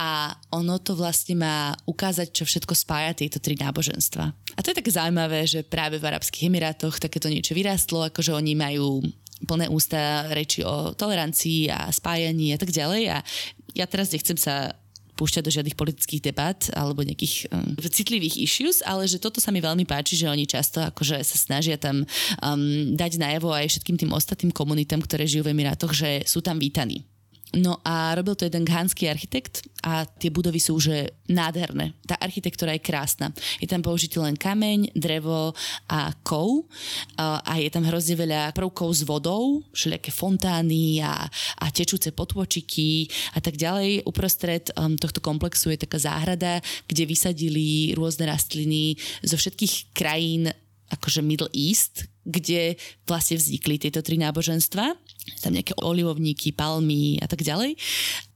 a 0.00 0.32
ono 0.56 0.80
to 0.80 0.96
vlastne 0.96 1.36
má 1.36 1.76
ukázať, 1.84 2.32
čo 2.32 2.48
všetko 2.48 2.72
spája 2.72 3.12
tieto 3.12 3.36
tri 3.36 3.52
náboženstva. 3.60 4.32
A 4.56 4.60
to 4.64 4.72
je 4.72 4.80
také 4.80 4.88
zaujímavé, 4.88 5.44
že 5.44 5.60
práve 5.60 6.00
v 6.00 6.08
Arabských 6.08 6.48
Emirátoch 6.48 6.96
takéto 6.96 7.28
niečo 7.28 7.52
vyrástlo, 7.52 8.08
akože 8.08 8.32
oni 8.32 8.56
majú 8.56 9.04
plné 9.44 9.68
ústa 9.72 10.28
reči 10.32 10.64
o 10.64 10.92
tolerancii 10.92 11.70
a 11.70 11.88
spájaní 11.92 12.54
a 12.54 12.58
tak 12.60 12.72
ďalej. 12.72 13.02
A 13.12 13.18
ja 13.74 13.86
teraz 13.86 14.12
nechcem 14.12 14.36
sa 14.36 14.74
púšťať 15.20 15.44
do 15.44 15.52
žiadnych 15.52 15.76
politických 15.76 16.32
debat 16.32 16.56
alebo 16.72 17.04
nejakých 17.04 17.52
um, 17.52 17.76
citlivých 17.76 18.40
issues, 18.40 18.80
ale 18.80 19.04
že 19.04 19.20
toto 19.20 19.36
sa 19.36 19.52
mi 19.52 19.60
veľmi 19.60 19.84
páči, 19.84 20.16
že 20.16 20.24
oni 20.24 20.48
často 20.48 20.80
akože 20.80 21.20
sa 21.20 21.36
snažia 21.36 21.76
tam 21.76 22.08
um, 22.40 22.96
dať 22.96 23.20
najavo 23.20 23.52
aj 23.52 23.68
všetkým 23.76 24.00
tým 24.00 24.16
ostatným 24.16 24.48
komunitám, 24.48 25.04
ktoré 25.04 25.28
žijú 25.28 25.44
v 25.44 25.52
Emirátoch, 25.52 25.92
že 25.92 26.24
sú 26.24 26.40
tam 26.40 26.56
vítaní. 26.56 27.04
No 27.50 27.82
a 27.82 28.14
robil 28.14 28.38
to 28.38 28.46
jeden 28.46 28.62
ghánsky 28.62 29.10
architekt 29.10 29.66
a 29.82 30.06
tie 30.06 30.30
budovy 30.30 30.62
sú 30.62 30.78
už 30.78 31.10
nádherné. 31.26 31.98
Tá 32.06 32.14
architektúra 32.22 32.78
je 32.78 32.86
krásna. 32.86 33.34
Je 33.58 33.66
tam 33.66 33.82
použitý 33.82 34.22
len 34.22 34.38
kameň, 34.38 34.94
drevo 34.94 35.50
a 35.90 36.14
kov 36.22 36.70
a 37.18 37.52
je 37.58 37.66
tam 37.74 37.82
hrozne 37.90 38.14
veľa 38.14 38.54
prvkov 38.54 38.94
s 38.94 39.02
vodou, 39.02 39.66
všelijaké 39.74 40.14
fontány 40.14 41.02
a, 41.02 41.26
a 41.58 41.66
tečúce 41.74 42.14
potôčiky 42.14 43.10
a 43.34 43.42
tak 43.42 43.58
ďalej. 43.58 44.06
Uprostred 44.06 44.70
um, 44.78 44.94
tohto 44.94 45.18
komplexu 45.18 45.74
je 45.74 45.82
taká 45.82 45.98
záhrada, 45.98 46.62
kde 46.86 47.02
vysadili 47.02 47.98
rôzne 47.98 48.30
rastliny 48.30 48.94
zo 49.26 49.34
všetkých 49.34 49.90
krajín 49.90 50.54
akože 50.90 51.22
Middle 51.22 51.50
East, 51.54 52.10
kde 52.26 52.74
vlastne 53.06 53.38
vznikli 53.38 53.78
tieto 53.78 54.02
tri 54.02 54.18
náboženstva. 54.18 54.94
Tam 55.40 55.52
nejaké 55.54 55.76
olivovníky, 55.78 56.52
palmy 56.52 57.20
a 57.20 57.26
tak 57.28 57.44
ďalej. 57.44 57.76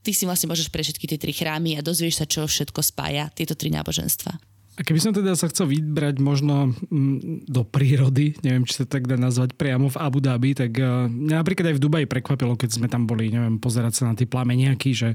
Ty 0.04 0.10
si 0.12 0.28
vlastne 0.28 0.52
môžeš 0.52 0.68
pre 0.68 0.84
všetky 0.84 1.08
tie 1.08 1.18
tri 1.20 1.32
chrámy 1.32 1.80
a 1.80 1.84
dozvieš 1.84 2.20
sa, 2.20 2.26
čo 2.28 2.44
všetko 2.44 2.80
spája 2.84 3.32
tieto 3.32 3.56
tri 3.56 3.72
náboženstva. 3.72 4.36
A 4.74 4.82
keby 4.82 4.98
som 4.98 5.14
teda 5.14 5.38
sa 5.38 5.46
chcel 5.46 5.70
vybrať 5.70 6.18
možno 6.18 6.74
mm, 6.90 7.46
do 7.46 7.62
prírody, 7.62 8.34
neviem, 8.42 8.66
či 8.66 8.82
sa 8.82 8.84
tak 8.90 9.06
dá 9.06 9.14
nazvať 9.14 9.54
priamo 9.54 9.86
v 9.86 10.00
Abu 10.02 10.18
Dhabi, 10.18 10.50
tak 10.50 10.74
uh, 10.82 11.06
mňa 11.06 11.36
napríklad 11.38 11.70
aj 11.70 11.76
v 11.78 11.84
Dubaji 11.86 12.06
prekvapilo, 12.10 12.58
keď 12.58 12.70
sme 12.82 12.90
tam 12.90 13.06
boli, 13.06 13.30
neviem, 13.30 13.62
pozerať 13.62 14.02
sa 14.02 14.10
na 14.10 14.18
tie 14.18 14.26
plameniaky, 14.26 14.90
že 14.90 15.08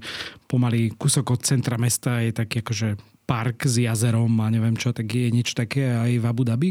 pomaly 0.47 0.95
kúsok 0.95 1.36
od 1.36 1.43
centra 1.43 1.75
mesta 1.75 2.23
je 2.23 2.32
taký 2.32 2.63
akože 2.63 2.95
park 3.27 3.67
s 3.67 3.84
jazerom 3.84 4.32
a 4.39 4.47
neviem 4.47 4.79
čo, 4.79 4.95
tak 4.95 5.12
je 5.12 5.27
niečo 5.27 5.60
také 5.60 5.91
aj 5.91 6.23
v 6.23 6.25
Abu 6.25 6.47
Dhabi? 6.47 6.69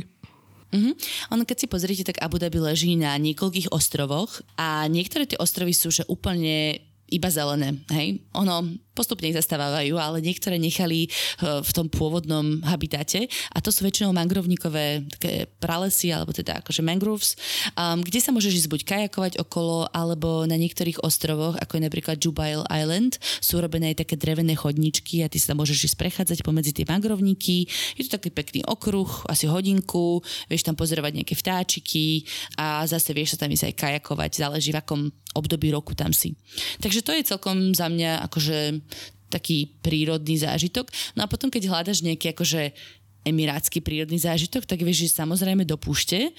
Mm-hmm. 0.69 0.95
Ono, 1.33 1.43
keď 1.49 1.57
si 1.57 1.67
pozrite, 1.67 2.05
tak 2.05 2.21
Abu 2.21 2.37
Dhabi 2.37 2.61
leží 2.61 2.93
na 2.97 3.17
niekoľkých 3.17 3.73
ostrovoch 3.73 4.45
a 4.61 4.85
niektoré 4.89 5.25
tie 5.25 5.41
ostrovy 5.41 5.73
sú 5.73 5.89
že 5.89 6.05
úplne 6.09 6.88
iba 7.09 7.29
zelené. 7.33 7.81
Hej? 7.89 8.21
Ono 8.37 8.69
postupne 8.99 9.31
ich 9.31 9.39
zastávajú, 9.39 9.95
ale 9.95 10.19
niektoré 10.19 10.59
nechali 10.59 11.07
eh, 11.07 11.63
v 11.63 11.71
tom 11.71 11.87
pôvodnom 11.87 12.67
habitate 12.67 13.31
a 13.55 13.63
to 13.63 13.71
sú 13.71 13.87
väčšinou 13.87 14.11
mangrovníkové 14.11 15.07
také 15.15 15.47
pralesy, 15.63 16.11
alebo 16.11 16.35
teda 16.35 16.59
akože 16.59 16.83
mangroves, 16.83 17.39
um, 17.79 18.03
kde 18.03 18.19
sa 18.19 18.35
môžeš 18.35 18.67
ísť 18.67 18.71
buď 18.71 18.81
kajakovať 18.83 19.33
okolo, 19.39 19.87
alebo 19.95 20.43
na 20.51 20.59
niektorých 20.59 20.99
ostrovoch, 21.07 21.55
ako 21.63 21.79
je 21.79 21.83
napríklad 21.87 22.17
Jubail 22.19 22.67
Island, 22.67 23.23
sú 23.39 23.63
robené 23.63 23.95
aj 23.95 24.03
také 24.03 24.19
drevené 24.19 24.59
chodničky 24.59 25.23
a 25.23 25.31
ty 25.31 25.39
sa 25.39 25.55
môžeš 25.55 25.95
ísť 25.95 25.97
prechádzať 25.99 26.39
pomedzi 26.43 26.75
tie 26.75 26.89
mangrovníky. 26.89 27.71
Je 27.95 28.03
to 28.09 28.19
taký 28.19 28.35
pekný 28.35 28.61
okruh, 28.67 29.09
asi 29.31 29.47
hodinku, 29.47 30.19
vieš 30.51 30.67
tam 30.67 30.75
pozorovať 30.75 31.23
nejaké 31.23 31.35
vtáčiky 31.39 32.27
a 32.59 32.83
zase 32.89 33.15
vieš 33.15 33.39
sa 33.39 33.47
tam 33.47 33.53
ísť 33.55 33.71
aj 33.71 33.75
kajakovať, 33.79 34.31
záleží 34.43 34.75
v 34.75 34.81
akom 34.81 35.03
období 35.37 35.71
roku 35.71 35.93
tam 35.95 36.11
si. 36.11 36.35
Takže 36.83 36.98
to 37.03 37.13
je 37.15 37.29
celkom 37.29 37.73
za 37.75 37.91
mňa 37.91 38.25
akože 38.31 38.83
taký 39.29 39.69
prírodný 39.85 40.41
zážitok. 40.41 40.89
No 41.15 41.25
a 41.25 41.31
potom, 41.31 41.53
keď 41.53 41.69
hľadaš 41.69 42.01
nejaký 42.01 42.33
akože 42.33 42.73
emirátsky 43.29 43.85
prírodný 43.85 44.17
zážitok, 44.17 44.65
tak 44.65 44.81
vieš, 44.81 45.05
že 45.05 45.21
samozrejme 45.21 45.69
do 45.69 45.77
púšte. 45.77 46.33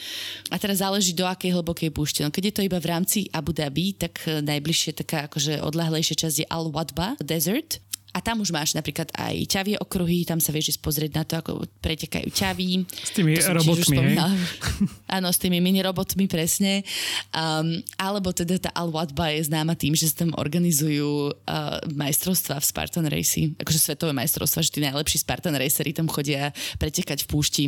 A 0.49 0.57
teraz 0.57 0.81
záleží 0.81 1.13
do 1.13 1.29
akej 1.29 1.53
hlbokej 1.53 1.93
púšte. 1.93 2.25
No 2.25 2.33
keď 2.33 2.49
je 2.49 2.55
to 2.55 2.65
iba 2.65 2.81
v 2.81 2.89
rámci 2.89 3.29
Abu 3.29 3.53
Dhabi, 3.53 3.93
tak 3.93 4.25
najbližšie 4.25 4.97
taká 4.97 5.29
akože 5.29 5.61
odlahlejšia 5.61 6.25
časť 6.25 6.35
je 6.41 6.47
Al-Wadba 6.49 7.19
Desert 7.21 7.77
a 8.19 8.23
tam 8.27 8.43
už 8.43 8.51
máš 8.51 8.75
napríklad 8.75 9.08
aj 9.15 9.47
ťavie 9.47 9.79
okruhy, 9.79 10.27
tam 10.27 10.43
sa 10.43 10.51
vieš 10.51 10.75
pozrieť 10.84 11.12
na 11.15 11.23
to, 11.23 11.39
ako 11.39 11.63
pretekajú 11.79 12.27
ťaví. 12.27 12.84
S 12.84 13.15
tými 13.15 13.39
robotmi, 13.39 14.19
Áno, 15.15 15.32
s 15.32 15.39
tými 15.39 15.63
mini 15.63 15.79
robotmi, 15.79 16.27
presne. 16.27 16.84
Um, 17.32 17.79
alebo 17.95 18.36
teda 18.36 18.60
tá 18.60 18.75
Al-Wadba 18.75 19.32
je 19.39 19.47
známa 19.47 19.79
tým, 19.79 19.95
že 19.95 20.12
sa 20.12 20.27
tam 20.27 20.36
organizujú 20.36 21.32
uh, 21.32 21.79
majstrovstvá 21.95 22.60
v 22.60 22.65
Spartan 22.67 23.08
Race, 23.08 23.55
akože 23.55 23.79
svetové 23.79 24.12
majstrovstvá, 24.12 24.67
že 24.67 24.75
tí 24.75 24.84
najlepší 24.84 25.23
Spartan 25.23 25.55
Racery 25.55 25.95
tam 25.95 26.12
chodia 26.12 26.51
pretekať 26.75 27.23
v 27.23 27.27
púšti. 27.32 27.63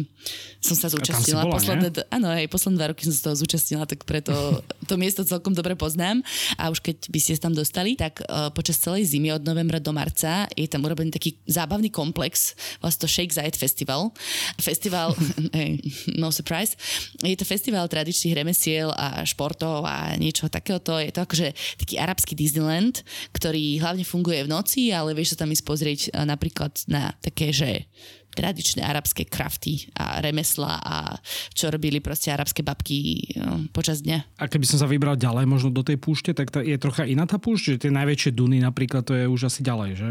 Som 0.59 0.75
sa 0.75 0.91
zúčastnila. 0.91 1.47
bola, 1.47 1.63
posledné, 1.63 2.11
áno, 2.11 2.27
aj 2.27 2.51
posledné 2.51 2.75
dva 2.75 2.91
roky 2.91 3.07
som 3.07 3.15
sa 3.15 3.31
toho 3.31 3.39
zúčastnila, 3.39 3.87
tak 3.87 4.03
preto 4.03 4.35
to 4.91 4.99
miesto 4.99 5.23
celkom 5.23 5.55
dobre 5.55 5.79
poznám. 5.79 6.19
A 6.59 6.67
už 6.67 6.83
keď 6.83 7.07
by 7.07 7.19
ste 7.23 7.39
tam 7.39 7.55
dostali, 7.55 7.95
tak 7.95 8.19
uh, 8.27 8.51
počas 8.51 8.75
celej 8.83 9.07
zimy 9.07 9.31
od 9.31 9.47
novembra 9.47 9.79
do 9.79 9.95
marca 9.95 10.40
je 10.55 10.67
tam 10.69 10.85
urobený 10.85 11.11
taký 11.11 11.37
zábavný 11.49 11.89
komplex, 11.89 12.53
vlastne 12.79 13.05
to 13.05 13.07
Shake 13.09 13.33
Zayed 13.33 13.57
Festival. 13.57 14.13
Festival, 14.61 15.17
no 16.21 16.29
surprise, 16.29 16.77
je 17.21 17.37
to 17.37 17.45
festival 17.47 17.89
tradičných 17.89 18.37
remesiel 18.37 18.93
a 18.93 19.25
športov 19.25 19.83
a 19.83 20.15
niečo 20.15 20.47
takéhoto. 20.47 20.97
Je 21.01 21.11
to 21.11 21.25
akože 21.25 21.53
taký 21.81 21.95
arabský 21.97 22.33
Disneyland, 22.37 23.03
ktorý 23.35 23.81
hlavne 23.81 24.05
funguje 24.05 24.45
v 24.45 24.51
noci, 24.51 24.93
ale 24.93 25.17
vieš 25.17 25.35
sa 25.35 25.45
tam 25.45 25.53
ísť 25.53 25.65
pozrieť 25.65 26.01
napríklad 26.23 26.73
na 26.87 27.13
také, 27.19 27.51
že 27.51 27.89
tradičné 28.31 28.81
arabské 28.81 29.27
krafty 29.27 29.91
a 29.95 30.23
remesla 30.23 30.79
a 30.79 30.95
čo 31.51 31.67
robili 31.69 31.99
proste 31.99 32.31
arabské 32.31 32.63
babky 32.63 32.97
no, 33.37 33.67
počas 33.75 34.01
dňa. 34.01 34.39
A 34.39 34.47
keby 34.47 34.65
som 34.65 34.79
sa 34.79 34.87
vybral 34.87 35.19
ďalej 35.19 35.45
možno 35.47 35.69
do 35.69 35.83
tej 35.83 35.99
púšte, 35.99 36.31
tak 36.31 36.51
je 36.63 36.77
trocha 36.79 37.03
iná 37.05 37.27
tá 37.27 37.37
púšť, 37.37 37.77
že 37.77 37.81
tie 37.87 37.91
najväčšie 37.91 38.31
duny 38.31 38.63
napríklad 38.63 39.03
to 39.03 39.13
je 39.13 39.25
už 39.27 39.51
asi 39.51 39.61
ďalej, 39.61 39.91
že? 39.99 40.09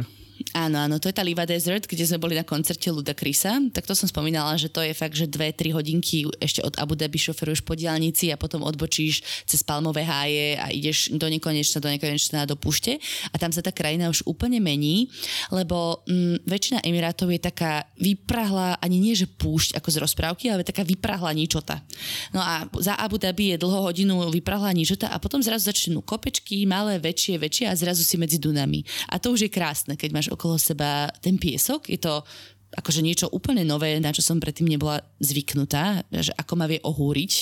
Áno, 0.57 0.81
áno, 0.81 0.97
to 0.97 1.13
je 1.13 1.15
tá 1.15 1.21
Liva 1.21 1.45
Desert, 1.45 1.85
kde 1.85 2.09
sme 2.09 2.17
boli 2.17 2.33
na 2.33 2.43
koncerte 2.43 2.89
Luda 2.89 3.13
Krisa. 3.13 3.61
Tak 3.71 3.85
to 3.85 3.93
som 3.93 4.09
spomínala, 4.09 4.57
že 4.57 4.73
to 4.73 4.81
je 4.81 4.97
fakt, 4.97 5.13
že 5.13 5.29
2-3 5.29 5.77
hodinky 5.77 6.25
ešte 6.41 6.65
od 6.65 6.81
Abu 6.81 6.97
Dhabi 6.97 7.21
šoferuješ 7.21 7.61
po 7.61 7.77
diálnici 7.77 8.33
a 8.33 8.41
potom 8.41 8.65
odbočíš 8.65 9.45
cez 9.45 9.61
palmové 9.61 10.01
háje 10.03 10.57
a 10.57 10.73
ideš 10.73 11.13
do 11.13 11.29
nekonečna, 11.29 11.79
do 11.85 11.89
nekonečna 11.93 12.49
do 12.49 12.57
púšte. 12.57 12.97
A 13.31 13.37
tam 13.37 13.53
sa 13.53 13.61
tá 13.61 13.69
krajina 13.69 14.09
už 14.09 14.25
úplne 14.25 14.65
mení, 14.65 15.13
lebo 15.53 16.01
mm, 16.09 16.49
väčšina 16.49 16.81
Emirátov 16.89 17.29
je 17.29 17.41
taká 17.45 17.85
vyprahla, 18.01 18.81
ani 18.81 18.97
nie 18.97 19.13
že 19.13 19.29
púšť 19.29 19.77
ako 19.77 19.89
z 19.93 19.97
rozprávky, 20.01 20.49
ale 20.49 20.65
taká 20.65 20.89
vyprahla 20.89 21.37
ničota. 21.37 21.85
No 22.33 22.41
a 22.41 22.65
za 22.81 22.97
Abu 22.97 23.21
Dhabi 23.21 23.55
je 23.55 23.61
dlho 23.61 23.85
hodinu 23.85 24.25
vyprahla 24.33 24.73
ničota 24.73 25.13
a 25.13 25.21
potom 25.21 25.45
zrazu 25.45 25.69
začnú 25.69 26.01
kopečky, 26.01 26.65
malé, 26.65 26.97
väčšie, 26.97 27.37
väčšie 27.37 27.65
a 27.69 27.77
zrazu 27.77 28.01
si 28.01 28.17
medzi 28.17 28.41
dunami. 28.41 28.81
A 29.13 29.21
to 29.21 29.37
už 29.37 29.47
je 29.47 29.51
krásne, 29.53 29.95
keď 30.01 30.11
máš 30.17 30.30
okolo 30.31 30.57
seba 30.57 31.11
ten 31.21 31.37
piesok. 31.37 31.91
Je 31.91 31.99
to 31.99 32.23
akože 32.71 33.03
niečo 33.03 33.27
úplne 33.35 33.67
nové, 33.67 33.99
na 33.99 34.15
čo 34.15 34.23
som 34.23 34.39
predtým 34.39 34.71
nebola 34.71 35.03
zvyknutá, 35.19 36.07
že 36.15 36.31
ako 36.39 36.53
ma 36.55 36.71
vie 36.71 36.79
ohúriť 36.87 37.33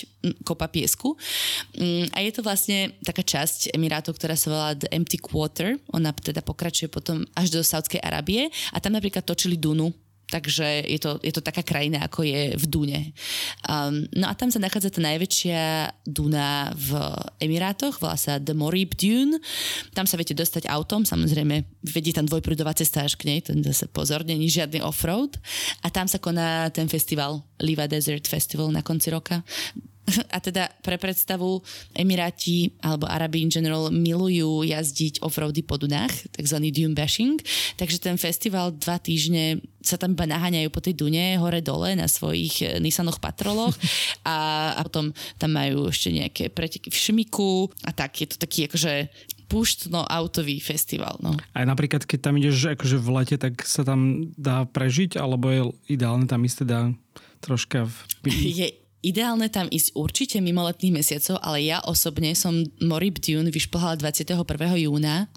kopa 0.41 0.73
piesku. 0.73 1.13
Mm, 1.77 2.09
a 2.17 2.19
je 2.25 2.33
to 2.33 2.41
vlastne 2.41 2.97
taká 3.05 3.21
časť 3.21 3.77
Emirátov, 3.77 4.17
ktorá 4.17 4.33
sa 4.33 4.49
volá 4.49 4.71
The 4.73 4.89
Empty 4.89 5.21
Quarter. 5.21 5.77
Ona 5.93 6.17
teda 6.17 6.41
pokračuje 6.41 6.89
potom 6.89 7.29
až 7.37 7.53
do 7.53 7.61
Saudskej 7.61 8.01
Arábie 8.01 8.49
a 8.73 8.81
tam 8.81 8.97
napríklad 8.97 9.25
točili 9.29 9.61
Dunu, 9.61 9.93
Takže 10.29 10.85
je 10.85 11.01
to, 11.01 11.17
je 11.25 11.33
to 11.33 11.41
taká 11.41 11.65
krajina, 11.65 12.05
ako 12.05 12.21
je 12.21 12.53
v 12.53 12.65
Dune. 12.69 13.01
Um, 13.65 14.05
no 14.13 14.29
a 14.29 14.37
tam 14.37 14.53
sa 14.53 14.61
nachádza 14.61 14.93
tá 14.93 15.01
najväčšia 15.01 15.89
Duna 16.05 16.77
v 16.77 17.01
Emirátoch, 17.41 17.97
volá 17.97 18.21
sa 18.21 18.37
The 18.37 18.53
Morib 18.53 18.93
Dune. 18.93 19.41
Tam 19.97 20.05
sa 20.05 20.21
viete 20.21 20.37
dostať 20.37 20.69
autom, 20.69 21.09
samozrejme 21.09 21.65
vedie 21.81 22.13
tam 22.13 22.29
dvojprúdová 22.29 22.77
cesta 22.77 23.09
až 23.09 23.17
k 23.17 23.33
nej, 23.33 23.41
ten 23.41 23.65
zase 23.65 23.89
pozorne, 23.89 24.37
nie 24.37 24.53
žiadny 24.53 24.85
offroad. 24.85 25.41
A 25.81 25.89
tam 25.89 26.05
sa 26.05 26.21
koná 26.21 26.69
ten 26.77 26.93
festival, 26.93 27.41
Liva 27.65 27.89
Desert 27.89 28.29
Festival 28.29 28.69
na 28.69 28.85
konci 28.85 29.09
roka. 29.09 29.41
A 30.35 30.39
teda 30.41 30.73
pre 30.81 30.97
predstavu 30.97 31.61
Emiráti 31.95 32.73
alebo 32.83 33.09
Arabi 33.09 33.45
in 33.45 33.53
general 33.53 33.93
milujú 33.93 34.65
jazdiť 34.67 35.21
offroady 35.23 35.63
po 35.65 35.77
Dunách, 35.77 36.33
takzvaný 36.35 36.73
dune 36.73 36.97
bashing. 36.97 37.41
Takže 37.77 37.99
ten 38.01 38.17
festival 38.17 38.75
dva 38.75 38.99
týždne 38.99 39.63
sa 39.79 39.97
tam 39.97 40.13
iba 40.13 40.27
naháňajú 40.27 40.69
po 40.75 40.83
tej 40.83 40.99
Dune 40.99 41.39
hore-dole 41.39 41.95
na 41.97 42.11
svojich 42.11 42.55
eh, 42.61 42.69
Nissanoch 42.83 43.23
patroloch 43.23 43.73
a, 44.29 44.73
a 44.77 44.81
potom 44.85 45.15
tam 45.41 45.51
majú 45.55 45.89
ešte 45.89 46.13
nejaké 46.13 46.45
preteky 46.53 46.91
v 46.91 46.99
Šmiku 46.99 47.71
a 47.87 47.91
tak. 47.95 48.19
Je 48.21 48.29
to 48.29 48.37
taký 48.37 48.67
akože 48.69 49.09
púštno-autový 49.49 50.61
festival. 50.61 51.17
No. 51.25 51.33
Aj 51.57 51.65
napríklad, 51.65 52.05
keď 52.05 52.19
tam 52.21 52.37
ideš 52.37 52.77
akože 52.77 53.01
v 53.01 53.09
lete, 53.17 53.37
tak 53.41 53.65
sa 53.65 53.81
tam 53.81 54.29
dá 54.37 54.69
prežiť, 54.69 55.17
alebo 55.17 55.49
je 55.49 55.63
ideálne 55.89 56.29
tam 56.29 56.45
ísť 56.45 56.69
teda 56.69 56.93
troška 57.41 57.89
v... 57.89 57.95
Je 58.61 58.69
ideálne 59.09 59.49
tam 59.49 59.73
ísť 59.73 59.97
určite 59.97 60.37
mimo 60.45 60.61
letných 60.69 61.01
mesiacov, 61.01 61.41
ale 61.41 61.65
ja 61.65 61.81
osobne 61.89 62.37
som 62.37 62.61
Morib 62.85 63.17
Dune 63.25 63.49
vyšplhala 63.49 63.97
21. 63.97 64.37
júna 64.85 65.33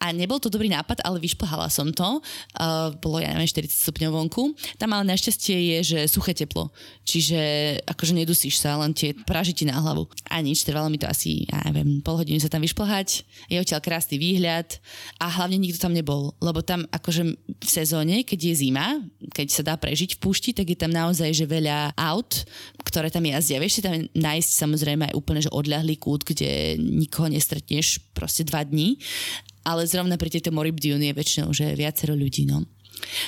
a 0.00 0.10
nebol 0.16 0.40
to 0.40 0.48
dobrý 0.48 0.72
nápad, 0.72 1.04
ale 1.04 1.20
vyšplhala 1.20 1.68
som 1.68 1.92
to. 1.92 2.24
Uh, 2.56 2.88
bolo, 3.04 3.20
ja 3.20 3.28
neviem, 3.36 3.44
40 3.44 3.68
stupňov 3.68 4.10
vonku. 4.16 4.56
Tam 4.80 4.96
ale 4.96 5.04
našťastie 5.12 5.76
je, 5.76 5.78
že 5.84 5.98
suché 6.08 6.32
teplo. 6.32 6.72
Čiže 7.04 7.40
akože 7.84 8.16
nedusíš 8.16 8.64
sa, 8.64 8.80
len 8.80 8.96
tie 8.96 9.12
praži 9.12 9.52
ti 9.52 9.68
na 9.68 9.76
hlavu. 9.76 10.08
A 10.32 10.40
nič, 10.40 10.64
trvalo 10.64 10.88
mi 10.88 10.96
to 10.96 11.04
asi, 11.04 11.44
ja 11.52 11.60
neviem, 11.68 12.00
pol 12.00 12.16
hodiny 12.16 12.40
sa 12.40 12.48
tam 12.48 12.64
vyšplhať. 12.64 13.28
Je 13.52 13.60
odtiaľ 13.60 13.84
krásny 13.84 14.16
výhľad 14.16 14.80
a 15.20 15.28
hlavne 15.28 15.60
nikto 15.60 15.84
tam 15.84 15.92
nebol. 15.92 16.32
Lebo 16.40 16.64
tam 16.64 16.88
akože 16.88 17.22
v 17.36 17.68
sezóne, 17.68 18.24
keď 18.24 18.52
je 18.52 18.54
zima, 18.68 19.04
keď 19.36 19.46
sa 19.52 19.62
dá 19.62 19.74
prežiť 19.76 20.16
v 20.16 20.22
púšti, 20.24 20.50
tak 20.56 20.72
je 20.72 20.78
tam 20.80 20.90
naozaj 20.90 21.28
že 21.36 21.44
veľa 21.44 21.92
aut, 22.00 22.48
ktoré 22.88 23.12
tam 23.12 23.28
jazdia. 23.28 23.60
Vieš 23.60 23.80
si 23.80 23.82
tam 23.84 24.00
nájsť 24.16 24.50
samozrejme 24.56 25.12
aj 25.12 25.14
úplne 25.14 25.44
že 25.44 25.52
odľahlý 25.52 26.00
kút, 26.00 26.24
kde 26.24 26.80
nikoho 26.80 27.28
nestretneš 27.28 28.00
proste 28.16 28.48
dva 28.48 28.64
dní 28.64 28.96
ale 29.62 29.86
zrovna 29.86 30.18
pri 30.18 30.30
tejto 30.38 30.50
Moribdion 30.54 31.02
je 31.02 31.12
väčšinou 31.14 31.50
že 31.54 31.74
viacero 31.78 32.14
ľudí. 32.14 32.46
No. 32.46 32.66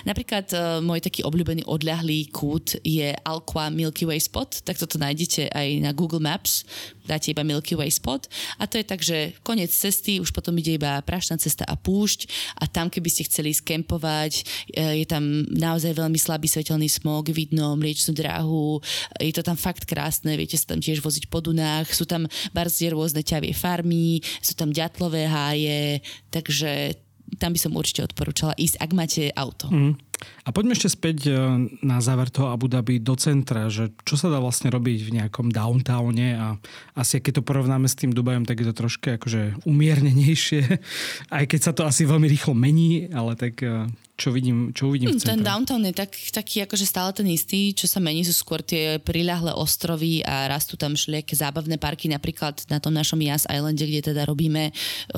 Napríklad 0.08 0.46
uh, 0.54 0.78
môj 0.80 1.04
taký 1.04 1.22
obľúbený 1.26 1.66
odľahlý 1.66 2.30
kút 2.30 2.78
je 2.82 3.12
Alqua 3.24 3.68
Milky 3.68 4.08
Way 4.08 4.20
Spot, 4.22 4.50
tak 4.64 4.78
toto 4.80 4.96
nájdete 4.96 5.50
aj 5.52 5.68
na 5.82 5.90
Google 5.92 6.22
Maps, 6.22 6.64
dáte 7.04 7.30
iba 7.30 7.44
Milky 7.44 7.76
Way 7.76 7.90
Spot. 7.92 8.24
A 8.58 8.66
to 8.66 8.80
je 8.80 8.84
tak, 8.86 9.00
že 9.04 9.36
koniec 9.44 9.70
cesty, 9.70 10.18
už 10.18 10.32
potom 10.32 10.56
ide 10.56 10.78
iba 10.78 10.98
prašná 11.04 11.36
cesta 11.36 11.66
a 11.68 11.76
púšť. 11.76 12.30
A 12.60 12.70
tam 12.70 12.88
keby 12.88 13.08
ste 13.10 13.28
chceli 13.28 13.52
skempovať, 13.52 14.32
uh, 14.78 14.94
je 14.96 15.06
tam 15.06 15.44
naozaj 15.52 15.94
veľmi 15.94 16.18
slabý 16.18 16.48
svetelný 16.48 16.88
smog, 16.88 17.28
vidno 17.30 17.76
mliečnú 17.76 18.16
dráhu, 18.16 18.80
je 19.20 19.32
to 19.34 19.42
tam 19.44 19.58
fakt 19.58 19.84
krásne, 19.84 20.34
viete 20.38 20.56
sa 20.56 20.74
tam 20.74 20.80
tiež 20.80 21.04
voziť 21.04 21.28
po 21.28 21.44
Dunách, 21.44 21.92
sú 21.92 22.08
tam 22.08 22.26
barzie 22.54 22.90
rôzne 22.90 23.20
ťavie 23.20 23.52
farmy, 23.52 24.22
sú 24.40 24.56
tam 24.56 24.70
ďatlové 24.72 25.26
háje, 25.28 26.00
takže 26.30 27.03
tam 27.38 27.56
by 27.56 27.60
som 27.60 27.72
určite 27.74 28.04
odporúčala 28.04 28.54
ísť, 28.56 28.76
ak 28.80 28.90
máte 28.92 29.22
auto. 29.34 29.68
Mm. 29.72 29.94
A 30.46 30.48
poďme 30.54 30.72
ešte 30.72 30.92
späť 30.92 31.28
e, 31.28 31.32
na 31.84 31.98
záver 32.00 32.30
toho 32.32 32.48
Abu 32.48 32.70
Dhabi 32.70 33.02
do 33.02 33.12
centra, 33.18 33.68
že 33.68 33.92
čo 34.08 34.16
sa 34.16 34.32
dá 34.32 34.40
vlastne 34.40 34.72
robiť 34.72 34.98
v 35.04 35.14
nejakom 35.20 35.52
downtowne 35.52 36.28
a 36.38 36.46
asi 36.96 37.20
keď 37.20 37.40
to 37.40 37.46
porovnáme 37.46 37.84
s 37.84 37.98
tým 37.98 38.14
Dubajom, 38.14 38.48
tak 38.48 38.62
je 38.62 38.66
to 38.70 38.78
troške 38.78 39.20
akože 39.20 39.66
umiernenejšie, 39.68 40.62
aj 41.36 41.44
keď 41.44 41.60
sa 41.60 41.72
to 41.76 41.84
asi 41.84 42.08
veľmi 42.08 42.30
rýchlo 42.30 42.56
mení, 42.56 43.10
ale 43.12 43.36
tak 43.36 43.60
e, 43.60 43.88
čo, 44.14 44.30
vidím, 44.30 44.70
čo 44.70 44.86
uvidím 44.90 45.10
v 45.10 45.18
centre? 45.18 45.34
Ten 45.34 45.42
downtown 45.42 45.82
je 45.82 45.94
tak, 45.94 46.14
taký 46.14 46.62
akože 46.62 46.86
stále 46.86 47.10
ten 47.10 47.26
istý, 47.26 47.74
čo 47.74 47.90
sa 47.90 47.98
mení 47.98 48.22
sú 48.22 48.30
skôr 48.30 48.62
tie 48.62 49.02
priľahlé 49.02 49.50
ostrovy 49.58 50.22
a 50.22 50.46
rastú 50.46 50.78
tam 50.78 50.94
všelijaké 50.94 51.34
zábavné 51.34 51.82
parky, 51.82 52.06
napríklad 52.06 52.62
na 52.70 52.78
tom 52.78 52.94
našom 52.94 53.18
Yas 53.18 53.42
Islande, 53.50 53.82
kde 53.82 54.14
teda 54.14 54.22
robíme, 54.22 54.70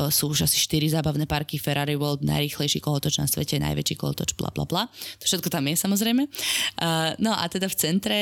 sú 0.08 0.32
už 0.32 0.48
asi 0.48 0.56
4 0.56 0.96
zábavné 0.96 1.28
parky, 1.28 1.60
Ferrari 1.60 1.92
World, 1.92 2.24
najrýchlejší 2.24 2.80
kolotoč 2.80 3.20
na 3.20 3.28
svete, 3.28 3.60
najväčší 3.60 4.00
kolotoč, 4.00 4.32
bla 4.32 4.48
bla 4.48 4.64
bla. 4.64 4.88
To 5.20 5.24
všetko 5.28 5.52
tam 5.52 5.68
je 5.68 5.76
samozrejme. 5.76 6.24
No 7.20 7.36
a 7.36 7.44
teda 7.52 7.68
v 7.68 7.76
centre 7.76 8.18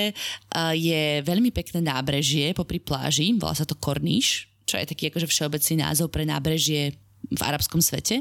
je 0.74 1.22
veľmi 1.22 1.54
pekné 1.54 1.87
nábrežie 1.87 2.50
popri 2.50 2.82
pláži, 2.82 3.30
volá 3.38 3.54
sa 3.54 3.62
to 3.62 3.78
Korníš, 3.78 4.50
čo 4.66 4.80
je 4.80 4.90
taký 4.90 5.12
akože 5.12 5.28
všeobecný 5.30 5.87
názov 5.87 6.10
pre 6.10 6.26
nábrežie 6.26 6.98
v 7.30 7.40
arabskom 7.42 7.80
svete. 7.80 8.20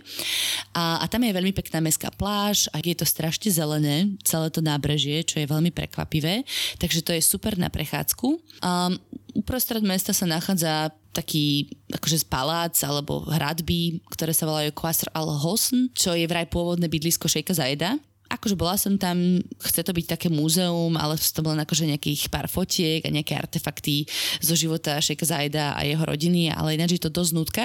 A, 0.71 1.01
a 1.01 1.05
tam 1.11 1.23
je 1.23 1.35
veľmi 1.35 1.51
pekná 1.51 1.83
mestská 1.83 2.11
pláž 2.15 2.71
a 2.71 2.79
je 2.79 2.95
to 2.95 3.07
strašne 3.07 3.51
zelené, 3.51 4.15
celé 4.23 4.47
to 4.49 4.63
nábrežie, 4.63 5.23
čo 5.27 5.39
je 5.41 5.49
veľmi 5.49 5.71
prekvapivé. 5.75 6.47
Takže 6.79 7.03
to 7.03 7.11
je 7.11 7.21
super 7.23 7.55
na 7.59 7.67
prechádzku. 7.67 8.27
Um, 8.63 8.95
uprostred 9.35 9.83
mesta 9.83 10.15
sa 10.15 10.29
nachádza 10.29 10.93
taký 11.13 11.69
akože 11.93 12.25
palác 12.25 12.73
alebo 12.81 13.21
hradby, 13.29 14.01
ktoré 14.09 14.33
sa 14.33 14.49
volajú 14.49 14.73
Qasr 14.73 15.13
al-Hosn, 15.13 15.93
čo 15.93 16.17
je 16.17 16.25
vraj 16.25 16.49
pôvodné 16.49 16.89
bydlisko 16.89 17.29
šejka 17.29 17.53
Zaeda 17.53 18.01
akože 18.33 18.55
bola 18.57 18.75
som 18.75 18.97
tam, 18.97 19.39
chce 19.61 19.81
to 19.85 19.93
byť 19.93 20.17
také 20.17 20.27
múzeum, 20.33 20.97
ale 20.97 21.15
to 21.21 21.41
bolo 21.45 21.55
akože 21.57 21.85
nejakých 21.85 22.33
pár 22.33 22.49
fotiek 22.49 23.05
a 23.05 23.13
nejaké 23.13 23.37
artefakty 23.37 24.09
zo 24.41 24.57
života 24.57 24.97
Šejka 24.97 25.25
Zajda 25.25 25.77
a 25.77 25.81
jeho 25.85 26.01
rodiny, 26.01 26.49
ale 26.49 26.75
ináč 26.75 26.97
je 26.97 27.03
to 27.05 27.13
dosť 27.13 27.31
nutka. 27.37 27.63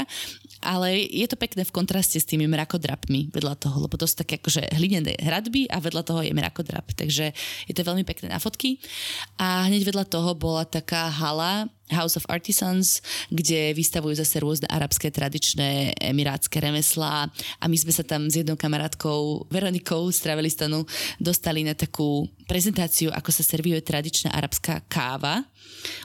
Ale 0.59 0.91
je 0.99 1.27
to 1.31 1.39
pekné 1.39 1.63
v 1.63 1.71
kontraste 1.71 2.19
s 2.19 2.27
tými 2.27 2.51
mrakodrapmi 2.51 3.31
vedľa 3.31 3.55
toho, 3.63 3.87
lebo 3.87 3.95
to 3.95 4.11
sú 4.11 4.19
také 4.19 4.43
akože 4.43 4.75
hlinené 4.75 5.15
hradby 5.23 5.71
a 5.71 5.79
vedľa 5.79 6.03
toho 6.03 6.21
je 6.27 6.35
mrakodrap. 6.35 6.83
Takže 6.99 7.31
je 7.71 7.75
to 7.75 7.87
veľmi 7.87 8.03
pekné 8.03 8.35
na 8.35 8.43
fotky. 8.43 8.83
A 9.39 9.71
hneď 9.71 9.87
vedľa 9.87 10.05
toho 10.11 10.35
bola 10.35 10.67
taká 10.67 11.07
hala, 11.15 11.71
House 11.93 12.17
of 12.17 12.29
Artisans, 12.29 13.01
kde 13.33 13.73
vystavujú 13.77 14.19
zase 14.19 14.41
rôzne 14.41 14.69
arabské 14.69 15.09
tradičné 15.13 15.97
emirátske 15.99 16.61
remeslá 16.61 17.29
a 17.59 17.65
my 17.67 17.77
sme 17.77 17.93
sa 17.93 18.05
tam 18.05 18.29
s 18.29 18.41
jednou 18.41 18.57
kamarátkou 18.57 19.49
Veronikou 19.49 20.09
z 20.13 20.19
Travelistanu 20.25 20.85
dostali 21.19 21.65
na 21.65 21.73
takú 21.73 22.29
prezentáciu, 22.49 23.13
ako 23.13 23.31
sa 23.33 23.45
servíruje 23.45 23.85
tradičná 23.85 24.33
arabská 24.33 24.81
káva. 24.89 25.45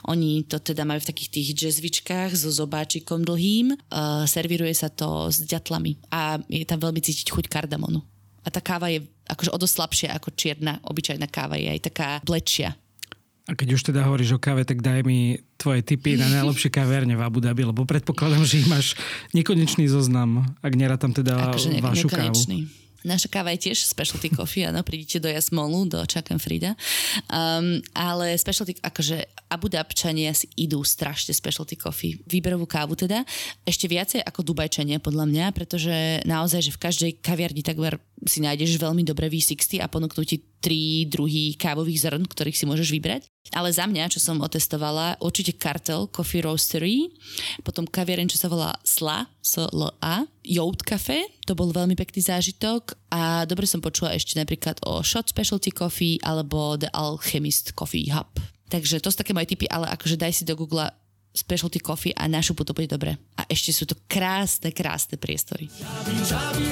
Oni 0.06 0.44
to 0.44 0.60
teda 0.60 0.84
majú 0.84 1.00
v 1.02 1.10
takých 1.10 1.30
tých 1.32 1.48
jazzvičkách 1.56 2.36
so 2.36 2.52
zobáčikom 2.52 3.24
dlhým. 3.24 3.74
Uh, 3.90 4.28
servíruje 4.28 4.76
sa 4.76 4.92
to 4.92 5.32
s 5.32 5.42
ďatlami 5.42 5.98
a 6.12 6.38
je 6.46 6.64
tam 6.68 6.78
veľmi 6.78 7.00
cítiť 7.00 7.32
chuť 7.32 7.48
kardamonu. 7.48 8.04
A 8.44 8.52
tá 8.52 8.60
káva 8.60 8.92
je 8.92 9.00
akože 9.24 9.50
o 9.50 9.58
dosť 9.58 9.74
slabšia 9.74 10.08
ako 10.12 10.36
čierna, 10.36 10.76
obyčajná 10.84 11.26
káva. 11.32 11.56
Je 11.56 11.72
aj 11.72 11.80
taká 11.88 12.08
blečia. 12.20 12.76
A 13.44 13.52
keď 13.52 13.76
už 13.76 13.92
teda 13.92 14.08
hovoríš 14.08 14.36
o 14.36 14.40
káve, 14.40 14.64
tak 14.64 14.80
daj 14.80 15.04
mi 15.04 15.36
tvoje 15.60 15.84
tipy 15.84 16.16
na 16.16 16.32
najlepšie 16.32 16.72
kaverne 16.72 17.12
v 17.12 17.20
Abu 17.20 17.44
Dhabi, 17.44 17.68
lebo 17.68 17.84
predpokladám, 17.84 18.40
že 18.48 18.64
ich 18.64 18.68
máš 18.72 18.96
nekonečný 19.36 19.84
zoznam, 19.84 20.48
ak 20.64 20.72
tam 20.96 21.12
teda 21.12 21.52
akože 21.52 21.76
ne- 21.76 21.84
vašu 21.84 22.08
nekonečný. 22.08 22.58
kávu. 22.64 22.82
Naša 23.04 23.28
káva 23.28 23.52
je 23.52 23.68
tiež 23.68 23.84
specialty 23.84 24.32
coffee, 24.32 24.64
áno, 24.64 24.80
prídete 24.80 25.20
do 25.20 25.28
Jasmolu, 25.28 25.84
do 25.84 26.00
Čakem 26.08 26.40
Frida. 26.40 26.72
Um, 27.28 27.84
ale 27.92 28.32
specialty, 28.40 28.80
akože 28.80 29.28
Abu 29.52 29.68
Dhabčania 29.68 30.32
si 30.32 30.48
idú 30.56 30.80
strašne 30.80 31.36
specialty 31.36 31.76
coffee. 31.76 32.16
Výberovú 32.24 32.64
kávu 32.64 32.96
teda. 32.96 33.28
Ešte 33.68 33.92
viacej 33.92 34.24
ako 34.24 34.40
Dubajčania 34.40 35.04
podľa 35.04 35.28
mňa, 35.28 35.46
pretože 35.52 36.24
naozaj, 36.24 36.64
že 36.64 36.72
v 36.72 36.80
každej 36.80 37.10
kaviarni 37.20 37.60
takmer 37.60 38.00
si 38.24 38.40
nájdeš 38.40 38.80
veľmi 38.80 39.04
dobré 39.04 39.28
V60 39.28 39.84
a 39.84 39.86
ponúknú 39.92 40.24
ti 40.24 40.40
tri 40.64 41.04
druhy 41.04 41.60
kávových 41.60 42.08
zrn, 42.08 42.24
ktorých 42.24 42.56
si 42.56 42.64
môžeš 42.64 42.88
vybrať. 42.88 43.28
Ale 43.52 43.68
za 43.68 43.84
mňa, 43.84 44.08
čo 44.08 44.24
som 44.24 44.40
otestovala, 44.40 45.20
určite 45.20 45.52
Cartel 45.60 46.08
Coffee 46.08 46.40
Roastery, 46.40 47.12
potom 47.60 47.84
kaviareň, 47.84 48.32
čo 48.32 48.40
sa 48.40 48.48
volá 48.48 48.72
SLA, 48.80 49.28
S-L-A, 49.44 50.24
Youth 50.48 50.80
Cafe, 50.80 51.28
to 51.44 51.52
bol 51.52 51.68
veľmi 51.68 51.92
pekný 51.92 52.24
zážitok 52.24 52.96
a 53.12 53.44
dobre 53.44 53.68
som 53.68 53.84
počula 53.84 54.16
ešte 54.16 54.40
napríklad 54.40 54.80
o 54.88 55.04
Shot 55.04 55.28
Specialty 55.28 55.76
Coffee 55.76 56.16
alebo 56.24 56.80
The 56.80 56.88
Alchemist 56.96 57.76
Coffee 57.76 58.08
Hub. 58.08 58.32
Takže 58.72 58.98
to 59.04 59.12
sú 59.12 59.20
také 59.20 59.36
moje 59.36 59.52
typy, 59.52 59.68
ale 59.68 59.92
akože 59.92 60.16
daj 60.16 60.32
si 60.32 60.48
do 60.48 60.56
Google 60.56 60.88
specialty 61.34 61.82
coffee 61.82 62.14
a 62.14 62.30
našu 62.30 62.54
to 62.54 62.72
bude 62.72 62.86
dobre. 62.86 63.18
A 63.34 63.42
ešte 63.50 63.74
sú 63.74 63.84
to 63.84 63.98
krásne, 64.06 64.70
krásne 64.70 65.18
priestory. 65.18 65.66
Žabi, 65.66 66.14
žabi, 66.22 66.66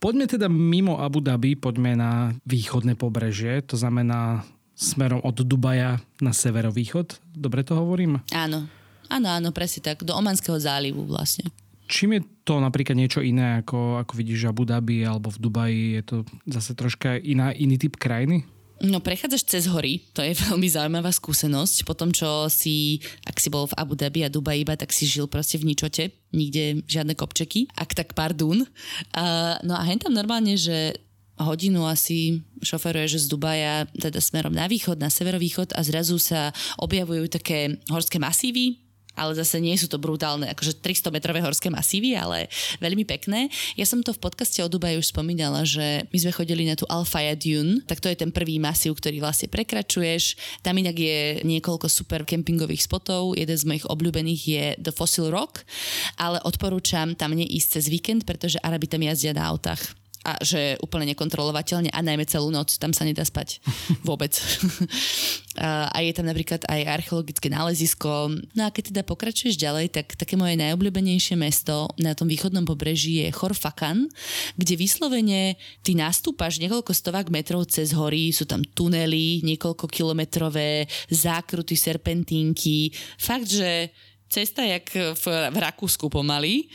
Poďme 0.00 0.24
teda 0.24 0.48
mimo 0.48 0.96
Abu 0.96 1.20
Dhabi, 1.20 1.60
poďme 1.60 1.92
na 1.92 2.32
východné 2.48 2.96
pobrežie, 2.96 3.60
to 3.60 3.76
znamená 3.76 4.48
smerom 4.72 5.20
od 5.20 5.44
Dubaja 5.44 6.00
na 6.24 6.32
severovýchod. 6.32 7.20
Dobre 7.36 7.60
to 7.60 7.76
hovorím? 7.76 8.24
Áno, 8.32 8.64
áno, 9.12 9.28
áno, 9.28 9.52
presne 9.52 9.84
tak. 9.84 10.00
Do 10.00 10.16
Omanského 10.16 10.56
zálivu 10.56 11.04
vlastne. 11.04 11.52
Čím 11.84 12.16
je 12.16 12.22
to 12.48 12.64
napríklad 12.64 12.96
niečo 12.96 13.20
iné, 13.20 13.60
ako, 13.60 14.00
ako 14.00 14.12
vidíš 14.16 14.48
Abu 14.48 14.64
Dhabi 14.64 15.04
alebo 15.04 15.28
v 15.28 15.42
Dubaji? 15.42 15.84
Je 16.00 16.02
to 16.08 16.16
zase 16.48 16.72
troška 16.72 17.20
iná, 17.20 17.52
iný 17.52 17.76
typ 17.76 18.00
krajiny? 18.00 18.48
No 18.80 19.04
prechádzaš 19.04 19.44
cez 19.44 19.64
hory, 19.68 20.00
to 20.16 20.24
je 20.24 20.32
veľmi 20.48 20.64
zaujímavá 20.64 21.12
skúsenosť. 21.12 21.84
Po 21.84 21.92
tom, 21.92 22.10
čo 22.10 22.48
si, 22.48 23.04
ak 23.28 23.36
si 23.36 23.52
bol 23.52 23.68
v 23.68 23.76
Abu 23.76 23.92
Dhabi 23.92 24.24
a 24.24 24.32
Dubai 24.32 24.64
iba, 24.64 24.72
tak 24.76 24.90
si 24.96 25.04
žil 25.04 25.28
proste 25.28 25.60
v 25.60 25.72
ničote, 25.72 26.08
nikde 26.32 26.80
žiadne 26.88 27.12
kopčeky, 27.12 27.68
ak 27.76 27.92
tak 27.92 28.16
pardon. 28.16 28.64
Uh, 29.12 29.54
no 29.62 29.76
a 29.76 29.82
hen 29.84 30.00
tam 30.00 30.16
normálne, 30.16 30.56
že 30.56 30.96
hodinu 31.40 31.88
asi 31.88 32.44
šoferuje, 32.60 33.16
že 33.16 33.24
z 33.24 33.26
Dubaja, 33.32 33.88
teda 33.96 34.20
smerom 34.20 34.52
na 34.52 34.68
východ, 34.68 35.00
na 35.00 35.08
severovýchod 35.08 35.72
a 35.72 35.80
zrazu 35.80 36.20
sa 36.20 36.52
objavujú 36.76 37.32
také 37.32 37.80
horské 37.88 38.20
masívy, 38.20 38.89
ale 39.18 39.36
zase 39.36 39.58
nie 39.58 39.76
sú 39.76 39.90
to 39.90 39.98
brutálne, 39.98 40.48
akože 40.50 40.80
300 40.80 41.14
metrové 41.14 41.42
horské 41.42 41.68
masívy, 41.68 42.14
ale 42.14 42.46
veľmi 42.78 43.04
pekné. 43.04 43.50
Ja 43.74 43.84
som 43.84 44.00
to 44.00 44.14
v 44.14 44.22
podcaste 44.22 44.62
o 44.64 44.68
Dubaji 44.70 44.98
už 44.98 45.12
spomínala, 45.12 45.66
že 45.66 46.08
my 46.08 46.18
sme 46.18 46.32
chodili 46.32 46.64
na 46.64 46.78
tú 46.78 46.88
Alfaya 46.88 47.36
Dune, 47.36 47.84
tak 47.84 48.00
to 48.00 48.08
je 48.08 48.16
ten 48.16 48.30
prvý 48.32 48.56
masív, 48.56 48.96
ktorý 48.96 49.20
vlastne 49.20 49.50
prekračuješ. 49.52 50.38
Tam 50.64 50.78
inak 50.78 50.96
je 50.96 51.18
niekoľko 51.44 51.86
super 51.90 52.22
kempingových 52.24 52.86
spotov, 52.86 53.36
jeden 53.36 53.56
z 53.56 53.66
mojich 53.66 53.86
obľúbených 53.86 54.42
je 54.42 54.64
The 54.80 54.92
Fossil 54.94 55.28
Rock, 55.28 55.66
ale 56.16 56.40
odporúčam 56.46 57.12
tam 57.18 57.36
neísť 57.36 57.80
cez 57.80 57.84
víkend, 57.92 58.24
pretože 58.24 58.62
Arabi 58.62 58.88
tam 58.88 59.04
jazdia 59.04 59.36
na 59.36 59.46
autách 59.46 59.99
a 60.20 60.36
že 60.44 60.76
úplne 60.84 61.08
nekontrolovateľne 61.16 61.88
a 61.88 62.00
najmä 62.04 62.28
celú 62.28 62.52
noc, 62.52 62.76
tam 62.76 62.92
sa 62.92 63.08
nedá 63.08 63.24
spať 63.24 63.64
vôbec. 64.08 64.36
a 65.94 65.98
je 66.04 66.12
tam 66.12 66.28
napríklad 66.28 66.64
aj 66.68 67.00
archeologické 67.00 67.48
nálezisko. 67.48 68.36
No 68.52 68.62
a 68.68 68.72
keď 68.72 68.92
teda 68.92 69.02
pokračuješ 69.08 69.56
ďalej, 69.56 69.96
tak 69.96 70.14
také 70.20 70.36
moje 70.36 70.60
najobľúbenejšie 70.60 71.40
mesto 71.40 71.88
na 71.96 72.12
tom 72.12 72.28
východnom 72.28 72.68
pobreží 72.68 73.24
je 73.24 73.32
Chorfakan, 73.32 74.06
kde 74.60 74.74
vyslovene 74.76 75.56
ty 75.80 75.96
nastúpaš 75.96 76.60
niekoľko 76.60 76.92
stovák 76.92 77.32
metrov 77.32 77.64
cez 77.64 77.96
hory, 77.96 78.30
sú 78.30 78.44
tam 78.44 78.60
tunely, 78.60 79.40
niekoľko 79.40 79.88
kilometrové 79.88 80.84
zákruty, 81.08 81.74
serpentínky. 81.74 82.92
Fakt, 83.16 83.48
že 83.48 83.88
cesta 84.30 84.62
jak 84.62 84.86
v, 84.94 85.24
v 85.50 85.56
Rakúsku 85.58 86.06
pomaly 86.06 86.70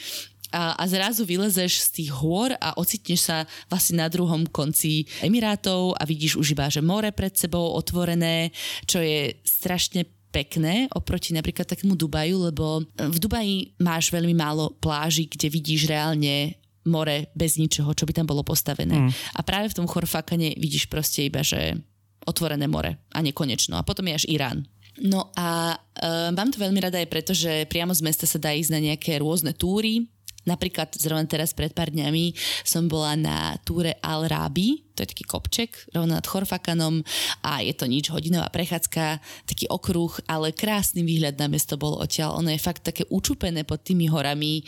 a, 0.56 0.80
a 0.80 0.84
zrazu 0.88 1.28
vylezeš 1.28 1.84
z 1.84 1.88
tých 1.92 2.12
hôr 2.16 2.56
a 2.56 2.80
ocitneš 2.80 3.28
sa 3.28 3.44
vlastne 3.68 4.00
na 4.00 4.08
druhom 4.08 4.48
konci 4.48 5.04
Emirátov 5.20 6.00
a 6.00 6.08
vidíš 6.08 6.40
už 6.40 6.56
iba, 6.56 6.72
že 6.72 6.80
more 6.80 7.12
pred 7.12 7.36
sebou 7.36 7.76
otvorené, 7.76 8.56
čo 8.88 9.04
je 9.04 9.36
strašne 9.44 10.08
pekné 10.32 10.88
oproti 10.96 11.36
napríklad 11.36 11.68
takému 11.68 11.96
Dubaju, 12.00 12.52
lebo 12.52 12.84
v 12.96 13.18
Dubaji 13.20 13.76
máš 13.80 14.12
veľmi 14.12 14.36
málo 14.36 14.72
pláží, 14.80 15.28
kde 15.28 15.52
vidíš 15.52 15.88
reálne 15.92 16.56
more 16.88 17.32
bez 17.36 17.56
ničoho, 17.60 17.92
čo 17.92 18.08
by 18.08 18.14
tam 18.16 18.28
bolo 18.28 18.44
postavené. 18.44 18.96
Mm. 18.96 19.12
A 19.12 19.40
práve 19.44 19.72
v 19.72 19.78
tom 19.80 19.88
Chorfakane 19.88 20.56
vidíš 20.60 20.92
proste 20.92 21.28
iba, 21.28 21.40
že 21.40 21.80
otvorené 22.28 22.68
more 22.68 23.00
a 23.16 23.20
nekonečno. 23.24 23.80
A 23.80 23.88
potom 23.88 24.06
je 24.12 24.18
až 24.18 24.26
Irán. 24.28 24.68
No 25.02 25.32
a 25.36 25.76
e, 25.76 26.32
mám 26.32 26.52
to 26.52 26.62
veľmi 26.62 26.80
rada 26.80 27.00
aj 27.00 27.12
preto, 27.12 27.32
že 27.36 27.68
priamo 27.68 27.92
z 27.92 28.06
mesta 28.06 28.24
sa 28.24 28.40
dá 28.40 28.56
ísť 28.56 28.72
na 28.72 28.80
nejaké 28.80 29.20
rôzne 29.20 29.52
túry, 29.52 30.08
Napríklad 30.46 30.94
zrovna 30.96 31.26
teraz 31.26 31.52
pred 31.52 31.74
pár 31.74 31.90
dňami 31.90 32.38
som 32.62 32.86
bola 32.86 33.18
na 33.18 33.38
túre 33.66 33.98
Al 34.02 34.30
Rabi, 34.30 34.86
to 34.96 35.04
je 35.04 35.12
taký 35.12 35.26
kopček 35.28 35.92
rovno 35.92 36.16
nad 36.16 36.24
Chorfakanom 36.24 37.04
a 37.44 37.60
je 37.60 37.76
to 37.76 37.86
nič, 37.90 38.08
hodinová 38.14 38.48
prechádzka, 38.48 39.20
taký 39.44 39.68
okruh, 39.68 40.16
ale 40.30 40.56
krásny 40.56 41.04
výhľad 41.04 41.36
na 41.36 41.52
mesto 41.52 41.76
bol 41.76 42.00
odtiaľ. 42.00 42.40
Ono 42.40 42.48
je 42.48 42.62
fakt 42.62 42.88
také 42.88 43.04
učupené 43.12 43.68
pod 43.68 43.84
tými 43.84 44.08
horami 44.08 44.64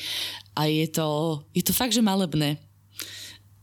a 0.60 0.68
je 0.68 0.90
to, 0.92 1.40
je 1.56 1.64
to 1.64 1.72
fakt, 1.72 1.96
že 1.96 2.04
malebné. 2.04 2.67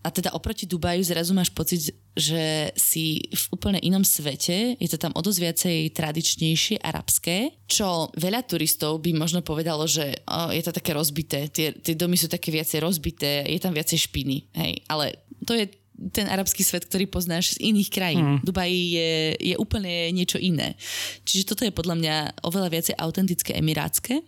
A 0.04 0.12
teda 0.12 0.36
oproti 0.36 0.68
Dubaju 0.68 1.00
zrazu 1.00 1.32
máš 1.32 1.48
pocit, 1.48 1.96
že 2.12 2.68
si 2.76 3.24
v 3.32 3.44
úplne 3.56 3.80
inom 3.80 4.04
svete, 4.04 4.76
je 4.76 4.88
to 4.92 5.00
tam 5.00 5.16
o 5.16 5.24
dosť 5.24 5.40
viacej 5.40 5.78
tradičnejšie, 5.96 6.76
arabské, 6.84 7.56
čo 7.64 8.12
veľa 8.12 8.44
turistov 8.44 9.00
by 9.00 9.16
možno 9.16 9.40
povedalo, 9.40 9.88
že 9.88 10.12
oh, 10.28 10.52
je 10.52 10.60
to 10.60 10.76
také 10.76 10.92
rozbité, 10.92 11.48
tie, 11.48 11.72
tie 11.72 11.96
domy 11.96 12.20
sú 12.20 12.28
také 12.28 12.52
viacej 12.52 12.84
rozbité, 12.84 13.48
je 13.48 13.56
tam 13.56 13.72
viacej 13.72 14.04
špiny, 14.04 14.52
hej, 14.52 14.84
ale 14.92 15.24
to 15.48 15.56
je 15.56 15.72
ten 16.10 16.26
arabský 16.26 16.66
svet, 16.66 16.90
ktorý 16.90 17.06
poznáš 17.06 17.54
z 17.54 17.70
iných 17.70 17.90
krajín. 17.94 18.26
Mm. 18.26 18.38
Dubaj 18.42 18.66
je, 18.66 19.38
je 19.38 19.54
úplne 19.54 20.10
niečo 20.10 20.42
iné. 20.42 20.74
Čiže 21.22 21.54
toto 21.54 21.62
je 21.62 21.70
podľa 21.70 21.94
mňa 21.94 22.16
oveľa 22.42 22.68
viacej 22.74 22.94
autentické 22.98 23.54
emirátske. 23.54 24.18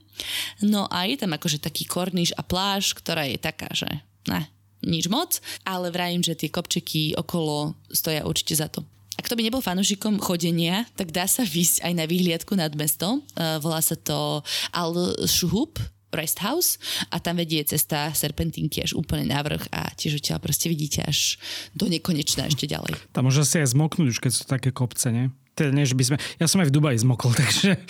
No 0.63 0.87
a 0.87 1.11
je 1.11 1.19
tam 1.19 1.35
akože 1.35 1.59
taký 1.59 1.83
korniš 1.91 2.39
a 2.39 2.47
pláž, 2.47 2.95
ktorá 2.95 3.27
je 3.27 3.39
taká, 3.43 3.67
že 3.75 3.91
ne, 4.31 4.47
nič 4.87 5.11
moc, 5.11 5.43
ale 5.67 5.91
vrajím, 5.91 6.23
že 6.23 6.39
tie 6.39 6.49
kopčeky 6.49 7.19
okolo 7.19 7.75
stoja 7.91 8.23
určite 8.23 8.55
za 8.55 8.71
to. 8.71 8.87
Ak 9.17 9.27
to 9.27 9.35
by 9.35 9.43
nebol 9.43 9.65
fanúšikom 9.65 10.21
chodenia, 10.21 10.85
tak 10.95 11.11
dá 11.11 11.25
sa 11.25 11.43
výsť 11.43 11.83
aj 11.83 11.93
na 11.97 12.05
výhliadku 12.05 12.53
nad 12.53 12.71
mesto. 12.77 13.25
Uh, 13.35 13.57
volá 13.65 13.81
sa 13.81 13.97
to 13.97 14.45
Al-Shuhub, 14.77 15.81
Rest 16.13 16.39
House 16.41 16.81
a 17.13 17.21
tam 17.21 17.37
vedie 17.37 17.61
cesta 17.67 18.09
serpentínky 18.15 18.81
až 18.81 18.97
úplne 18.97 19.29
na 19.29 19.43
vrch 19.43 19.69
a 19.69 19.91
tiež 19.93 20.23
odtiaľ 20.23 20.41
proste 20.41 20.71
vidíte 20.73 21.05
až 21.05 21.37
do 21.77 21.91
nekonečna 21.91 22.49
ešte 22.49 22.65
ďalej. 22.65 22.97
Tam 23.13 23.29
môže 23.29 23.45
si 23.45 23.61
aj 23.61 23.77
zmoknúť 23.77 24.17
už 24.17 24.19
keď 24.23 24.33
sú 24.33 24.43
také 24.49 24.71
kopce, 24.73 25.13
nie? 25.13 25.29
Teda 25.57 25.73
nie, 25.73 25.89
že 25.89 25.97
by 25.97 26.05
sme... 26.05 26.17
Ja 26.37 26.47
som 26.49 26.61
aj 26.61 26.69
v 26.69 26.75
Dubaji 26.77 27.01
zmokol, 27.01 27.33
takže... 27.41 27.81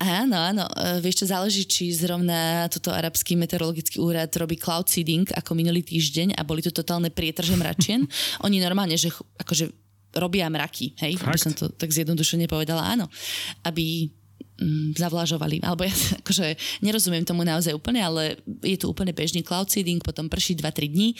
Áno, 0.00 0.32
áno. 0.32 0.64
E, 0.64 0.96
vieš 1.04 1.22
čo, 1.22 1.26
záleží, 1.28 1.68
či 1.68 1.92
zrovna 1.92 2.64
toto 2.72 2.88
arabský 2.88 3.36
meteorologický 3.36 4.00
úrad 4.00 4.32
robí 4.32 4.56
cloud 4.56 4.88
seeding 4.88 5.28
ako 5.36 5.52
minulý 5.52 5.84
týždeň 5.84 6.40
a 6.40 6.42
boli 6.42 6.64
to 6.64 6.72
totálne 6.72 7.12
prietrže 7.12 7.52
mračien. 7.52 8.08
Oni 8.46 8.64
normálne, 8.64 8.96
že 8.96 9.12
akože 9.12 9.68
robia 10.16 10.48
mraky, 10.48 10.96
hej? 11.04 11.20
Fakt? 11.20 11.28
Aby 11.28 11.44
som 11.44 11.52
to 11.52 11.68
tak 11.76 11.92
zjednodušene 11.92 12.48
povedala, 12.48 12.96
áno. 12.96 13.12
Aby 13.60 14.08
mm, 14.56 14.96
zavlažovali. 14.96 15.60
Alebo 15.60 15.84
ja 15.84 15.92
akože 16.24 16.56
nerozumiem 16.80 17.28
tomu 17.28 17.44
naozaj 17.44 17.76
úplne, 17.76 18.00
ale 18.00 18.40
je 18.64 18.80
tu 18.80 18.88
úplne 18.88 19.12
bežný 19.12 19.44
cloud 19.44 19.68
seeding, 19.68 20.00
potom 20.00 20.32
prší 20.32 20.56
2-3 20.56 20.96
dní 20.96 21.12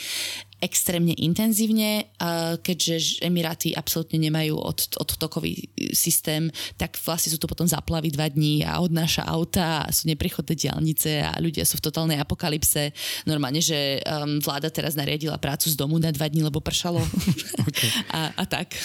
extrémne 0.61 1.16
intenzívne, 1.16 2.12
keďže 2.61 3.25
Emiráty 3.25 3.73
absolútne 3.73 4.20
nemajú 4.20 4.61
od, 4.61 4.79
odtokový 5.01 5.73
systém, 5.96 6.53
tak 6.77 7.01
vlastne 7.03 7.33
sú 7.33 7.40
to 7.40 7.49
potom 7.49 7.64
zaplavy 7.66 8.12
dva 8.12 8.29
dní 8.29 8.62
a 8.62 8.79
odnáša 8.79 9.25
auta 9.25 9.85
a 9.85 9.90
sú 9.90 10.07
neprechodné 10.07 10.55
diálnice 10.55 11.25
a 11.25 11.35
ľudia 11.40 11.64
sú 11.64 11.81
v 11.81 11.87
totálnej 11.88 12.20
apokalypse. 12.20 12.92
Normálne, 13.25 13.64
že 13.64 13.99
um, 14.05 14.38
vláda 14.38 14.68
teraz 14.68 14.94
nariadila 14.94 15.40
prácu 15.40 15.73
z 15.73 15.77
domu 15.77 15.96
na 15.96 16.12
dva 16.12 16.29
dní, 16.29 16.44
lebo 16.44 16.61
pršalo 16.61 17.01
okay. 17.68 17.90
a, 18.12 18.31
a 18.37 18.44
tak. 18.46 18.77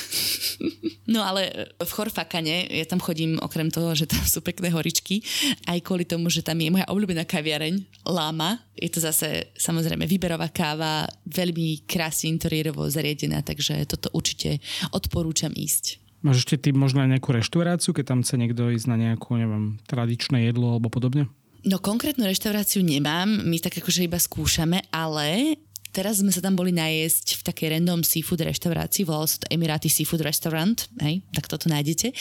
no 1.05 1.21
ale 1.21 1.69
v 1.77 1.91
Chorfakane, 1.91 2.71
ja 2.71 2.85
tam 2.87 3.03
chodím 3.03 3.37
okrem 3.43 3.69
toho, 3.69 3.93
že 3.93 4.09
tam 4.09 4.23
sú 4.25 4.41
pekné 4.41 4.71
horičky, 4.71 5.21
aj 5.69 5.83
kvôli 5.85 6.07
tomu, 6.07 6.31
že 6.31 6.41
tam 6.41 6.57
je 6.57 6.73
moja 6.73 6.87
obľúbená 6.89 7.27
kaviareň 7.27 8.07
Lama. 8.07 8.64
Je 8.75 8.91
to 8.91 8.99
zase 8.99 9.55
samozrejme 9.55 10.03
výberová 10.03 10.51
káva, 10.51 11.07
veľmi 11.25 11.87
krásne 11.87 12.31
interiérovo 12.31 12.87
zariadená, 12.91 13.39
takže 13.41 13.87
toto 13.87 14.11
určite 14.11 14.59
odporúčam 14.91 15.55
ísť. 15.55 16.03
Máš 16.25 16.43
ešte 16.43 16.57
ty 16.57 16.69
možno 16.73 17.05
aj 17.05 17.15
nejakú 17.15 17.37
reštauráciu, 17.37 17.93
keď 17.93 18.05
tam 18.09 18.19
chce 18.25 18.35
niekto 18.35 18.73
ísť 18.73 18.87
na 18.89 18.97
nejakú, 18.97 19.37
neviem, 19.37 19.77
tradičné 19.85 20.49
jedlo 20.49 20.75
alebo 20.75 20.89
podobne? 20.89 21.29
No 21.65 21.81
konkrétnu 21.81 22.29
reštauráciu 22.29 22.85
nemám, 22.85 23.25
my 23.25 23.57
tak 23.57 23.81
akože 23.81 24.05
iba 24.05 24.21
skúšame, 24.21 24.85
ale 24.93 25.57
teraz 25.95 26.19
sme 26.19 26.27
sa 26.35 26.43
tam 26.43 26.59
boli 26.59 26.75
najesť 26.75 27.39
v 27.39 27.41
takej 27.47 27.67
random 27.79 28.03
seafood 28.03 28.43
reštaurácii, 28.43 29.07
volalo 29.07 29.31
sa 29.31 29.39
to 29.39 29.47
Emirati 29.47 29.87
Seafood 29.87 30.27
Restaurant, 30.27 30.91
hej, 30.99 31.23
tak 31.31 31.47
toto 31.47 31.71
nájdete. 31.71 32.11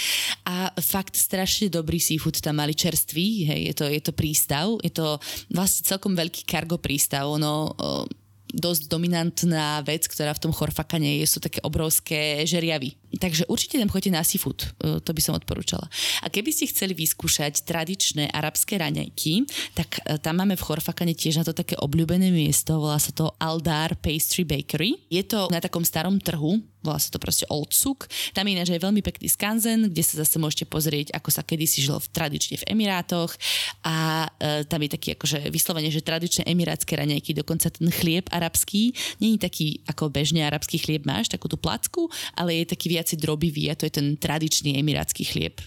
A 0.47 0.71
fakt 0.79 1.19
strašne 1.19 1.67
dobrý 1.67 1.99
seafood 1.99 2.39
tam 2.39 2.63
mali 2.63 2.79
čerstvý, 2.79 3.51
hej, 3.51 3.61
je 3.71 3.75
to, 3.75 3.85
je 3.91 4.03
to 4.07 4.13
prístav, 4.15 4.79
je 4.87 4.95
to 4.95 5.19
vlastne 5.51 5.83
celkom 5.91 6.15
veľký 6.15 6.47
cargo 6.47 6.79
prístav, 6.79 7.27
ono 7.27 7.75
dosť 8.55 8.87
dominantná 8.87 9.83
vec, 9.83 10.07
ktorá 10.07 10.31
v 10.31 10.43
tom 10.47 10.53
chorfakane 10.55 11.19
je, 11.19 11.27
sú 11.27 11.43
také 11.43 11.59
obrovské 11.67 12.47
žeriavy. 12.47 12.95
Takže 13.21 13.47
určite 13.47 13.79
tam 13.79 13.91
chodite 13.91 14.15
na 14.15 14.27
seafood, 14.27 14.75
e, 14.83 14.99
to 15.01 15.11
by 15.15 15.21
som 15.23 15.39
odporúčala. 15.39 15.87
A 16.23 16.31
keby 16.33 16.51
ste 16.51 16.71
chceli 16.71 16.97
vyskúšať 16.97 17.63
tradičné 17.63 18.31
arabské 18.31 18.81
raňajky, 18.81 19.47
tak 19.75 20.03
e, 20.03 20.19
tam 20.19 20.43
máme 20.43 20.59
v 20.59 20.65
Chorfakane 20.65 21.15
tiež 21.15 21.43
na 21.43 21.45
to 21.47 21.55
také 21.55 21.79
obľúbené 21.79 22.31
miesto, 22.31 22.79
volá 22.79 22.99
sa 22.99 23.15
to 23.15 23.31
Aldar 23.39 23.99
Pastry 24.01 24.43
Bakery. 24.43 24.99
Je 25.11 25.23
to 25.23 25.47
na 25.51 25.63
takom 25.63 25.87
starom 25.87 26.19
trhu, 26.19 26.63
volá 26.85 27.01
sa 27.01 27.09
to 27.09 27.17
proste 27.17 27.49
Old 27.49 27.73
Suk. 27.73 28.05
Tam 28.37 28.45
je 28.45 28.53
ináč 28.53 28.69
aj 28.77 28.85
veľmi 28.85 29.01
pekný 29.01 29.33
skanzen, 29.33 29.89
kde 29.89 30.05
sa 30.05 30.21
zase 30.21 30.37
môžete 30.37 30.69
pozrieť, 30.69 31.17
ako 31.17 31.33
sa 31.33 31.41
kedysi 31.41 31.81
žilo 31.81 31.97
v, 31.97 32.07
tradične 32.13 32.61
v 32.61 32.69
Emirátoch 32.77 33.33
a 33.81 34.29
e, 34.37 34.69
tam 34.69 34.85
je 34.85 34.91
taký 34.93 35.09
akože 35.17 35.49
vyslovene, 35.49 35.89
že 35.89 36.05
tradičné 36.05 36.45
emirátske 36.45 36.93
raňajky, 36.93 37.33
dokonca 37.33 37.73
ten 37.73 37.89
chlieb 37.89 38.29
arabský, 38.29 38.93
není 39.19 39.41
taký 39.41 39.81
ako 39.89 40.13
bežne 40.13 40.45
arabský 40.45 40.77
chlieb 40.77 41.09
máš, 41.09 41.33
takú 41.33 41.49
tú 41.49 41.57
placku, 41.57 42.13
ale 42.37 42.61
je 42.63 42.77
taký 42.77 42.93
viac 42.93 43.04
drobivý 43.13 43.71
a 43.71 43.75
to 43.75 43.85
je 43.87 43.93
ten 43.93 44.17
tradičný 44.17 44.81
emirátsky 44.81 45.25
chlieb. 45.25 45.61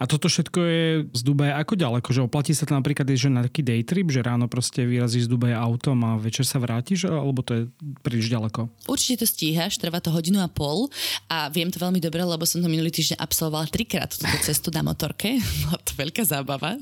A 0.00 0.04
toto 0.08 0.28
všetko 0.28 0.58
je 0.64 0.84
z 1.12 1.22
Dubaja 1.24 1.60
ako 1.60 1.76
ďaleko? 1.76 2.08
Že 2.10 2.26
oplatí 2.26 2.52
sa 2.56 2.64
to 2.68 2.76
napríklad 2.76 3.08
že 3.10 3.28
na 3.28 3.44
taký 3.44 3.60
day 3.60 3.82
trip, 3.84 4.08
že 4.12 4.24
ráno 4.24 4.46
proste 4.46 4.84
vyrazíš 4.84 5.28
z 5.28 5.32
Dubaja 5.32 5.60
autom 5.60 6.00
a 6.06 6.16
večer 6.16 6.46
sa 6.46 6.60
vrátiš, 6.60 7.08
alebo 7.08 7.44
to 7.44 7.52
je 7.54 7.62
príliš 8.00 8.32
ďaleko? 8.32 8.70
Určite 8.88 9.24
to 9.24 9.26
stíhaš, 9.26 9.76
trvá 9.76 10.00
to 10.00 10.12
hodinu 10.12 10.40
a 10.40 10.48
pol 10.48 10.88
a 11.28 11.52
viem 11.52 11.68
to 11.68 11.80
veľmi 11.80 12.00
dobre, 12.00 12.22
lebo 12.24 12.44
som 12.48 12.62
to 12.62 12.68
minulý 12.68 12.92
týždeň 12.92 13.20
absolvovala 13.20 13.68
trikrát 13.68 14.12
túto 14.12 14.36
cestu 14.40 14.72
na 14.72 14.80
motorke. 14.84 15.36
Bola 15.66 15.80
to 15.82 15.92
veľká 15.96 16.22
zábava. 16.24 16.76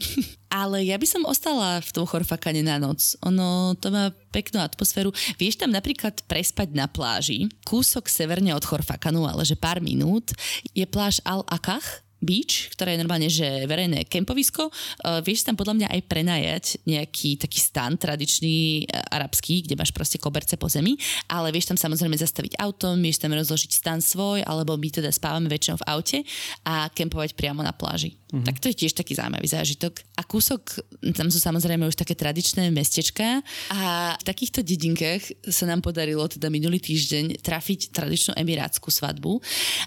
Ale 0.48 0.80
ja 0.88 0.96
by 0.96 1.04
som 1.04 1.28
ostala 1.28 1.82
v 1.84 1.90
tom 1.92 2.08
Chorfakane 2.08 2.64
na 2.64 2.80
noc. 2.80 3.12
Ono 3.20 3.76
to 3.76 3.92
má 3.92 4.08
peknú 4.32 4.64
atmosféru. 4.64 5.12
Vieš 5.36 5.60
tam 5.60 5.72
napríklad 5.72 6.24
prespať 6.24 6.72
na 6.72 6.88
pláži, 6.88 7.52
kúsok 7.68 8.08
severne 8.08 8.56
od 8.56 8.64
Chorfakanu, 8.64 9.28
ale 9.28 9.44
že 9.44 9.60
pár 9.60 9.84
minút, 9.84 10.32
je 10.72 10.88
pláž 10.88 11.20
Al-Akach, 11.28 12.07
beach, 12.18 12.70
ktoré 12.74 12.94
je 12.94 13.00
normálne 13.02 13.30
že 13.30 13.66
verejné 13.66 14.06
kempovisko. 14.06 14.68
Uh, 14.68 15.22
vieš 15.22 15.46
tam 15.46 15.54
podľa 15.54 15.74
mňa 15.82 15.88
aj 15.94 16.00
prenajať 16.10 16.64
nejaký 16.84 17.38
taký 17.38 17.58
stan 17.62 17.94
tradičný 17.94 18.86
uh, 18.86 19.14
arabský, 19.14 19.64
kde 19.64 19.78
máš 19.78 19.94
proste 19.94 20.18
koberce 20.18 20.58
po 20.58 20.66
zemi, 20.66 20.98
ale 21.30 21.54
vieš 21.54 21.70
tam 21.70 21.78
samozrejme 21.78 22.18
zastaviť 22.18 22.58
autom, 22.58 22.98
vieš 22.98 23.22
tam 23.22 23.34
rozložiť 23.34 23.70
stan 23.70 24.02
svoj, 24.02 24.42
alebo 24.42 24.74
my 24.74 24.88
teda 24.90 25.10
spávame 25.14 25.46
väčšinou 25.46 25.78
v 25.78 25.86
aute 25.88 26.18
a 26.66 26.90
kempovať 26.90 27.38
priamo 27.38 27.62
na 27.62 27.70
pláži. 27.70 28.18
Mm-hmm. 28.28 28.44
Tak 28.44 28.56
to 28.60 28.68
je 28.68 28.76
tiež 28.84 28.92
taký 28.92 29.16
zaujímavý 29.16 29.48
zážitok. 29.48 30.04
A 30.20 30.22
kúsok, 30.22 30.84
tam 31.16 31.32
sú 31.32 31.40
samozrejme 31.40 31.88
už 31.88 31.96
také 31.96 32.12
tradičné 32.12 32.68
mestečka 32.68 33.40
a 33.72 34.12
v 34.20 34.24
takýchto 34.28 34.60
dedinkách 34.60 35.48
sa 35.48 35.64
nám 35.64 35.80
podarilo 35.80 36.28
teda 36.28 36.52
minulý 36.52 36.76
týždeň 36.76 37.40
trafiť 37.40 37.88
tradičnú 37.88 38.36
emirátsku 38.36 38.92
svadbu 38.92 39.40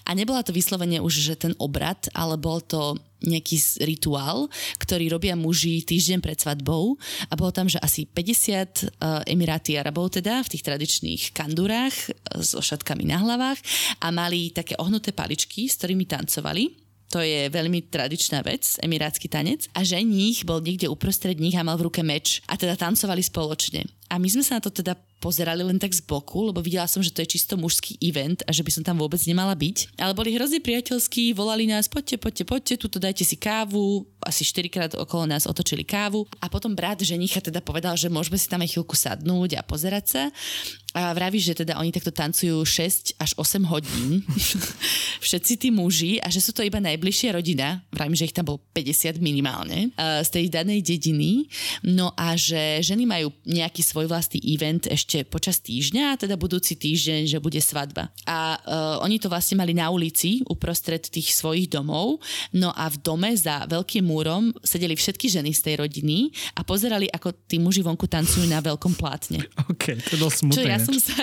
a 0.05 0.17
nebola 0.17 0.41
to 0.41 0.49
vyslovene 0.49 0.97
už, 0.97 1.13
že 1.21 1.37
ten 1.37 1.53
obrad, 1.61 2.09
ale 2.17 2.33
bol 2.41 2.65
to 2.65 2.97
nejaký 3.21 3.85
rituál, 3.85 4.49
ktorý 4.81 5.13
robia 5.13 5.37
muži 5.37 5.85
týždeň 5.85 6.19
pred 6.25 6.41
svadbou 6.41 6.97
a 7.29 7.33
bolo 7.37 7.53
tam, 7.53 7.69
že 7.69 7.77
asi 7.77 8.09
50 8.09 8.17
uh, 8.17 9.21
e, 9.21 9.37
emiráty 9.37 9.77
Arabov 9.77 10.17
teda 10.17 10.41
v 10.41 10.51
tých 10.57 10.65
tradičných 10.65 11.21
kandurách 11.29 11.93
e, 11.93 12.41
so 12.41 12.57
šatkami 12.57 13.05
na 13.05 13.21
hlavách 13.21 13.61
a 14.01 14.09
mali 14.09 14.49
také 14.49 14.73
ohnuté 14.81 15.13
paličky, 15.13 15.69
s 15.69 15.77
ktorými 15.77 16.09
tancovali 16.09 16.80
to 17.11 17.19
je 17.19 17.51
veľmi 17.51 17.91
tradičná 17.91 18.39
vec, 18.47 18.79
emirátsky 18.79 19.27
tanec. 19.27 19.67
A 19.75 19.83
ženích 19.83 20.47
bol 20.47 20.63
niekde 20.63 20.87
uprostred 20.87 21.35
nich 21.35 21.59
a 21.59 21.67
mal 21.67 21.75
v 21.75 21.91
ruke 21.91 21.99
meč. 21.99 22.39
A 22.47 22.55
teda 22.55 22.79
tancovali 22.79 23.19
spoločne. 23.19 23.83
A 24.07 24.15
my 24.15 24.31
sme 24.31 24.47
sa 24.47 24.57
na 24.57 24.63
to 24.63 24.71
teda 24.71 24.95
pozerali 25.21 25.61
len 25.61 25.77
tak 25.77 25.93
z 25.93 26.01
boku, 26.01 26.49
lebo 26.49 26.65
videla 26.65 26.89
som, 26.89 27.05
že 27.05 27.13
to 27.13 27.21
je 27.21 27.37
čisto 27.37 27.53
mužský 27.53 28.01
event 28.01 28.41
a 28.43 28.51
že 28.51 28.65
by 28.65 28.71
som 28.73 28.83
tam 28.83 28.97
vôbec 28.97 29.21
nemala 29.29 29.53
byť. 29.53 30.01
Ale 30.01 30.17
boli 30.17 30.33
hrozne 30.33 30.57
priateľskí, 30.57 31.37
volali 31.37 31.69
nás, 31.69 31.85
poďte, 31.85 32.17
poďte, 32.17 32.43
poďte, 32.49 32.73
tuto 32.81 32.97
dajte 32.97 33.21
si 33.21 33.37
kávu, 33.37 34.09
asi 34.25 34.45
4 34.45 34.69
krát 34.69 34.91
okolo 34.93 35.25
nás 35.25 35.49
otočili 35.49 35.81
kávu. 35.85 36.25
A 36.41 36.49
potom 36.49 36.77
brat 36.77 37.01
ženicha 37.01 37.41
teda 37.41 37.61
povedal, 37.61 37.97
že 37.97 38.09
môžeme 38.09 38.37
si 38.37 38.49
tam 38.49 38.61
aj 38.61 38.73
chvíľku 38.73 38.93
sadnúť 38.93 39.57
a 39.57 39.65
pozerať 39.65 40.05
sa. 40.05 40.23
A 40.91 41.15
vraví, 41.15 41.39
že 41.39 41.55
teda 41.55 41.79
oni 41.79 41.89
takto 41.89 42.11
tancujú 42.11 42.67
6 42.67 43.15
až 43.15 43.31
8 43.39 43.63
hodín. 43.71 44.27
Všetci 45.25 45.53
tí 45.55 45.69
muži 45.71 46.19
a 46.19 46.27
že 46.27 46.43
sú 46.43 46.51
to 46.51 46.67
iba 46.67 46.83
najbližšia 46.83 47.31
rodina. 47.31 47.79
pravím, 47.95 48.17
že 48.17 48.27
ich 48.27 48.35
tam 48.35 48.51
bolo 48.51 48.59
50 48.75 49.23
minimálne, 49.23 49.95
z 49.97 50.29
tej 50.29 50.51
danej 50.51 50.83
dediny. 50.83 51.47
No 51.87 52.11
a 52.19 52.35
že 52.35 52.83
ženy 52.83 53.07
majú 53.07 53.31
nejaký 53.47 53.81
svoj 53.81 54.11
vlastný 54.11 54.43
event 54.43 54.85
ešte 54.91 55.10
počas 55.27 55.59
týždňa, 55.59 56.15
a 56.15 56.19
teda 56.19 56.39
budúci 56.39 56.79
týždeň, 56.79 57.27
že 57.27 57.37
bude 57.43 57.59
svadba. 57.59 58.09
A 58.23 58.55
uh, 58.57 59.05
oni 59.05 59.19
to 59.19 59.27
vlastne 59.27 59.59
mali 59.59 59.75
na 59.75 59.91
ulici 59.91 60.41
uprostred 60.47 61.03
tých 61.11 61.35
svojich 61.35 61.67
domov. 61.67 62.23
No 62.55 62.71
a 62.71 62.87
v 62.87 62.97
dome 63.03 63.31
za 63.35 63.67
veľkým 63.67 64.07
múrom 64.07 64.55
sedeli 64.63 64.95
všetky 64.95 65.27
ženy 65.27 65.51
z 65.51 65.61
tej 65.67 65.75
rodiny 65.83 66.31
a 66.55 66.63
pozerali, 66.63 67.11
ako 67.11 67.35
tí 67.45 67.59
muži 67.59 67.83
vonku 67.83 68.07
tancujú 68.07 68.47
na 68.47 68.63
veľkom 68.63 68.95
plátne. 68.95 69.43
OK, 69.71 69.99
to 69.99 70.15
je 70.15 70.19
dosť 70.19 70.37
smutné. 70.47 70.55
Čo 70.55 70.63
ja 70.65 70.79
som 70.79 70.95
sa... 70.97 71.13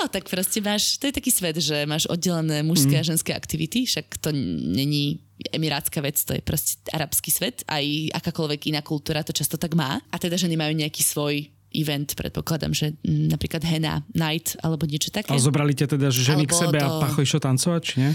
No 0.00 0.10
tak 0.10 0.26
proste 0.26 0.58
máš, 0.64 0.98
to 0.98 1.06
je 1.06 1.14
taký 1.14 1.30
svet, 1.30 1.56
že 1.60 1.84
máš 1.84 2.08
oddelené 2.10 2.64
mužské 2.66 2.96
mm. 2.96 3.02
a 3.04 3.08
ženské 3.14 3.30
aktivity, 3.36 3.84
však 3.84 4.18
to 4.18 4.32
není 4.34 5.20
emirátska 5.52 6.00
vec, 6.04 6.20
to 6.20 6.36
je 6.36 6.42
proste 6.44 6.76
arabský 6.92 7.32
svet, 7.32 7.64
aj 7.64 8.12
akákoľvek 8.12 8.72
iná 8.72 8.84
kultúra 8.84 9.24
to 9.24 9.32
často 9.32 9.56
tak 9.56 9.72
má. 9.72 10.00
A 10.12 10.16
teda 10.20 10.36
ženy 10.36 10.56
majú 10.56 10.76
nejaký 10.76 11.00
svoj 11.00 11.48
event, 11.72 12.14
predpokladám, 12.18 12.74
že 12.74 12.98
napríklad 13.06 13.62
Hena 13.62 14.02
Night 14.14 14.58
alebo 14.60 14.86
niečo 14.86 15.14
také. 15.14 15.34
A 15.34 15.38
zobrali 15.38 15.74
ťa 15.74 15.98
teda 15.98 16.08
ženy 16.10 16.46
alebo 16.46 16.54
k 16.56 16.60
sebe 16.66 16.78
to... 16.78 16.86
a 16.86 16.88
pacho 17.02 17.20
išlo 17.22 17.40
tancovať, 17.42 17.80
či 17.82 17.94
nie? 18.02 18.10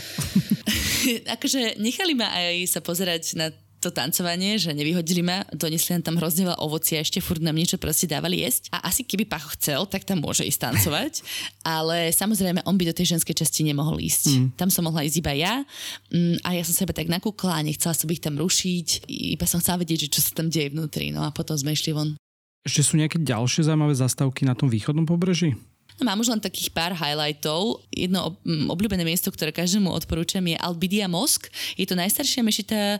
akože 1.35 1.79
nechali 1.79 2.13
ma 2.17 2.27
aj 2.35 2.55
sa 2.67 2.79
pozerať 2.83 3.23
na 3.39 3.47
to 3.85 3.93
tancovanie, 3.93 4.57
že 4.57 4.73
nevyhodili 4.73 5.21
ma, 5.21 5.45
donesli 5.53 5.93
nám 5.93 6.09
tam 6.09 6.17
hrozne 6.17 6.49
veľa 6.49 6.57
ovocia, 6.57 6.97
ešte 6.97 7.21
furt 7.21 7.37
nám 7.37 7.53
niečo 7.53 7.77
proste 7.77 8.09
dávali 8.09 8.41
jesť. 8.41 8.73
A 8.73 8.89
asi 8.89 9.05
keby 9.05 9.29
Pacho 9.29 9.53
chcel, 9.53 9.85
tak 9.85 10.09
tam 10.09 10.25
môže 10.25 10.41
ísť 10.41 10.73
tancovať, 10.73 11.21
ale 11.77 12.09
samozrejme 12.09 12.65
on 12.65 12.73
by 12.81 12.89
do 12.89 12.97
tej 12.97 13.13
ženskej 13.13 13.37
časti 13.37 13.61
nemohol 13.61 14.01
ísť. 14.01 14.25
Mm. 14.33 14.47
Tam 14.57 14.73
som 14.73 14.89
mohla 14.89 15.05
ísť 15.05 15.21
iba 15.21 15.37
ja 15.37 15.61
mm, 16.09 16.41
a 16.41 16.57
ja 16.57 16.65
som 16.65 16.73
sebe 16.73 16.97
tak 16.97 17.13
nakúkla 17.13 17.61
nechcela 17.61 17.93
som 17.93 18.09
ich 18.09 18.23
tam 18.23 18.41
rušiť, 18.41 19.05
iba 19.37 19.45
som 19.45 19.61
chcela 19.61 19.85
vedieť, 19.85 20.09
že 20.09 20.17
čo 20.17 20.19
sa 20.25 20.33
tam 20.33 20.49
deje 20.49 20.73
vnútri. 20.73 21.13
No 21.13 21.21
a 21.21 21.29
potom 21.29 21.53
sme 21.53 21.77
išli 21.77 21.93
von. 21.93 22.17
Ešte 22.65 22.81
sú 22.81 22.93
nejaké 22.97 23.21
ďalšie 23.21 23.69
zaujímavé 23.69 23.93
zastavky 23.93 24.41
na 24.41 24.57
tom 24.57 24.67
východnom 24.67 25.05
pobreží? 25.05 25.53
No, 25.95 26.11
mám 26.11 26.19
už 26.19 26.27
len 26.27 26.43
takých 26.43 26.75
pár 26.75 26.91
highlightov. 26.91 27.79
Jedno 27.87 28.35
obľúbené 28.43 29.07
miesto, 29.07 29.31
ktoré 29.31 29.55
každému 29.55 29.87
odporúčam 29.87 30.43
je 30.43 30.59
Albidia 30.59 31.07
Mosk. 31.07 31.47
Je 31.79 31.87
to 31.87 31.95
najstaršia 31.95 32.43
mešita 32.43 32.75
e, 32.75 32.99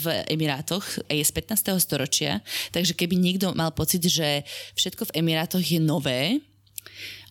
v 0.00 0.04
Emirátoch, 0.32 1.04
je 1.04 1.20
z 1.20 1.32
15. 1.36 1.76
storočia, 1.76 2.40
takže 2.72 2.96
keby 2.96 3.20
niekto 3.20 3.52
mal 3.52 3.76
pocit, 3.76 4.00
že 4.08 4.48
všetko 4.72 5.12
v 5.12 5.20
Emirátoch 5.20 5.60
je 5.60 5.76
nové, 5.76 6.40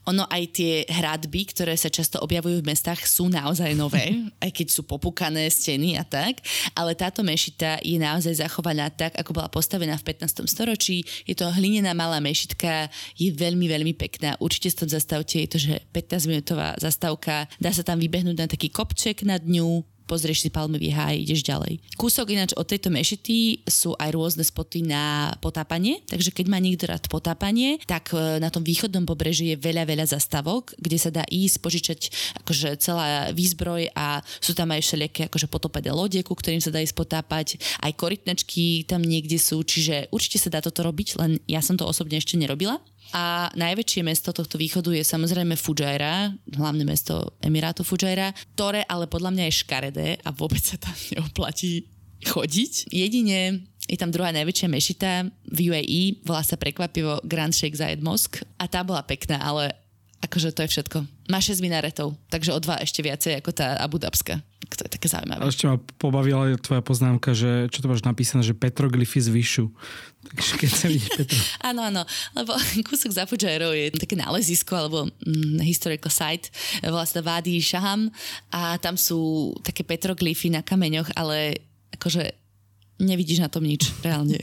ono 0.10 0.26
aj 0.26 0.44
tie 0.58 0.74
hradby, 0.90 1.54
ktoré 1.54 1.78
sa 1.78 1.94
často 1.94 2.18
objavujú 2.26 2.66
v 2.66 2.70
mestách, 2.74 3.06
sú 3.06 3.30
naozaj 3.30 3.78
nové, 3.78 4.26
aj 4.44 4.50
keď 4.50 4.68
sú 4.74 4.82
popúkané 4.90 5.46
steny 5.54 6.02
a 6.02 6.04
tak, 6.04 6.42
ale 6.74 6.98
táto 6.98 7.22
mešita 7.22 7.86
je 7.86 8.02
naozaj 8.02 8.42
zachovaná 8.42 8.90
tak, 8.90 9.14
ako 9.14 9.38
bola 9.38 9.50
postavená 9.54 9.94
v 10.02 10.06
15. 10.10 10.50
storočí. 10.50 11.06
Je 11.30 11.38
to 11.38 11.46
hlinená 11.54 11.94
malá 11.94 12.18
mešitka, 12.18 12.90
je 13.14 13.30
veľmi, 13.30 13.70
veľmi 13.70 13.94
pekná. 13.94 14.34
Určite 14.42 14.74
sa 14.74 14.78
tam 14.84 14.90
zastavte, 14.98 15.38
je 15.46 15.50
to, 15.50 15.58
že 15.62 15.76
15-minútová 15.94 16.74
zastávka, 16.82 17.46
dá 17.62 17.70
sa 17.70 17.86
tam 17.86 18.02
vybehnúť 18.02 18.38
na 18.38 18.48
taký 18.50 18.74
kopček 18.74 19.22
nad 19.22 19.46
ňu, 19.46 19.86
pozrieš 20.10 20.42
si 20.42 20.50
palmový 20.50 20.90
háj, 20.90 21.22
ideš 21.22 21.46
ďalej. 21.46 21.78
Kúsok 21.94 22.34
ináč 22.34 22.58
od 22.58 22.66
tejto 22.66 22.90
mešity 22.90 23.62
sú 23.70 23.94
aj 24.02 24.10
rôzne 24.10 24.42
spoty 24.42 24.82
na 24.82 25.38
potápanie, 25.38 26.02
takže 26.10 26.34
keď 26.34 26.46
má 26.50 26.58
niekto 26.58 26.90
rád 26.90 27.06
potápanie, 27.06 27.78
tak 27.86 28.10
e, 28.18 28.42
na 28.42 28.50
tom 28.50 28.66
východnom 28.66 29.06
pobreží 29.06 29.54
je 29.54 29.62
veľa, 29.62 29.86
veľa 29.86 30.10
zastavok, 30.10 30.74
kde 30.82 30.98
sa 30.98 31.14
dá 31.14 31.22
ísť, 31.30 31.62
požičať 31.62 32.00
akože 32.42 32.82
celá 32.82 33.30
výzbroj 33.30 33.94
a 33.94 34.26
sú 34.42 34.58
tam 34.58 34.74
aj 34.74 34.82
všelijaké 34.82 35.30
akože 35.30 35.46
potopané 35.46 35.94
lode, 35.94 36.18
ku 36.26 36.34
ktorým 36.34 36.64
sa 36.64 36.74
dá 36.74 36.82
ísť 36.82 36.98
potápať, 36.98 37.62
aj 37.86 37.94
korytnačky 37.94 38.90
tam 38.90 39.06
niekde 39.06 39.38
sú, 39.38 39.62
čiže 39.62 40.10
určite 40.10 40.42
sa 40.42 40.50
dá 40.50 40.60
toto 40.66 40.82
robiť, 40.82 41.22
len 41.22 41.38
ja 41.46 41.62
som 41.62 41.78
to 41.78 41.86
osobne 41.86 42.18
ešte 42.18 42.34
nerobila. 42.40 42.82
A 43.14 43.50
najväčšie 43.58 44.06
mesto 44.06 44.30
tohto 44.30 44.62
východu 44.62 44.94
je 44.94 45.02
samozrejme 45.02 45.58
Fujairah, 45.58 46.34
hlavné 46.54 46.86
mesto 46.86 47.34
Emirátu 47.42 47.82
Fujairah, 47.82 48.36
ktoré 48.54 48.86
ale 48.86 49.10
podľa 49.10 49.34
mňa 49.34 49.44
je 49.50 49.60
škaredé 49.66 50.08
a 50.22 50.30
vôbec 50.30 50.62
sa 50.62 50.78
tam 50.78 50.94
neoplatí 51.18 51.90
chodiť. 52.26 52.92
Jedine 52.92 53.66
je 53.90 53.98
tam 53.98 54.14
druhá 54.14 54.30
najväčšia 54.30 54.68
mešita 54.70 55.12
v 55.50 55.58
UAE, 55.74 56.22
volá 56.22 56.46
sa 56.46 56.60
prekvapivo 56.60 57.26
Grand 57.26 57.56
Sheikh 57.56 57.80
Zayed 57.80 58.06
Mosque 58.06 58.46
a 58.62 58.70
tá 58.70 58.86
bola 58.86 59.02
pekná, 59.02 59.42
ale 59.42 59.74
akože 60.20 60.52
to 60.52 60.64
je 60.66 60.72
všetko. 60.72 60.98
Má 61.32 61.40
6 61.40 61.64
minaretov, 61.64 62.16
takže 62.28 62.52
o 62.52 62.60
dva 62.60 62.80
ešte 62.84 63.00
viacej 63.00 63.40
ako 63.40 63.52
tá 63.56 63.80
Abu 63.80 64.02
Dhabska. 64.02 64.44
To 64.70 64.86
je 64.86 64.92
také 64.92 65.08
zaujímavé. 65.10 65.42
A 65.42 65.50
ešte 65.50 65.66
ma 65.66 65.82
pobavila 65.98 66.54
tvoja 66.62 66.84
poznámka, 66.86 67.34
že 67.34 67.72
čo 67.74 67.82
to 67.82 67.90
máš 67.90 68.06
napísané, 68.06 68.46
že 68.46 68.54
petroglyfy 68.54 69.18
zvyšu. 69.18 69.66
Takže 70.30 70.52
keď 70.60 70.70
sa 70.70 70.88
vidí 70.92 71.08
Petro. 71.18 71.40
áno, 71.64 71.82
áno, 71.88 72.04
lebo 72.36 72.54
kúsok 72.88 73.16
za 73.16 73.24
Fujairou 73.26 73.72
je 73.74 73.96
také 73.96 74.20
nálezisko 74.20 74.76
alebo 74.76 75.08
mm, 75.08 75.64
historical 75.64 76.12
site, 76.12 76.52
volá 76.86 77.08
sa 77.08 77.24
Vády 77.24 77.58
Shaham 77.64 78.12
a 78.54 78.78
tam 78.78 79.00
sú 79.00 79.52
také 79.66 79.82
petroglyfy 79.82 80.54
na 80.54 80.62
kameňoch, 80.62 81.16
ale 81.18 81.66
akože 81.96 82.49
nevidíš 83.00 83.40
na 83.40 83.50
tom 83.50 83.64
nič, 83.64 83.90
reálne. 84.04 84.38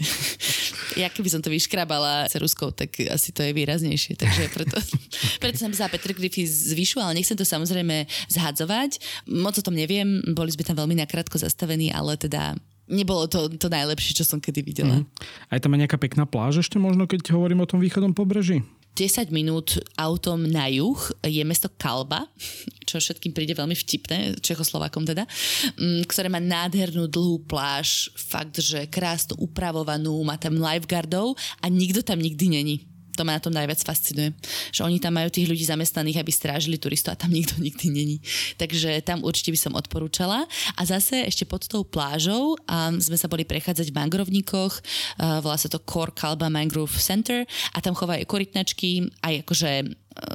ja 1.03 1.13
keby 1.13 1.29
som 1.29 1.45
to 1.45 1.53
vyškrabala 1.53 2.27
ceruskou, 2.33 2.73
tak 2.73 2.97
asi 3.07 3.31
to 3.31 3.45
je 3.45 3.53
výraznejšie. 3.53 4.17
Takže 4.17 4.43
preto, 4.51 4.77
preto 5.43 5.57
som 5.61 5.71
za 5.71 5.87
Petr 5.93 6.17
Griffy 6.17 6.49
zvyšu, 6.49 6.99
ale 6.99 7.21
nechcem 7.21 7.37
to 7.37 7.45
samozrejme 7.45 8.09
zhadzovať. 8.33 8.99
Moc 9.29 9.55
o 9.61 9.63
tom 9.63 9.77
neviem, 9.77 10.25
boli 10.33 10.51
sme 10.51 10.65
tam 10.65 10.81
veľmi 10.81 10.97
nakrátko 10.97 11.37
zastavení, 11.37 11.93
ale 11.93 12.17
teda 12.17 12.57
nebolo 12.89 13.27
to 13.27 13.51
to 13.59 13.69
najlepšie, 13.69 14.17
čo 14.17 14.25
som 14.25 14.39
kedy 14.39 14.63
videla. 14.63 15.03
Mm. 15.03 15.07
Aj 15.51 15.59
tam 15.59 15.75
je 15.75 15.83
nejaká 15.85 15.99
pekná 15.99 16.25
pláž 16.25 16.63
ešte 16.63 16.79
možno, 16.79 17.05
keď 17.05 17.35
hovorím 17.35 17.63
o 17.63 17.69
tom 17.69 17.83
východnom 17.83 18.15
pobreží? 18.15 18.63
10 18.97 19.29
minút 19.29 19.77
autom 20.01 20.41
na 20.49 20.73
juh 20.73 20.97
je 21.21 21.45
mesto 21.45 21.69
Kalba, 21.77 22.25
čo 22.89 22.97
všetkým 22.97 23.37
príde 23.37 23.53
veľmi 23.53 23.77
vtipné, 23.77 24.41
Čechoslovakom 24.41 25.05
teda, 25.05 25.29
mm, 25.77 26.09
ktoré 26.09 26.33
má 26.33 26.41
nádhernú 26.41 27.05
dlhú 27.05 27.45
pláž, 27.45 28.09
fakt, 28.17 28.57
že 28.57 28.89
krásno 28.89 29.37
upravovanú, 29.37 30.17
má 30.25 30.41
tam 30.41 30.57
lifeguardov 30.57 31.37
a 31.61 31.69
nikto 31.69 32.01
tam 32.01 32.17
nikdy 32.17 32.49
není 32.49 32.96
to 33.17 33.25
ma 33.25 33.35
na 33.35 33.43
tom 33.43 33.57
najviac 33.57 33.81
fascinuje. 33.81 34.37
Že 34.71 34.85
oni 34.85 34.99
tam 35.01 35.17
majú 35.17 35.33
tých 35.33 35.49
ľudí 35.49 35.65
zamestnaných, 35.65 36.21
aby 36.21 36.31
strážili 36.31 36.77
turistov 36.77 37.17
a 37.17 37.21
tam 37.21 37.33
nikto 37.33 37.57
nikdy 37.67 37.89
není. 37.89 38.17
Takže 38.61 39.01
tam 39.01 39.25
určite 39.25 39.51
by 39.57 39.59
som 39.59 39.73
odporúčala. 39.73 40.45
A 40.77 40.81
zase 40.85 41.25
ešte 41.25 41.49
pod 41.49 41.65
tou 41.65 41.83
plážou 41.83 42.55
um, 42.55 43.01
sme 43.01 43.17
sa 43.17 43.27
boli 43.27 43.49
prechádzať 43.49 43.89
v 43.89 43.97
mangrovníkoch, 43.97 44.73
uh, 44.77 45.41
volá 45.41 45.57
sa 45.57 45.73
to 45.73 45.81
Core 45.81 46.13
Kalba 46.13 46.53
Mangrove 46.53 46.93
Center 47.01 47.49
a 47.73 47.79
tam 47.81 47.97
chovajú 47.97 48.29
korytnačky 48.29 49.09
aj 49.25 49.47
akože 49.47 49.71
uh, 49.83 49.89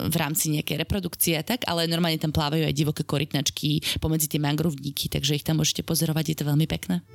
v 0.09 0.15
rámci 0.17 0.49
nejakej 0.49 0.81
reprodukcie 0.81 1.37
a 1.37 1.45
tak, 1.45 1.69
ale 1.69 1.85
normálne 1.85 2.17
tam 2.17 2.33
plávajú 2.33 2.65
aj 2.65 2.73
divoké 2.73 3.05
korytnačky 3.05 4.01
pomedzi 4.01 4.25
tie 4.31 4.41
mangrovníky, 4.41 5.11
takže 5.11 5.37
ich 5.37 5.45
tam 5.45 5.61
môžete 5.61 5.85
pozorovať, 5.85 6.33
je 6.33 6.37
to 6.41 6.49
veľmi 6.49 6.65
pekné. 6.65 7.05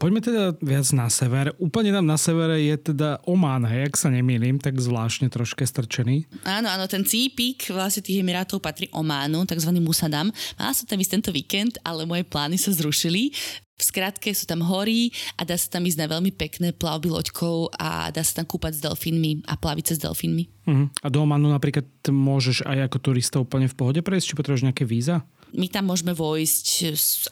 Poďme 0.00 0.24
teda 0.24 0.56
viac 0.64 0.88
na 0.96 1.12
sever. 1.12 1.52
Úplne 1.60 1.92
tam 1.92 2.08
na 2.08 2.16
severe 2.16 2.56
je 2.64 2.72
teda 2.88 3.20
Oman, 3.28 3.68
hej, 3.68 3.92
ak 3.92 4.00
sa 4.00 4.08
nemýlim, 4.08 4.56
tak 4.56 4.80
zvláštne 4.80 5.28
troške 5.28 5.60
strčený. 5.68 6.24
Áno, 6.48 6.72
áno, 6.72 6.88
ten 6.88 7.04
cípik 7.04 7.68
vlastne 7.68 8.00
tých 8.00 8.24
Emirátov 8.24 8.64
patrí 8.64 8.88
Ománu, 8.96 9.44
takzvaný 9.44 9.84
Musadam. 9.84 10.32
Má 10.56 10.72
som 10.72 10.88
tam 10.88 10.96
ísť 11.04 11.20
tento 11.20 11.30
víkend, 11.36 11.76
ale 11.84 12.08
moje 12.08 12.24
plány 12.24 12.56
sa 12.56 12.72
zrušili. 12.72 13.36
V 13.76 13.82
skratke 13.84 14.32
sú 14.32 14.48
tam 14.48 14.64
hory 14.64 15.12
a 15.36 15.44
dá 15.44 15.60
sa 15.60 15.68
tam 15.68 15.84
ísť 15.84 16.00
na 16.00 16.08
veľmi 16.08 16.32
pekné 16.32 16.72
plavby 16.72 17.12
loďkou 17.12 17.76
a 17.76 18.08
dá 18.08 18.24
sa 18.24 18.40
tam 18.40 18.48
kúpať 18.48 18.76
s 18.76 18.84
delfínmi 18.84 19.44
a 19.48 19.60
plaviť 19.60 19.84
sa 19.84 19.94
s 19.96 20.00
delfínmi. 20.00 20.44
Uh-huh. 20.64 20.88
A 21.04 21.06
do 21.12 21.20
Omanu 21.20 21.52
napríklad 21.52 21.84
môžeš 22.08 22.64
aj 22.64 22.88
ako 22.88 22.96
turista 23.04 23.36
úplne 23.36 23.68
v 23.68 23.76
pohode 23.76 24.00
prejsť, 24.00 24.32
či 24.32 24.36
potrebuješ 24.36 24.64
nejaké 24.64 24.88
víza? 24.88 25.28
My 25.54 25.66
tam 25.66 25.90
môžeme 25.90 26.14
vojsť 26.14 26.66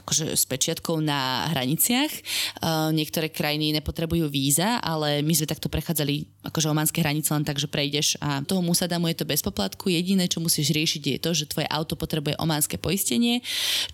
akože 0.03 0.25
s 0.35 0.45
pečiatkou 0.49 0.99
na 0.99 1.47
hraniciach. 1.55 2.13
Uh, 2.59 2.91
niektoré 2.91 3.31
krajiny 3.31 3.71
nepotrebujú 3.79 4.27
víza, 4.27 4.83
ale 4.83 5.23
my 5.23 5.33
sme 5.35 5.47
takto 5.51 5.71
prechádzali 5.71 6.27
akože 6.47 6.69
omanské 6.71 6.99
hranice 7.05 7.31
len 7.33 7.47
tak, 7.47 7.61
že 7.61 7.71
prejdeš 7.71 8.19
a 8.19 8.43
toho 8.43 8.65
Musadamu 8.65 9.09
je 9.13 9.23
to 9.23 9.29
bez 9.29 9.41
poplatku. 9.45 9.93
Jediné, 9.93 10.27
čo 10.27 10.43
musíš 10.43 10.75
riešiť 10.75 11.03
je 11.03 11.19
to, 11.19 11.31
že 11.35 11.51
tvoje 11.51 11.69
auto 11.71 11.95
potrebuje 11.95 12.35
omanské 12.41 12.81
poistenie, 12.81 13.45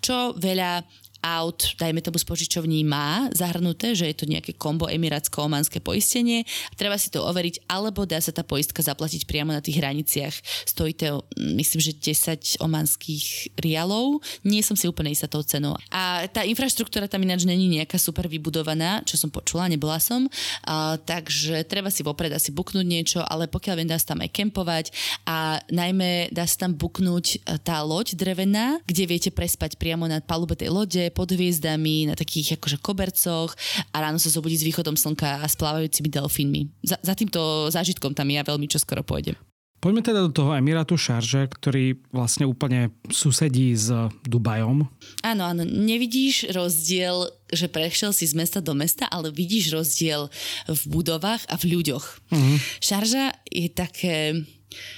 čo 0.01 0.33
veľa 0.37 0.83
aut, 1.25 1.73
dajme 1.81 2.05
tomu 2.05 2.21
spožičovní 2.21 2.85
má 2.85 3.25
zahrnuté, 3.33 3.97
že 3.97 4.05
je 4.05 4.15
to 4.21 4.29
nejaké 4.29 4.53
kombo 4.53 4.85
emirátsko-omanské 4.85 5.81
poistenie. 5.81 6.45
Treba 6.77 7.01
si 7.01 7.09
to 7.09 7.25
overiť, 7.25 7.65
alebo 7.65 8.05
dá 8.05 8.21
sa 8.21 8.29
tá 8.29 8.45
poistka 8.45 8.85
zaplatiť 8.85 9.25
priamo 9.25 9.49
na 9.49 9.65
tých 9.65 9.81
hraniciach. 9.81 10.35
Stojí 10.69 10.93
to, 10.93 11.25
myslím, 11.33 11.81
že 11.81 11.97
10 11.97 12.61
omanských 12.61 13.57
rialov. 13.57 14.21
Nie 14.45 14.61
som 14.61 14.77
si 14.77 14.85
úplne 14.85 15.09
istá 15.09 15.25
tou 15.25 15.41
cenou. 15.41 15.73
A 15.89 16.29
tá 16.29 16.45
infraštruktúra 16.45 17.09
tam 17.09 17.25
ináč 17.25 17.49
není 17.49 17.65
nejaká 17.65 17.97
super 17.97 18.29
vybudovaná, 18.29 19.01
čo 19.01 19.17
som 19.17 19.33
počula, 19.33 19.65
nebola 19.65 19.97
som. 19.97 20.29
A, 20.61 21.01
takže 21.01 21.65
treba 21.65 21.89
si 21.89 22.05
vopred 22.05 22.29
asi 22.29 22.53
buknúť 22.53 22.85
niečo, 22.85 23.19
ale 23.25 23.49
pokiaľ 23.49 23.75
viem, 23.81 23.89
dá 23.89 23.97
sa 23.97 24.13
tam 24.13 24.21
aj 24.21 24.29
kempovať 24.29 24.85
a 25.25 25.57
najmä 25.73 26.29
dá 26.29 26.45
sa 26.45 26.67
tam 26.67 26.77
buknúť 26.77 27.25
e, 27.25 27.57
tá 27.63 27.81
loď 27.81 28.13
drevená, 28.19 28.77
kde 28.83 29.03
viete 29.07 29.29
prespať 29.31 29.79
priamo 29.79 30.05
na 30.05 30.19
palube 30.19 30.53
tej 30.53 30.69
lode, 30.69 31.14
pod 31.15 31.31
hviezdami, 31.31 32.11
na 32.11 32.15
takých 32.19 32.59
akože 32.59 32.83
kobercoch 32.83 33.55
a 33.95 34.03
ráno 34.03 34.19
sa 34.19 34.27
zobudí 34.27 34.59
s 34.59 34.67
východom 34.67 34.99
slnka 34.99 35.39
a 35.39 35.47
s 35.47 35.55
plávajúcimi 35.55 36.11
delfínmi. 36.11 36.61
Za, 36.83 36.99
za 36.99 37.15
týmto 37.15 37.71
zážitkom 37.71 38.11
tam 38.11 38.27
ja 38.27 38.43
veľmi 38.43 38.67
čoskoro 38.67 38.99
pôjdem. 38.99 39.39
Poďme 39.85 40.01
teda 40.01 40.25
do 40.25 40.33
toho 40.33 40.57
Emirátu 40.57 40.97
Šarže, 40.97 41.45
ktorý 41.45 42.01
vlastne 42.09 42.49
úplne 42.49 42.89
susedí 43.05 43.69
s 43.77 43.93
Dubajom. 44.25 44.89
Áno, 45.21 45.43
áno. 45.45 45.61
Nevidíš 45.61 46.49
rozdiel, 46.49 47.29
že 47.53 47.69
prešiel 47.69 48.09
si 48.09 48.25
z 48.25 48.33
mesta 48.33 48.65
do 48.65 48.73
mesta, 48.73 49.05
ale 49.05 49.29
vidíš 49.29 49.77
rozdiel 49.77 50.33
v 50.65 50.81
budovách 50.89 51.45
a 51.45 51.53
v 51.61 51.77
ľuďoch. 51.77 52.05
Uh-huh. 52.33 52.57
Šarža 52.81 53.37
je 53.45 53.69
také 53.69 54.41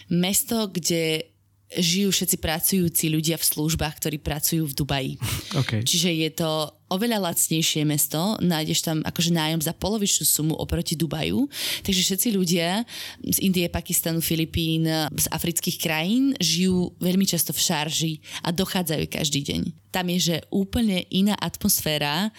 mesto, 0.07 0.71
kde 0.71 1.35
žijú 1.73 2.09
všetci 2.15 2.37
pracujúci 2.39 3.05
ľudia 3.11 3.35
v 3.35 3.43
službách, 3.43 3.99
ktorí 3.99 4.17
pracujú 4.23 4.63
v 4.71 4.73
Dubaji. 4.77 5.13
Okay. 5.51 5.83
Čiže 5.83 6.09
je 6.15 6.29
to 6.31 6.76
oveľa 6.87 7.31
lacnejšie 7.31 7.83
mesto, 7.83 8.39
nájdeš 8.39 8.83
tam 8.83 9.03
akože 9.03 9.31
nájom 9.33 9.61
za 9.63 9.73
polovičnú 9.75 10.23
sumu 10.23 10.53
oproti 10.55 10.95
Dubaju, 10.95 11.47
takže 11.83 12.01
všetci 12.03 12.27
ľudia 12.35 12.87
z 13.23 13.37
Indie, 13.43 13.67
Pakistanu, 13.67 14.23
Filipín, 14.23 14.87
z 15.15 15.25
afrických 15.31 15.77
krajín 15.81 16.35
žijú 16.39 16.95
veľmi 16.99 17.27
často 17.27 17.51
v 17.51 17.63
šarži 17.63 18.13
a 18.43 18.53
dochádzajú 18.53 19.03
každý 19.11 19.43
deň. 19.43 19.87
Tam 19.97 20.13
je, 20.13 20.19
že 20.19 20.37
úplne 20.53 21.09
iná 21.09 21.33
atmosféra. 21.41 22.29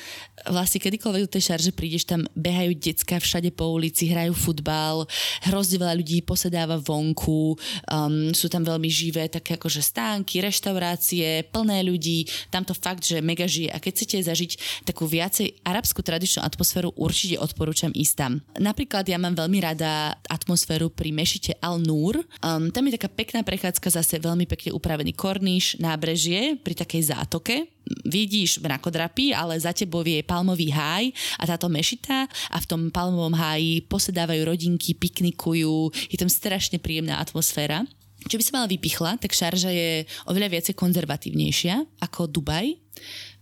Vlastne 0.46 0.78
kedykoľvek 0.78 1.26
do 1.26 1.32
tej 1.32 1.50
šarže 1.50 1.72
prídeš, 1.74 2.06
tam 2.06 2.22
behajú 2.36 2.76
decka 2.78 3.18
všade 3.18 3.50
po 3.50 3.72
ulici, 3.72 4.06
hrajú 4.06 4.36
futbal, 4.36 5.08
hrozne 5.42 5.82
veľa 5.82 5.98
ľudí 5.98 6.22
posedáva 6.22 6.78
vonku, 6.78 7.56
um, 7.56 8.30
sú 8.30 8.46
tam 8.46 8.62
veľmi 8.62 8.86
živé 8.86 9.26
také 9.26 9.58
akože 9.58 9.82
stánky, 9.82 10.38
reštaurácie, 10.38 11.50
plné 11.50 11.82
ľudí, 11.82 12.30
tam 12.52 12.62
to 12.62 12.76
fakt, 12.78 13.02
že 13.02 13.18
mega 13.18 13.48
žije. 13.48 13.74
A 13.74 13.82
keď 13.82 13.92
chcete 13.96 14.16
zažiť 14.28 14.37
zažiť 14.38 14.86
takú 14.86 15.10
viacej 15.10 15.66
arabskú 15.66 16.06
tradičnú 16.06 16.46
atmosféru, 16.46 16.94
určite 16.94 17.42
odporúčam 17.42 17.90
ísť 17.90 18.14
tam. 18.14 18.32
Napríklad 18.54 19.02
ja 19.10 19.18
mám 19.18 19.34
veľmi 19.34 19.58
rada 19.58 20.14
atmosféru 20.30 20.94
pri 20.94 21.10
mešite 21.10 21.58
Al-Nur. 21.58 22.22
Um, 22.38 22.70
tam 22.70 22.86
je 22.86 22.94
taká 22.94 23.10
pekná 23.10 23.42
prechádzka, 23.42 23.90
zase 23.90 24.22
veľmi 24.22 24.46
pekne 24.46 24.70
upravený 24.78 25.18
korníš, 25.18 25.82
nábrežie 25.82 26.54
pri 26.62 26.78
takej 26.78 27.10
zátoke 27.10 27.66
vidíš 28.04 28.60
mrakodrapy, 28.60 29.32
ale 29.32 29.56
za 29.56 29.72
tebou 29.72 30.04
je 30.04 30.20
palmový 30.20 30.68
háj 30.68 31.08
a 31.40 31.48
táto 31.48 31.72
mešita 31.72 32.28
a 32.28 32.56
v 32.60 32.68
tom 32.68 32.92
palmovom 32.92 33.32
háji 33.32 33.80
posedávajú 33.88 34.44
rodinky, 34.44 34.92
piknikujú, 34.92 35.88
je 36.12 36.16
tam 36.20 36.28
strašne 36.28 36.76
príjemná 36.76 37.16
atmosféra. 37.16 37.88
Čo 38.28 38.36
by 38.36 38.42
sa 38.44 38.54
mala 38.60 38.68
vypichla, 38.68 39.16
tak 39.16 39.32
Šarža 39.32 39.72
je 39.72 40.04
oveľa 40.28 40.58
viacej 40.58 40.74
konzervatívnejšia 40.76 42.02
ako 42.02 42.28
Dubaj. 42.28 42.76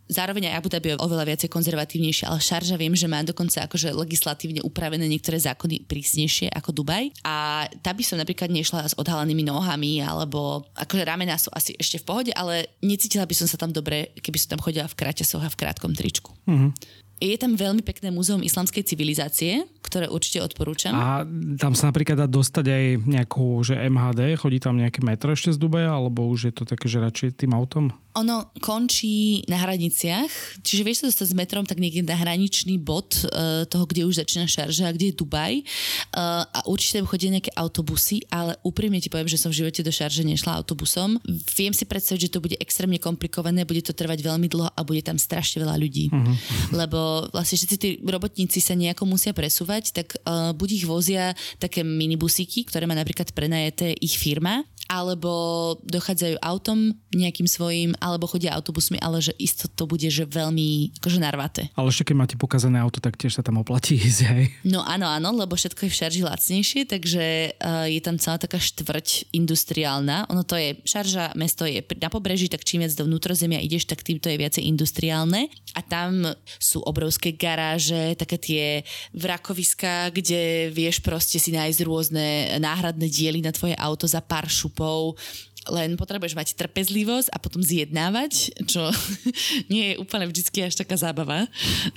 Zároveň 0.06 0.54
aj 0.54 0.56
Abu 0.62 0.68
Dhabi 0.70 0.94
je 0.94 1.02
oveľa 1.02 1.24
viacej 1.26 1.50
konzervatívnejšie, 1.50 2.30
ale 2.30 2.38
Šarža 2.38 2.78
viem, 2.78 2.94
že 2.94 3.10
má 3.10 3.26
dokonca 3.26 3.66
akože 3.66 3.90
legislatívne 3.90 4.62
upravené 4.62 5.02
niektoré 5.10 5.34
zákony 5.42 5.82
prísnejšie 5.90 6.46
ako 6.54 6.70
Dubaj. 6.70 7.10
A 7.26 7.66
tá 7.82 7.90
by 7.90 8.02
som 8.06 8.22
napríklad 8.22 8.46
nešla 8.46 8.86
s 8.86 8.94
odhalenými 8.94 9.42
nohami, 9.42 9.98
alebo 9.98 10.62
akože 10.78 11.02
ramená 11.02 11.34
sú 11.34 11.50
asi 11.50 11.74
ešte 11.74 11.98
v 11.98 12.06
pohode, 12.06 12.32
ale 12.38 12.70
necítila 12.86 13.26
by 13.26 13.34
som 13.34 13.50
sa 13.50 13.58
tam 13.58 13.74
dobre, 13.74 14.14
keby 14.22 14.38
som 14.38 14.54
tam 14.54 14.62
chodila 14.62 14.86
v 14.86 14.94
kraťasoch 14.94 15.42
a 15.42 15.50
v 15.50 15.58
krátkom 15.58 15.90
tričku. 15.90 16.30
Mm-hmm. 16.46 17.02
Je 17.16 17.32
tam 17.40 17.56
veľmi 17.56 17.80
pekné 17.80 18.12
múzeum 18.12 18.44
islamskej 18.44 18.84
civilizácie, 18.84 19.64
ktoré 19.80 20.04
určite 20.04 20.44
odporúčam. 20.44 20.92
A 20.92 21.24
tam 21.56 21.72
sa 21.72 21.88
napríklad 21.88 22.20
dá 22.20 22.28
dostať 22.28 22.66
aj 22.68 22.84
nejakú, 23.08 23.64
že 23.64 23.72
MHD, 23.72 24.36
chodí 24.36 24.60
tam 24.60 24.76
nejaké 24.76 25.00
metro 25.00 25.32
ešte 25.32 25.48
z 25.48 25.56
Dubaja, 25.56 25.96
alebo 25.96 26.28
už 26.28 26.52
je 26.52 26.54
to 26.54 26.68
také, 26.68 26.92
že 26.92 27.00
radšej 27.00 27.40
tým 27.40 27.56
autom? 27.56 27.88
Ono 28.16 28.48
končí 28.64 29.44
na 29.44 29.60
hraniciach, 29.60 30.64
čiže 30.64 30.82
vieš 30.82 31.04
sa 31.04 31.12
dostať 31.12 31.26
s 31.28 31.38
metrom 31.38 31.64
tak 31.68 31.76
niekde 31.76 32.00
na 32.00 32.16
hraničný 32.16 32.80
bod 32.80 33.12
uh, 33.28 33.68
toho, 33.68 33.84
kde 33.84 34.08
už 34.08 34.24
začína 34.24 34.48
šarža 34.48 34.88
a 34.88 34.94
kde 34.96 35.12
je 35.12 35.18
Dubaj 35.20 35.60
uh, 35.60 36.48
a 36.48 36.58
určite 36.64 37.04
chodia 37.04 37.28
nejaké 37.28 37.52
autobusy, 37.52 38.24
ale 38.32 38.56
úprimne 38.64 38.96
ti 38.98 39.12
poviem, 39.12 39.28
že 39.28 39.36
som 39.36 39.52
v 39.52 39.60
živote 39.60 39.84
do 39.84 39.92
šarže 39.92 40.24
nešla 40.24 40.56
autobusom. 40.56 41.20
Viem 41.54 41.76
si 41.76 41.84
predstaviť, 41.84 42.20
že 42.26 42.32
to 42.32 42.40
bude 42.40 42.56
extrémne 42.56 42.96
komplikované, 42.96 43.68
bude 43.68 43.84
to 43.84 43.92
trvať 43.92 44.24
veľmi 44.24 44.48
dlho 44.48 44.72
a 44.72 44.80
bude 44.80 45.04
tam 45.04 45.20
strašne 45.20 45.60
veľa 45.60 45.76
ľudí. 45.76 46.08
Uh-huh. 46.08 46.34
Lebo 46.72 47.28
vlastne 47.36 47.60
všetci 47.60 47.76
tí 47.76 47.88
robotníci 48.00 48.64
sa 48.64 48.72
nejako 48.72 49.04
musia 49.04 49.36
presúvať, 49.36 49.92
tak 49.92 50.16
uh, 50.24 50.56
buď 50.56 50.68
ich 50.82 50.84
vozia 50.88 51.36
také 51.60 51.84
minibusíky, 51.84 52.64
ktoré 52.64 52.88
má 52.88 52.96
napríklad 52.96 53.28
prenajeté 53.36 53.92
ich 54.00 54.16
firma, 54.16 54.64
alebo 54.86 55.74
dochádzajú 55.82 56.38
autom 56.38 56.94
nejakým 57.10 57.50
svojim, 57.50 57.90
alebo 57.98 58.30
chodia 58.30 58.54
autobusmi, 58.54 59.02
ale 59.02 59.18
že 59.18 59.34
isto 59.36 59.66
to 59.66 59.84
bude 59.90 60.06
že 60.06 60.22
veľmi 60.22 60.94
akože 61.02 61.18
narvaté. 61.18 61.68
Ale 61.74 61.90
ešte 61.90 62.12
keď 62.12 62.16
máte 62.16 62.36
pokazané 62.38 62.78
auto, 62.78 63.02
tak 63.02 63.18
tiež 63.18 63.34
sa 63.34 63.42
tam 63.42 63.58
oplatí 63.58 63.98
ísť, 63.98 64.20
hej? 64.30 64.44
No 64.62 64.86
áno, 64.86 65.10
áno, 65.10 65.34
lebo 65.34 65.58
všetko 65.58 65.86
je 65.86 65.90
v 65.90 65.98
šarži 65.98 66.22
lacnejšie, 66.22 66.82
takže 66.86 67.24
uh, 67.58 67.90
je 67.90 68.00
tam 68.00 68.16
celá 68.22 68.38
taká 68.38 68.62
štvrť 68.62 69.34
industriálna. 69.34 70.30
Ono 70.30 70.46
to 70.46 70.54
je, 70.54 70.78
šarža 70.86 71.34
mesto 71.34 71.66
je 71.66 71.82
na 71.98 72.06
pobreží, 72.06 72.46
tak 72.46 72.62
čím 72.62 72.86
viac 72.86 72.94
do 72.94 73.10
vnútrozemia 73.10 73.58
ideš, 73.58 73.90
tak 73.90 74.06
tým 74.06 74.22
to 74.22 74.30
je 74.30 74.38
viacej 74.38 74.62
industriálne. 74.62 75.50
A 75.74 75.80
tam 75.82 76.22
sú 76.62 76.78
obrovské 76.86 77.34
garáže, 77.34 78.14
také 78.14 78.38
tie 78.38 78.64
vrakoviska, 79.10 80.14
kde 80.14 80.70
vieš 80.70 81.02
proste 81.02 81.42
si 81.42 81.50
nájsť 81.50 81.80
rôzne 81.82 82.26
náhradné 82.62 83.10
diely 83.10 83.42
na 83.42 83.50
tvoje 83.50 83.74
auto 83.74 84.06
za 84.06 84.22
pár 84.22 84.46
šup 84.46 84.75
postupov, 84.76 85.16
len 85.66 85.98
potrebuješ 85.98 86.38
mať 86.38 86.54
trpezlivosť 86.54 87.34
a 87.34 87.42
potom 87.42 87.58
zjednávať, 87.58 88.54
čo 88.70 88.86
nie 89.72 89.90
je 89.90 89.94
úplne 89.98 90.30
vždy 90.30 90.62
až 90.62 90.78
taká 90.78 90.94
zábava. 90.94 91.50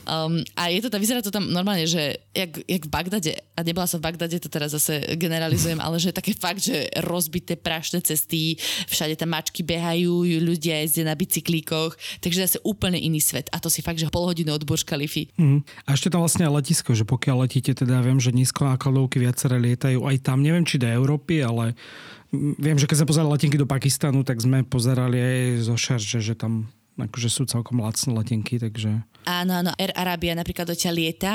Um, 0.09 0.41
a 0.57 0.73
je 0.73 0.82
to, 0.82 0.89
vyzerá 0.97 1.21
to 1.21 1.30
tam 1.30 1.45
normálne, 1.53 1.86
že 1.86 2.17
jak, 2.34 2.65
jak 2.65 2.84
v 2.86 2.89
Bagdade, 2.89 3.32
a 3.53 3.59
nebola 3.61 3.86
som 3.86 4.01
v 4.01 4.09
Bagdade, 4.09 4.41
to 4.41 4.49
teraz 4.49 4.73
zase 4.73 5.13
generalizujem, 5.21 5.77
ale 5.77 6.01
že 6.01 6.09
také 6.09 6.34
fakt, 6.34 6.65
že 6.65 6.89
rozbité 7.05 7.53
prašné 7.53 8.01
cesty, 8.01 8.57
všade 8.89 9.13
tam 9.13 9.38
mačky 9.38 9.61
behajú, 9.61 10.25
ľudia 10.41 10.82
jezdia 10.82 11.05
na 11.05 11.13
bicyklíkoch, 11.13 11.93
takže 12.25 12.49
zase 12.49 12.57
úplne 12.65 12.97
iný 12.97 13.21
svet. 13.21 13.53
A 13.53 13.61
to 13.61 13.69
si 13.69 13.86
fakt, 13.86 14.01
že 14.01 14.09
pol 14.09 14.25
hodinu 14.25 14.49
od 14.49 14.65
Burj 14.65 14.82
Khalifa. 14.82 15.30
Mm. 15.38 15.61
A 15.86 15.93
ešte 15.93 16.09
tam 16.09 16.25
vlastne 16.25 16.49
letisko, 16.49 16.97
že 16.97 17.05
pokiaľ 17.05 17.45
letíte, 17.45 17.77
teda 17.77 18.01
viem, 18.01 18.17
že 18.17 18.34
nízko 18.34 18.65
nákladovky 18.65 19.21
viaceré 19.21 19.61
lietajú 19.61 20.09
aj 20.09 20.25
tam, 20.25 20.41
neviem 20.41 20.65
či 20.65 20.82
do 20.82 20.89
Európy, 20.89 21.45
ale 21.45 21.77
Viem, 22.36 22.77
že 22.77 22.86
keď 22.86 23.01
sme 23.01 23.09
pozerali 23.09 23.32
letenky 23.34 23.57
do 23.57 23.65
Pakistanu, 23.65 24.21
tak 24.21 24.38
sme 24.38 24.61
pozerali 24.61 25.17
aj 25.17 25.39
zo 25.65 25.75
Šarže, 25.75 26.21
že 26.21 26.38
tam 26.38 26.69
akože 26.99 27.30
sú 27.32 27.47
celkom 27.47 27.80
lacné 27.80 28.11
letenky, 28.11 28.59
takže... 28.59 28.91
Áno, 29.23 29.51
áno, 29.55 29.71
Air 29.80 29.95
Arabia 29.95 30.36
napríklad 30.36 30.67
doťa 30.67 30.91
lieta 30.91 31.34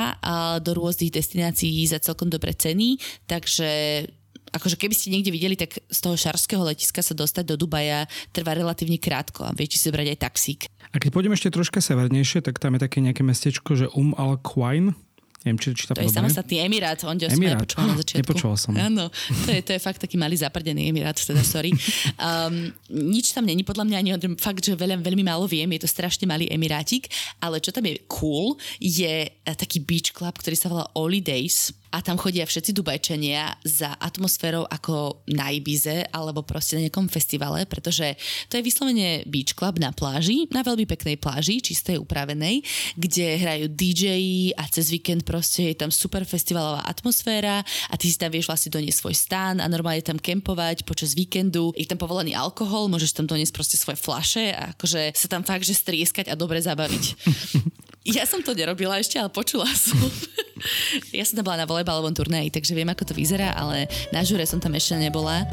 do 0.61 0.77
rôznych 0.77 1.09
destinácií 1.09 1.81
za 1.89 1.97
celkom 1.97 2.29
dobré 2.29 2.53
ceny, 2.53 3.01
takže 3.25 4.05
akože 4.53 4.77
keby 4.77 4.95
ste 4.95 5.11
niekde 5.11 5.33
videli, 5.33 5.57
tak 5.57 5.81
z 5.89 5.99
toho 5.99 6.15
šarského 6.15 6.63
letiska 6.63 7.01
sa 7.01 7.17
dostať 7.17 7.43
do 7.43 7.55
Dubaja 7.59 8.07
trvá 8.31 8.55
relatívne 8.55 9.01
krátko 9.01 9.43
a 9.43 9.51
viete 9.51 9.75
si 9.75 9.89
zobrať 9.89 10.15
aj 10.15 10.19
taxík. 10.21 10.61
A 10.93 11.01
keď 11.01 11.11
pôjdeme 11.11 11.35
ešte 11.35 11.51
troška 11.51 11.83
severnejšie, 11.83 12.39
tak 12.45 12.61
tam 12.61 12.77
je 12.77 12.85
také 12.85 13.03
nejaké 13.03 13.25
mestečko, 13.25 13.75
že 13.75 13.91
Um 13.91 14.15
Al 14.15 14.39
Quain, 14.39 14.95
Neviem, 15.45 15.61
či, 15.61 15.77
či 15.77 15.85
to 15.85 15.93
je 16.01 16.09
samostatný 16.09 16.65
Emirát, 16.65 16.97
on 17.05 17.21
Emirát. 17.21 17.69
som 17.69 17.85
na 17.85 18.01
začiatku. 18.01 18.17
Nepočula 18.25 18.57
som. 18.57 18.73
Áno, 18.73 19.13
to 19.45 19.49
je, 19.53 19.61
to 19.61 19.77
je 19.77 19.79
fakt 19.79 20.01
taký 20.01 20.17
malý 20.17 20.33
zaprdený 20.41 20.89
Emirát, 20.89 21.13
teda 21.13 21.45
sorry. 21.45 21.69
Um, 22.17 22.73
nič 22.89 23.29
tam 23.29 23.45
není, 23.45 23.61
podľa 23.61 23.85
mňa 23.85 23.97
ani 24.01 24.09
fakt, 24.41 24.65
že 24.65 24.73
veľa, 24.73 24.97
veľmi 25.05 25.21
málo 25.21 25.45
viem, 25.45 25.69
je 25.77 25.85
to 25.85 25.89
strašne 25.93 26.25
malý 26.25 26.49
Emirátik, 26.49 27.13
ale 27.37 27.61
čo 27.61 27.69
tam 27.69 27.85
je 27.85 28.01
cool, 28.09 28.57
je 28.81 29.29
eh, 29.29 29.53
taký 29.53 29.85
beach 29.85 30.17
club, 30.17 30.33
ktorý 30.33 30.57
sa 30.57 30.65
volá 30.65 30.89
Oli 30.97 31.21
Days 31.21 31.69
a 31.95 32.03
tam 32.03 32.19
chodia 32.19 32.43
všetci 32.43 32.75
Dubajčania 32.75 33.55
za 33.63 33.95
atmosférou 33.95 34.67
ako 34.67 35.23
na 35.31 35.47
Ibize 35.55 36.11
alebo 36.11 36.43
proste 36.43 36.75
na 36.75 36.91
nejakom 36.91 37.07
festivale, 37.07 37.63
pretože 37.63 38.19
to 38.51 38.59
je 38.59 38.67
vyslovene 38.67 39.23
beach 39.23 39.55
club 39.55 39.79
na 39.79 39.95
pláži, 39.95 40.51
na 40.51 40.59
veľmi 40.59 40.83
peknej 40.83 41.15
pláži, 41.15 41.63
čistej, 41.63 41.95
upravenej, 42.03 42.59
kde 42.99 43.39
hrajú 43.39 43.65
DJ 43.71 44.03
a 44.59 44.67
cez 44.67 44.91
víkend 44.91 45.23
proste 45.23 45.71
je 45.71 45.79
tam 45.79 45.87
super 45.87 46.27
festivalová 46.27 46.83
atmosféra 46.83 47.63
a 47.63 47.93
ty 47.95 48.11
si 48.11 48.19
tam 48.19 48.27
vieš 48.27 48.51
vlastne 48.51 48.75
doniesť 48.75 48.99
svoj 48.99 49.15
stán 49.15 49.63
a 49.63 49.71
normálne 49.71 50.03
tam 50.03 50.19
kempovať 50.19 50.83
počas 50.83 51.15
víkendu. 51.15 51.71
Je 51.79 51.87
tam 51.87 51.95
povolený 51.95 52.35
alkohol, 52.35 52.91
môžeš 52.91 53.15
tam 53.15 53.25
doniesť 53.31 53.55
proste 53.55 53.79
svoje 53.79 53.95
flaše 53.95 54.51
a 54.51 54.75
akože 54.75 55.15
sa 55.15 55.31
tam 55.31 55.47
fakt, 55.47 55.63
že 55.63 55.71
strieskať 55.71 56.27
a 56.27 56.35
dobre 56.35 56.59
zabaviť. 56.59 57.03
Ja 58.05 58.21
som 58.29 58.45
to 58.45 58.53
nerobila 58.53 59.01
ešte, 59.01 59.17
ale 59.17 59.33
počula 59.33 59.65
som. 59.73 59.97
Ja 61.11 61.23
som 61.27 61.35
tam 61.35 61.45
bola 61.47 61.63
na 61.63 61.69
volejbalovom 61.69 62.15
turnaji, 62.15 62.51
takže 62.51 62.75
viem, 62.75 62.87
ako 62.87 63.11
to 63.11 63.13
vyzerá, 63.13 63.51
ale 63.55 63.91
na 64.15 64.23
žure 64.23 64.43
som 64.47 64.59
tam 64.59 64.75
ešte 64.75 64.95
nebola. 64.95 65.43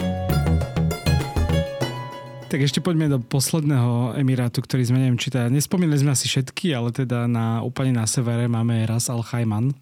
Tak 2.53 2.61
ešte 2.61 2.85
poďme 2.85 3.09
do 3.09 3.17
posledného 3.17 4.13
Emirátu, 4.21 4.61
ktorý 4.61 4.85
sme 4.85 5.01
neviem 5.01 5.17
čítať. 5.17 5.49
Nespomínali 5.49 5.97
sme 5.97 6.13
asi 6.13 6.29
všetky, 6.29 6.77
ale 6.77 6.93
teda 6.93 7.25
na, 7.25 7.65
úplne 7.65 7.97
na 7.97 8.05
severe 8.05 8.45
máme 8.45 8.85
Ras 8.85 9.09
Al 9.09 9.25
Chaiman. 9.25 9.73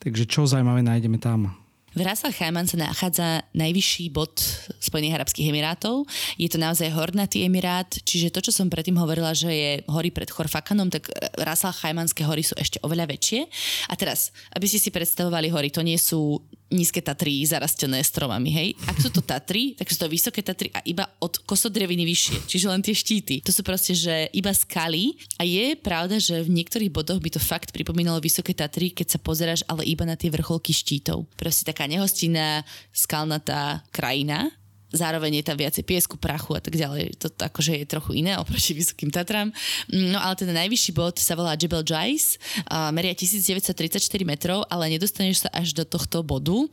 Takže 0.00 0.24
čo 0.24 0.48
zaujímavé 0.48 0.80
nájdeme 0.80 1.20
tam? 1.20 1.52
V 1.94 2.02
Ras 2.02 2.26
Al 2.26 2.34
Khaimah 2.34 2.66
sa 2.66 2.74
nachádza 2.74 3.26
najvyšší 3.54 4.10
bod 4.10 4.42
Spojených 4.82 5.14
Arabských 5.14 5.46
Emirátov. 5.46 6.10
Je 6.34 6.50
to 6.50 6.58
naozaj 6.58 6.90
hornatý 6.90 7.46
emirát, 7.46 7.86
čiže 7.86 8.34
to, 8.34 8.42
čo 8.42 8.50
som 8.50 8.66
predtým 8.66 8.98
hovorila, 8.98 9.30
že 9.30 9.46
je 9.46 9.70
hory 9.86 10.10
pred 10.10 10.26
Chorfakanom, 10.26 10.90
tak 10.90 11.06
Ras 11.38 11.62
Al 11.62 11.70
Khaimanské 11.70 12.26
hory 12.26 12.42
sú 12.42 12.58
ešte 12.58 12.82
oveľa 12.82 13.14
väčšie. 13.14 13.46
A 13.86 13.94
teraz, 13.94 14.34
aby 14.58 14.66
ste 14.66 14.82
si 14.82 14.90
predstavovali 14.90 15.54
hory, 15.54 15.70
to 15.70 15.86
nie 15.86 15.94
sú 15.94 16.42
nízke 16.74 16.98
Tatry 16.98 17.46
zarastené 17.46 18.02
stromami, 18.02 18.50
hej. 18.50 18.68
Ak 18.90 18.98
sú 18.98 19.08
to 19.14 19.22
Tatry, 19.22 19.78
tak 19.78 19.86
sú 19.88 19.96
to 20.02 20.10
vysoké 20.10 20.42
Tatry 20.42 20.74
a 20.74 20.82
iba 20.82 21.06
od 21.22 21.38
kosodreviny 21.46 22.02
vyššie, 22.02 22.36
čiže 22.50 22.66
len 22.66 22.82
tie 22.82 22.92
štíty. 22.92 23.40
To 23.46 23.54
sú 23.54 23.62
proste, 23.62 23.94
že 23.94 24.28
iba 24.34 24.50
skaly 24.50 25.14
a 25.38 25.46
je 25.46 25.78
pravda, 25.78 26.18
že 26.18 26.42
v 26.42 26.50
niektorých 26.50 26.90
bodoch 26.90 27.22
by 27.22 27.30
to 27.30 27.40
fakt 27.40 27.70
pripomínalo 27.70 28.18
vysoké 28.18 28.52
Tatry, 28.52 28.90
keď 28.90 29.16
sa 29.16 29.18
pozeráš 29.22 29.62
ale 29.70 29.86
iba 29.86 30.02
na 30.02 30.18
tie 30.18 30.28
vrcholky 30.34 30.74
štítov. 30.74 31.30
Proste 31.38 31.62
taká 31.62 31.86
nehostinná, 31.86 32.66
skalnatá 32.90 33.86
krajina, 33.94 34.50
zároveň 34.94 35.42
je 35.42 35.44
tam 35.44 35.58
viacej 35.58 35.82
piesku, 35.82 36.14
prachu 36.16 36.54
a 36.54 36.60
tak 36.62 36.78
ďalej. 36.78 37.18
To, 37.18 37.28
akože 37.28 37.82
je 37.82 37.86
trochu 37.90 38.22
iné 38.22 38.38
oproti 38.38 38.72
Vysokým 38.78 39.10
Tatram. 39.10 39.50
No 39.90 40.22
ale 40.22 40.38
ten 40.38 40.48
najvyšší 40.54 40.92
bod 40.94 41.18
sa 41.18 41.34
volá 41.34 41.58
Jebel 41.58 41.82
Jais, 41.82 42.38
uh, 42.70 42.94
meria 42.94 43.12
1934 43.12 43.98
metrov, 44.22 44.62
ale 44.70 44.94
nedostaneš 44.94 45.44
sa 45.44 45.50
až 45.50 45.74
do 45.74 45.84
tohto 45.84 46.22
bodu, 46.22 46.70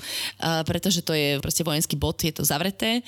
pretože 0.63 1.01
to 1.01 1.17
je 1.17 1.41
proste 1.41 1.65
vojenský 1.65 1.97
bod, 1.97 2.21
je 2.21 2.31
to 2.31 2.45
zavreté. 2.45 3.01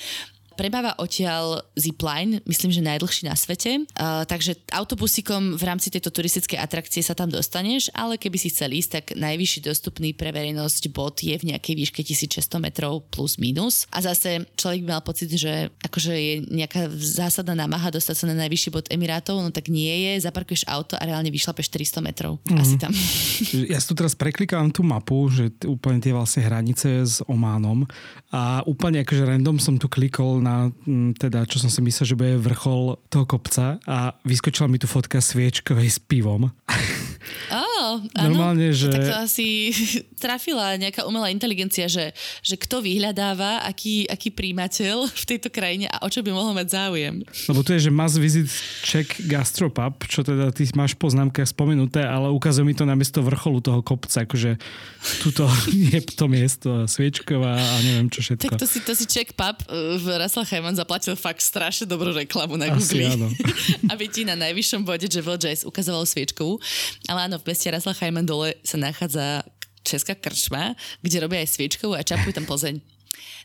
Prebáva 0.53 0.93
odtiaľ 1.01 1.65
zipline, 1.73 2.39
myslím, 2.45 2.71
že 2.71 2.85
najdlhší 2.85 3.25
na 3.25 3.33
svete. 3.33 3.83
Uh, 3.97 4.23
takže 4.29 4.57
autobusikom 4.69 5.57
v 5.57 5.63
rámci 5.65 5.89
tejto 5.89 6.13
turistickej 6.13 6.61
atrakcie 6.61 7.01
sa 7.01 7.17
tam 7.17 7.33
dostaneš, 7.33 7.89
ale 7.97 8.21
keby 8.21 8.37
si 8.37 8.53
chcel 8.53 8.73
ísť, 8.77 8.89
tak 8.93 9.05
najvyšší 9.17 9.65
dostupný 9.65 10.13
pre 10.13 10.29
verejnosť 10.29 10.93
bod 10.93 11.25
je 11.25 11.33
v 11.33 11.49
nejakej 11.49 11.73
výške 11.73 12.01
1600 12.05 12.61
metrov 12.61 13.09
plus 13.09 13.41
minus. 13.41 13.89
A 13.89 14.05
zase 14.05 14.45
človek 14.53 14.85
by 14.85 14.89
mal 14.99 15.03
pocit, 15.03 15.33
že 15.33 15.73
akože 15.81 16.13
je 16.13 16.33
nejaká 16.53 16.91
zásadná 16.93 17.57
námaha 17.57 17.89
dostať 17.89 18.15
sa 18.15 18.25
na 18.29 18.35
najvyšší 18.45 18.69
bod 18.69 18.85
Emirátov, 18.93 19.41
no 19.41 19.49
tak 19.49 19.73
nie 19.73 19.89
je, 19.89 20.21
zaparkuješ 20.21 20.69
auto 20.69 20.93
a 20.99 21.03
reálne 21.03 21.33
vyšlapeš 21.33 21.73
400 21.73 22.05
metrov. 22.05 22.37
Mm-hmm. 22.45 22.61
Asi 22.61 22.75
tam. 22.77 22.91
ja 23.73 23.77
si 23.81 23.87
tu 23.89 23.97
teraz 23.97 24.13
preklikám 24.13 24.69
tú 24.69 24.85
mapu, 24.85 25.31
že 25.33 25.49
úplne 25.65 25.97
tie 25.97 26.13
vlastne 26.13 26.45
hranice 26.45 27.07
s 27.07 27.25
Ománom 27.25 27.87
a 28.29 28.61
úplne 28.67 29.01
akože 29.01 29.23
random 29.23 29.57
som 29.57 29.79
tu 29.79 29.87
klikol 29.87 30.42
na, 30.43 30.69
mm, 30.69 31.15
teda, 31.15 31.47
čo 31.47 31.63
som 31.63 31.71
si 31.71 31.79
myslel, 31.79 32.05
že 32.05 32.19
bude 32.19 32.35
vrchol 32.43 32.99
toho 33.07 33.23
kopca 33.23 33.79
a 33.87 34.11
vyskočila 34.27 34.67
mi 34.67 34.75
tu 34.75 34.91
fotka 34.91 35.23
sviečkovej 35.23 35.87
s 35.87 35.99
pivom. 36.03 36.51
Oh, 37.93 38.25
Normálne, 38.25 38.73
že... 38.73 38.89
Tak 38.89 39.05
to 39.05 39.15
asi 39.29 39.47
trafila 40.23 40.73
nejaká 40.79 41.05
umelá 41.05 41.29
inteligencia, 41.29 41.85
že, 41.85 42.15
že 42.41 42.55
kto 42.57 42.81
vyhľadáva, 42.81 43.65
aký, 43.67 44.09
aký 44.09 44.33
príjimateľ 44.33 45.05
v 45.09 45.25
tejto 45.27 45.53
krajine 45.53 45.85
a 45.89 46.01
o 46.01 46.09
čo 46.09 46.25
by 46.25 46.31
mohol 46.33 46.57
mať 46.57 46.73
záujem. 46.73 47.21
Lebo 47.49 47.61
tu 47.61 47.75
je, 47.77 47.89
že 47.89 47.91
must 47.93 48.17
visit 48.17 48.49
check 48.81 49.07
gastropub, 49.29 50.01
čo 50.09 50.25
teda 50.25 50.49
ty 50.49 50.65
máš 50.73 50.97
v 50.97 51.05
poznámkach 51.05 51.45
spomenuté, 51.45 52.01
ale 52.01 52.33
ukazuje 52.33 52.65
mi 52.65 52.73
to 52.73 52.87
na 52.87 52.97
miesto 52.97 53.21
vrcholu 53.21 53.61
toho 53.61 53.79
kopca, 53.85 54.25
akože 54.25 54.57
tuto 55.21 55.45
je 55.93 56.01
to 56.01 56.25
miesto 56.25 56.89
sviečková 56.89 57.59
a 57.59 57.75
neviem 57.85 58.09
čo 58.09 58.25
všetko. 58.25 58.57
Tak 58.57 58.61
to 58.61 58.67
si, 58.67 58.79
to 58.81 58.93
si 58.97 59.05
check 59.05 59.35
pub 59.37 59.61
v 59.73 60.05
Russell 60.17 60.47
Hyman 60.47 60.73
zaplatil 60.73 61.13
fakt 61.19 61.43
strašne 61.43 61.85
dobrú 61.85 62.15
reklamu 62.15 62.57
na 62.57 62.71
Google. 62.71 63.05
Asi 63.05 63.05
áno. 63.05 63.27
aby 63.93 64.05
ti 64.09 64.23
na 64.23 64.33
najvyššom 64.39 64.81
bode 64.87 65.05
Jebel 65.05 65.37
Jazz 65.37 65.67
ukazoval 65.67 66.07
sviečkovú. 66.07 66.57
Ale 67.07 67.29
áno, 67.29 67.37
v 67.37 67.45
meste 67.51 67.67
Hyman 67.91 68.23
dole 68.23 68.55
sa 68.63 68.79
nachádza 68.79 69.43
česká 69.83 70.15
krčma, 70.15 70.79
kde 71.03 71.19
robia 71.19 71.43
aj 71.43 71.59
sviečkovú 71.59 71.99
a 71.99 72.07
čapujú 72.07 72.31
tam 72.31 72.47
Plzeň. 72.47 72.79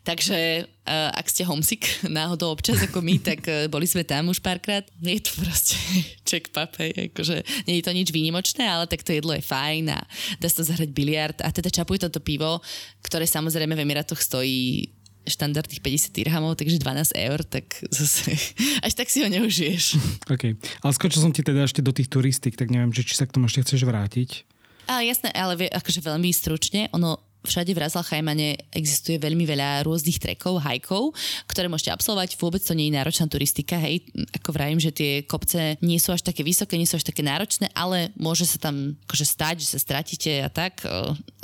Takže 0.07 0.65
uh, 0.65 1.11
ak 1.13 1.27
ste 1.29 1.45
homesick 1.45 1.85
náhodou 2.07 2.55
občas 2.55 2.81
ako 2.81 3.03
my, 3.03 3.19
tak 3.21 3.45
uh, 3.45 3.67
boli 3.67 3.85
sme 3.85 4.07
tam 4.07 4.31
už 4.31 4.39
párkrát. 4.41 4.87
Je 5.03 5.21
to 5.21 5.35
proste 5.43 5.77
check 6.29 6.49
pub, 6.55 6.71
hej, 6.81 7.13
akože 7.13 7.67
nie 7.67 7.83
je 7.83 7.85
to 7.85 7.93
nič 7.93 8.09
výnimočné, 8.15 8.65
ale 8.65 8.89
tak 8.89 9.03
to 9.05 9.13
jedlo 9.13 9.35
je 9.35 9.45
fajn 9.45 9.93
a 9.93 9.99
dá 10.39 10.49
sa 10.49 10.65
zahrať 10.65 10.91
biliard 10.95 11.37
a 11.43 11.51
teda 11.51 11.69
čapujú 11.69 12.09
toto 12.09 12.23
pivo, 12.23 12.63
ktoré 13.05 13.27
samozrejme 13.27 13.75
v 13.75 13.83
Emirátoch 13.85 14.23
stojí 14.23 14.89
štandardných 15.29 15.81
50 15.85 16.17
dirhamov, 16.17 16.57
takže 16.59 16.81
12 16.81 17.15
eur, 17.15 17.39
tak 17.45 17.79
zase 17.93 18.35
až 18.87 18.93
tak 18.97 19.09
si 19.13 19.23
ho 19.23 19.29
neužiješ. 19.29 20.01
OK. 20.35 20.57
Ale 20.57 20.93
skočil 20.93 21.21
som 21.23 21.33
ti 21.33 21.45
teda 21.45 21.69
ešte 21.69 21.85
do 21.85 21.93
tých 21.93 22.09
turistik, 22.09 22.57
tak 22.57 22.73
neviem, 22.73 22.91
či, 22.91 23.05
či 23.05 23.15
sa 23.15 23.29
k 23.29 23.35
tomu 23.37 23.47
ešte 23.47 23.65
chceš 23.65 23.87
vrátiť. 23.87 24.49
Ale 24.89 25.05
jasné, 25.05 25.29
ale 25.37 25.55
vie, 25.61 25.69
akože 25.69 26.01
veľmi 26.01 26.33
stručne, 26.33 26.89
ono 26.97 27.21
všade 27.45 27.71
v 27.73 27.83
Razalchajmane 27.83 28.71
existuje 28.75 29.17
veľmi 29.21 29.45
veľa 29.47 29.87
rôznych 29.87 30.19
trekov, 30.19 30.59
hajkov, 30.63 31.15
ktoré 31.47 31.71
môžete 31.71 31.95
absolvovať. 31.95 32.37
Vôbec 32.39 32.63
to 32.63 32.75
nie 32.75 32.91
je 32.91 32.97
náročná 32.99 33.31
turistika, 33.31 33.79
hej. 33.79 34.03
Ako 34.35 34.51
vravím, 34.51 34.83
že 34.83 34.91
tie 34.91 35.23
kopce 35.23 35.79
nie 35.81 36.03
sú 36.03 36.11
až 36.11 36.27
také 36.27 36.43
vysoké, 36.43 36.75
nie 36.75 36.89
sú 36.89 36.99
až 36.99 37.07
také 37.07 37.23
náročné, 37.23 37.71
ale 37.73 38.11
môže 38.19 38.45
sa 38.45 38.59
tam 38.59 38.99
akože 39.07 39.27
stať, 39.27 39.55
že 39.63 39.69
sa 39.75 39.79
stratíte 39.79 40.45
a 40.45 40.49
tak. 40.51 40.83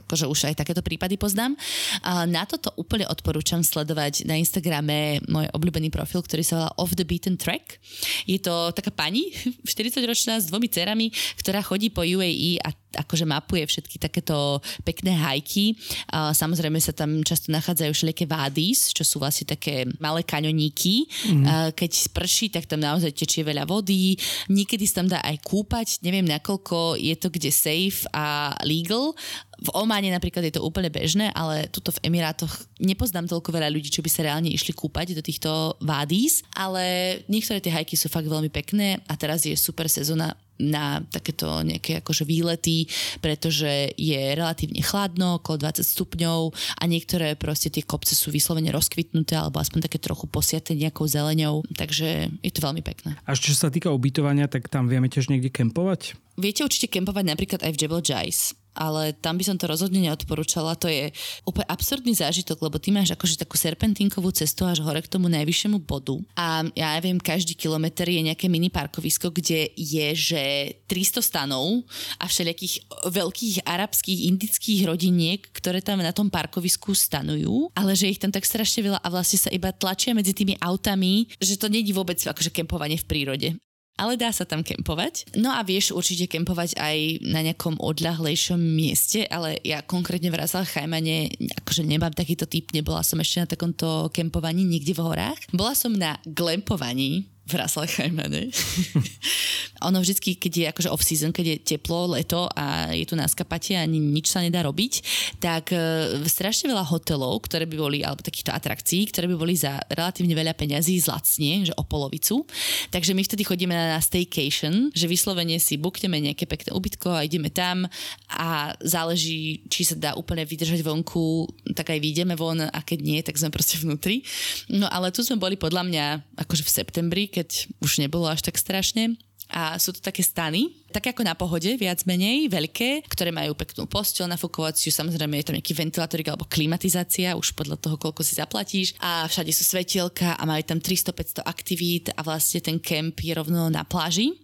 Akože 0.04 0.28
už 0.28 0.52
aj 0.52 0.60
takéto 0.60 0.84
prípady 0.84 1.16
poznám. 1.16 1.56
A 2.04 2.28
na 2.28 2.44
toto 2.44 2.74
úplne 2.76 3.08
odporúčam 3.08 3.64
sledovať 3.64 4.28
na 4.28 4.36
Instagrame 4.36 5.24
môj 5.30 5.48
obľúbený 5.56 5.88
profil, 5.88 6.20
ktorý 6.20 6.42
sa 6.44 6.54
volá 6.60 6.70
Off 6.76 6.92
the 6.92 7.06
Beaten 7.08 7.40
Track. 7.40 7.80
Je 8.28 8.36
to 8.36 8.74
taká 8.76 8.92
pani, 8.92 9.32
40-ročná 9.64 10.42
s 10.42 10.50
dvomi 10.52 10.68
cerami, 10.68 11.08
ktorá 11.40 11.64
chodí 11.64 11.88
po 11.88 12.04
UAE 12.04 12.60
a 12.60 12.74
akože 12.96 13.26
mapuje 13.26 13.66
všetky 13.66 13.96
takéto 13.98 14.62
pekné 14.82 15.14
hajky. 15.14 15.74
Samozrejme 16.12 16.78
sa 16.78 16.94
tam 16.94 17.22
často 17.26 17.50
nachádzajú 17.50 17.90
všelijaké 17.90 18.24
vádis, 18.26 18.94
čo 18.94 19.02
sú 19.02 19.18
vlastne 19.18 19.50
také 19.50 19.86
malé 19.98 20.22
kaňoníky. 20.22 21.06
Mm. 21.30 21.44
Keď 21.74 21.90
sprší, 22.10 22.50
tak 22.54 22.70
tam 22.70 22.82
naozaj 22.82 23.14
tečie 23.14 23.42
veľa 23.46 23.66
vody. 23.66 24.18
Niekedy 24.50 24.84
sa 24.86 25.02
tam 25.02 25.08
dá 25.10 25.18
aj 25.22 25.42
kúpať. 25.42 26.00
Neviem, 26.04 26.26
nakoľko 26.26 26.96
je 26.98 27.14
to 27.18 27.28
kde 27.30 27.50
safe 27.50 28.06
a 28.14 28.54
legal. 28.66 29.14
V 29.54 29.70
Ománe 29.70 30.10
napríklad 30.10 30.42
je 30.50 30.58
to 30.58 30.66
úplne 30.66 30.90
bežné, 30.90 31.30
ale 31.30 31.70
tuto 31.70 31.94
v 31.94 32.10
Emirátoch 32.10 32.50
nepoznám 32.82 33.30
toľko 33.30 33.54
veľa 33.54 33.70
ľudí, 33.70 33.86
čo 33.86 34.02
by 34.02 34.10
sa 34.10 34.26
reálne 34.26 34.50
išli 34.50 34.74
kúpať 34.74 35.14
do 35.14 35.22
týchto 35.22 35.78
vádís, 35.78 36.42
ale 36.58 37.22
niektoré 37.30 37.62
tie 37.62 37.70
hajky 37.70 37.94
sú 37.94 38.10
fakt 38.10 38.26
veľmi 38.26 38.50
pekné 38.50 38.98
a 39.06 39.14
teraz 39.14 39.46
je 39.46 39.54
super 39.54 39.86
sezóna 39.86 40.34
na 40.58 41.02
takéto 41.10 41.62
nejaké 41.66 42.00
akože 42.02 42.24
výlety, 42.26 42.86
pretože 43.18 43.92
je 43.98 44.20
relatívne 44.34 44.80
chladno, 44.80 45.42
okolo 45.42 45.66
20 45.66 45.82
stupňov 45.82 46.40
a 46.78 46.82
niektoré 46.86 47.34
proste 47.34 47.70
tie 47.70 47.82
kopce 47.82 48.14
sú 48.14 48.30
vyslovene 48.30 48.70
rozkvitnuté 48.70 49.34
alebo 49.34 49.58
aspoň 49.58 49.90
také 49.90 49.98
trochu 49.98 50.30
posiate 50.30 50.74
nejakou 50.74 51.06
zeleňou, 51.10 51.66
takže 51.74 52.30
je 52.40 52.52
to 52.52 52.64
veľmi 52.64 52.82
pekné. 52.82 53.18
A 53.26 53.34
čo 53.34 53.54
sa 53.54 53.70
týka 53.70 53.90
ubytovania, 53.90 54.46
tak 54.46 54.70
tam 54.70 54.86
vieme 54.86 55.10
tiež 55.10 55.30
niekde 55.30 55.50
kempovať? 55.50 56.16
Viete 56.34 56.66
určite 56.66 56.90
kempovať 56.90 57.24
napríklad 57.30 57.60
aj 57.62 57.72
v 57.74 57.78
Jebel 57.78 58.02
Jais 58.02 58.54
ale 58.74 59.14
tam 59.16 59.38
by 59.38 59.44
som 59.46 59.56
to 59.56 59.70
rozhodne 59.70 60.02
neodporúčala. 60.02 60.76
To 60.82 60.90
je 60.90 61.14
úplne 61.46 61.66
absurdný 61.70 62.12
zážitok, 62.12 62.60
lebo 62.60 62.76
ty 62.82 62.90
máš 62.90 63.14
akože 63.14 63.40
takú 63.40 63.54
serpentinkovú 63.56 64.34
cestu 64.34 64.66
až 64.66 64.82
hore 64.82 65.00
k 65.00 65.08
tomu 65.08 65.30
najvyššiemu 65.30 65.78
bodu. 65.80 66.18
A 66.34 66.66
ja 66.74 66.98
neviem, 66.98 67.16
každý 67.22 67.54
kilometr 67.54 68.10
je 68.10 68.26
nejaké 68.26 68.50
mini 68.50 68.68
parkovisko, 68.68 69.30
kde 69.30 69.72
je, 69.78 70.08
že 70.12 70.42
300 70.90 71.22
stanov 71.24 71.86
a 72.18 72.26
všelijakých 72.26 73.08
veľkých 73.08 73.56
arabských, 73.64 74.28
indických 74.28 74.80
rodiniek, 74.90 75.40
ktoré 75.54 75.80
tam 75.80 76.02
na 76.02 76.12
tom 76.12 76.28
parkovisku 76.28 76.92
stanujú, 76.92 77.70
ale 77.78 77.94
že 77.94 78.10
ich 78.10 78.20
tam 78.20 78.34
tak 78.34 78.44
strašne 78.44 78.90
veľa 78.90 78.98
a 79.00 79.08
vlastne 79.08 79.38
sa 79.38 79.50
iba 79.54 79.70
tlačia 79.70 80.12
medzi 80.12 80.34
tými 80.34 80.58
autami, 80.58 81.30
že 81.38 81.56
to 81.56 81.70
není 81.70 81.94
vôbec 81.94 82.18
akože 82.18 82.50
kempovanie 82.50 82.98
v 82.98 83.08
prírode 83.08 83.48
ale 83.94 84.18
dá 84.18 84.30
sa 84.34 84.42
tam 84.42 84.66
kempovať. 84.66 85.36
No 85.38 85.54
a 85.54 85.62
vieš 85.62 85.94
určite 85.94 86.26
kempovať 86.26 86.78
aj 86.78 86.98
na 87.22 87.40
nejakom 87.46 87.78
odľahlejšom 87.78 88.58
mieste, 88.58 89.26
ale 89.30 89.58
ja 89.62 89.82
konkrétne 89.86 90.30
v 90.34 90.38
Razal 90.38 90.66
Chajmane 90.66 91.30
akože 91.62 91.86
nemám 91.86 92.14
takýto 92.14 92.46
typ, 92.50 92.74
nebola 92.74 93.06
som 93.06 93.22
ešte 93.22 93.40
na 93.42 93.50
takomto 93.50 94.10
kempovaní 94.10 94.66
nikde 94.66 94.94
v 94.98 95.04
horách. 95.04 95.40
Bola 95.54 95.78
som 95.78 95.94
na 95.94 96.18
glempovaní, 96.26 97.33
v 97.44 97.52
Rasselheimene. 97.60 98.48
ono 99.84 100.00
vždycky, 100.00 100.40
keď 100.40 100.52
je 100.52 100.66
akože 100.72 100.88
off-season, 100.90 101.30
keď 101.30 101.46
je 101.46 101.76
teplo, 101.76 102.16
leto 102.16 102.48
a 102.56 102.90
je 102.96 103.04
tu 103.04 103.14
náskapatie 103.14 103.76
a 103.76 103.84
nič 103.84 104.32
sa 104.32 104.40
nedá 104.40 104.64
robiť, 104.64 105.04
tak 105.38 105.76
uh, 105.76 106.24
strašne 106.24 106.72
veľa 106.72 106.88
hotelov, 106.88 107.44
ktoré 107.44 107.68
by 107.68 107.76
boli, 107.76 107.98
alebo 108.00 108.24
takýchto 108.24 108.50
atrakcií, 108.50 109.12
ktoré 109.12 109.28
by 109.28 109.36
boli 109.36 109.54
za 109.54 109.76
relatívne 109.92 110.32
veľa 110.32 110.56
peňazí 110.56 110.96
zlacne, 111.04 111.68
že 111.68 111.72
o 111.76 111.84
polovicu. 111.84 112.48
Takže 112.88 113.12
my 113.12 113.22
vtedy 113.22 113.44
chodíme 113.44 113.76
na, 113.76 113.98
na 113.98 114.00
staycation, 114.00 114.88
že 114.96 115.04
vyslovene 115.04 115.60
si 115.60 115.76
bukneme 115.76 116.16
nejaké 116.24 116.48
pekné 116.48 116.72
ubytko 116.72 117.12
a 117.12 117.28
ideme 117.28 117.52
tam 117.52 117.84
a 118.32 118.72
záleží, 118.80 119.60
či 119.68 119.84
sa 119.84 119.96
dá 119.98 120.10
úplne 120.16 120.48
vydržať 120.48 120.80
vonku, 120.80 121.50
tak 121.76 121.92
aj 121.92 122.00
vyjdeme 122.00 122.34
von 122.38 122.64
a 122.64 122.80
keď 122.80 122.98
nie, 123.04 123.20
tak 123.20 123.36
sme 123.36 123.52
proste 123.52 123.76
vnútri. 123.76 124.24
No 124.72 124.88
ale 124.88 125.12
tu 125.12 125.20
sme 125.20 125.36
boli 125.36 125.60
podľa 125.60 125.82
mňa 125.84 126.04
akože 126.40 126.64
v 126.64 126.70
septembri, 126.70 127.22
keď 127.34 127.74
už 127.82 127.98
nebolo 127.98 128.30
až 128.30 128.46
tak 128.46 128.54
strašne. 128.54 129.18
A 129.54 129.78
sú 129.78 129.94
to 129.94 130.02
také 130.02 130.18
stany, 130.26 130.74
tak 130.90 131.14
ako 131.14 131.22
na 131.22 131.38
pohode, 131.38 131.66
viac 131.78 132.02
menej, 132.06 132.50
veľké, 132.50 133.06
ktoré 133.06 133.30
majú 133.30 133.54
peknú 133.54 133.86
postel 133.86 134.26
nafukovaciu, 134.26 134.90
samozrejme 134.90 135.38
je 135.38 135.46
tam 135.46 135.54
nejaký 135.54 135.74
ventilátorik 135.74 136.26
alebo 136.30 136.46
klimatizácia, 136.50 137.38
už 137.38 137.54
podľa 137.54 137.78
toho, 137.78 137.94
koľko 137.94 138.26
si 138.26 138.38
zaplatíš 138.38 138.98
a 138.98 139.26
všade 139.30 139.54
sú 139.54 139.62
svetielka 139.62 140.34
a 140.34 140.42
majú 140.42 140.62
tam 140.66 140.82
300-500 140.82 141.46
aktivít 141.46 142.10
a 142.14 142.26
vlastne 142.26 142.62
ten 142.62 142.82
kemp 142.82 143.14
je 143.22 143.34
rovno 143.34 143.70
na 143.70 143.86
pláži. 143.86 144.34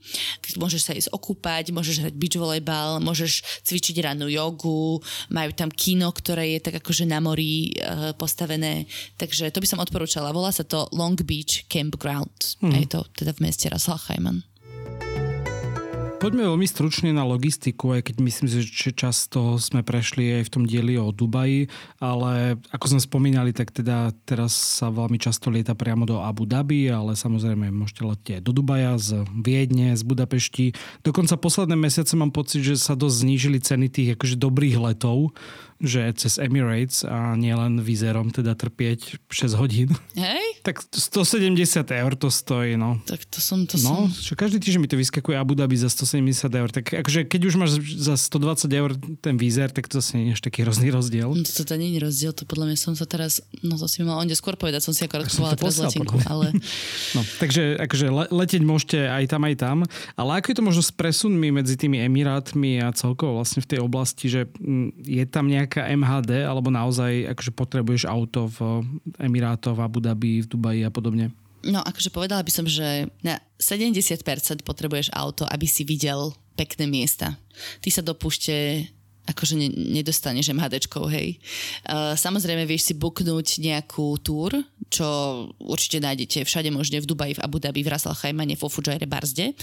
Môžeš 0.59 0.83
sa 0.83 0.95
ísť 0.95 1.11
okúpať, 1.11 1.75
môžeš 1.75 2.07
hrať 2.07 2.15
beach 2.15 2.39
volleyball, 2.39 3.03
môžeš 3.03 3.63
cvičiť 3.67 4.07
rannú 4.07 4.31
jogu, 4.31 5.03
majú 5.31 5.51
tam 5.55 5.71
kino, 5.71 6.11
ktoré 6.11 6.59
je 6.59 6.71
tak 6.71 6.83
akože 6.83 7.07
na 7.07 7.19
mori 7.19 7.75
e, 7.75 8.15
postavené, 8.15 8.87
takže 9.19 9.51
to 9.51 9.63
by 9.63 9.67
som 9.67 9.83
odporúčala. 9.83 10.35
Volá 10.35 10.55
sa 10.55 10.63
to 10.63 10.87
Long 10.95 11.19
Beach 11.19 11.67
Campground. 11.67 12.59
Mm. 12.63 12.75
A 12.75 12.77
je 12.79 12.89
to 12.91 13.01
teda 13.15 13.35
v 13.35 13.47
meste 13.47 13.67
Ras 13.71 13.91
Al 13.91 13.99
Poďme 16.21 16.53
veľmi 16.53 16.69
stručne 16.69 17.17
na 17.17 17.25
logistiku, 17.25 17.97
aj 17.97 18.13
keď 18.13 18.17
myslím, 18.21 18.47
že 18.53 18.93
často 18.93 19.57
sme 19.57 19.81
prešli 19.81 20.37
aj 20.37 20.43
v 20.47 20.53
tom 20.53 20.65
dieli 20.69 21.01
o 21.01 21.09
Dubaji, 21.17 21.73
ale 21.97 22.61
ako 22.77 22.93
sme 22.93 23.01
spomínali, 23.01 23.57
tak 23.57 23.73
teda 23.73 24.13
teraz 24.29 24.53
sa 24.53 24.93
veľmi 24.93 25.17
často 25.17 25.49
lieta 25.49 25.73
priamo 25.73 26.05
do 26.05 26.21
Abu 26.21 26.45
Dhabi, 26.45 26.93
ale 26.93 27.17
samozrejme 27.17 27.73
môžete 27.73 28.03
letieť 28.05 28.41
do 28.45 28.53
Dubaja, 28.53 29.01
z 29.01 29.25
Viedne, 29.33 29.97
z 29.97 30.05
Budapešti. 30.05 30.77
Dokonca 31.01 31.41
posledné 31.41 31.81
mesiace 31.81 32.13
mám 32.21 32.37
pocit, 32.37 32.69
že 32.69 32.77
sa 32.77 32.93
dosť 32.93 33.17
znížili 33.25 33.57
ceny 33.57 33.89
tých 33.89 34.13
akože 34.21 34.37
dobrých 34.37 34.77
letov, 34.77 35.33
že 35.81 36.13
cez 36.13 36.37
Emirates 36.37 37.09
a 37.09 37.33
nielen 37.35 37.81
výzerom 37.81 38.29
teda 38.29 38.53
trpieť 38.53 39.17
6 39.33 39.61
hodín. 39.61 39.97
Hej? 40.15 40.45
Tak 40.61 40.77
170 40.93 41.57
eur 41.89 42.13
to 42.21 42.29
stojí, 42.29 42.77
no. 42.77 43.01
Tak 43.09 43.25
to 43.33 43.41
som, 43.41 43.65
to 43.65 43.81
no, 43.81 44.13
som... 44.13 44.13
čo 44.13 44.37
každý 44.37 44.61
týždeň 44.61 44.81
mi 44.85 44.93
to 44.93 45.01
vyskakuje 45.01 45.33
Abu 45.33 45.57
Dhabi 45.57 45.73
za 45.73 45.89
170 45.89 46.53
eur. 46.53 46.69
Tak 46.69 47.01
akože 47.01 47.25
keď 47.25 47.41
už 47.49 47.55
máš 47.57 47.81
za 47.81 48.13
120 48.13 48.69
eur 48.69 48.93
ten 49.25 49.41
výzer, 49.41 49.73
tak 49.73 49.89
to 49.89 50.05
asi 50.05 50.21
nie 50.21 50.37
je 50.37 50.45
taký 50.45 50.61
hrozný 50.61 50.93
rozdiel. 50.93 51.33
No, 51.33 51.41
to, 51.49 51.65
nie 51.81 51.97
je 51.97 52.05
rozdiel, 52.05 52.37
to 52.37 52.45
podľa 52.45 52.69
mňa 52.69 52.77
som 52.77 52.93
sa 52.93 53.09
teraz, 53.09 53.41
no 53.65 53.81
to 53.81 53.89
si 53.89 54.05
mal 54.05 54.21
onde 54.21 54.37
skôr 54.37 54.61
povedať, 54.61 54.85
som 54.85 54.93
si 54.93 55.09
akorát 55.09 55.25
kupovala 55.25 55.57
teraz 55.57 55.81
letinku, 55.81 56.21
ale... 56.29 56.53
no, 57.17 57.25
takže 57.41 57.81
akože 57.81 58.07
le, 58.13 58.25
letieť 58.29 58.61
môžete 58.61 58.99
aj 59.09 59.25
tam, 59.33 59.43
aj 59.49 59.55
tam, 59.57 59.77
ale 60.21 60.31
ako 60.45 60.47
je 60.53 60.57
to 60.61 60.65
možno 60.69 60.83
s 60.85 60.93
presunmi 60.93 61.49
medzi 61.49 61.81
tými 61.81 62.05
Emirátmi 62.05 62.85
a 62.85 62.93
celkovo 62.93 63.41
vlastne 63.41 63.65
v 63.65 63.69
tej 63.73 63.81
oblasti, 63.81 64.29
že 64.29 64.45
mm, 64.61 65.09
je 65.09 65.25
tam 65.25 65.49
nejak 65.49 65.70
nejaká 65.71 65.87
MHD, 65.87 66.43
alebo 66.43 66.67
naozaj 66.75 67.31
akože 67.31 67.55
potrebuješ 67.55 68.03
auto 68.11 68.51
v 68.51 68.83
Emirátoch, 69.23 69.79
v 69.79 69.87
Abu 69.87 70.03
Dhabi, 70.03 70.43
v 70.43 70.51
Dubaji 70.51 70.83
a 70.83 70.91
podobne? 70.91 71.31
No, 71.63 71.79
akože 71.87 72.11
povedala 72.11 72.43
by 72.43 72.51
som, 72.51 72.67
že 72.67 73.07
na 73.23 73.39
70% 73.63 74.67
potrebuješ 74.67 75.15
auto, 75.15 75.47
aby 75.47 75.71
si 75.71 75.87
videl 75.87 76.35
pekné 76.59 76.91
miesta. 76.91 77.39
Ty 77.79 77.89
sa 77.95 78.03
dopúšte 78.03 78.91
akože 79.31 79.55
ne, 79.55 79.69
nedostaneš 79.71 80.51
MHDčkou, 80.51 81.07
hej. 81.07 81.39
Uh, 81.87 82.19
samozrejme 82.19 82.67
vieš 82.67 82.91
si 82.91 82.95
buknúť 82.99 83.63
nejakú 83.63 84.19
túr, 84.19 84.51
čo 84.91 85.07
určite 85.63 86.03
nájdete 86.03 86.43
všade 86.43 86.75
možne 86.75 86.99
v 86.99 87.07
Dubaji, 87.07 87.39
v 87.39 87.43
Abu 87.47 87.63
Dhabi, 87.63 87.87
v 87.87 87.95
Ras 87.95 88.11
Al 88.11 88.19
Khaimane, 88.19 88.59
vo 88.59 88.67
Fujairah 88.67 89.07
Barzde, 89.07 89.55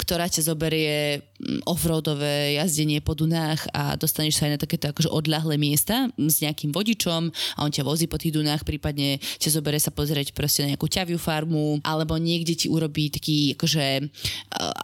ktorá 0.00 0.24
ťa 0.24 0.40
zoberie 0.40 1.20
offroadové 1.64 2.60
jazdenie 2.60 3.00
po 3.00 3.16
Dunách 3.16 3.64
a 3.72 3.96
dostaneš 3.96 4.40
sa 4.40 4.48
aj 4.48 4.52
na 4.56 4.60
takéto 4.60 4.92
akože 4.92 5.08
odľahlé 5.08 5.56
miesta 5.56 6.12
s 6.16 6.44
nejakým 6.44 6.72
vodičom 6.72 7.32
a 7.32 7.58
on 7.64 7.72
ťa 7.72 7.86
vozí 7.86 8.04
po 8.04 8.20
tých 8.20 8.36
Dunách, 8.36 8.64
prípadne 8.68 9.16
ťa 9.40 9.60
zoberie 9.60 9.80
sa 9.80 9.92
pozrieť 9.92 10.36
proste 10.36 10.64
na 10.64 10.76
nejakú 10.76 10.86
ťaviu 10.86 11.16
farmu 11.16 11.80
alebo 11.80 12.20
niekde 12.20 12.56
ti 12.56 12.66
urobí 12.68 13.08
taký 13.08 13.56
akože 13.56 14.10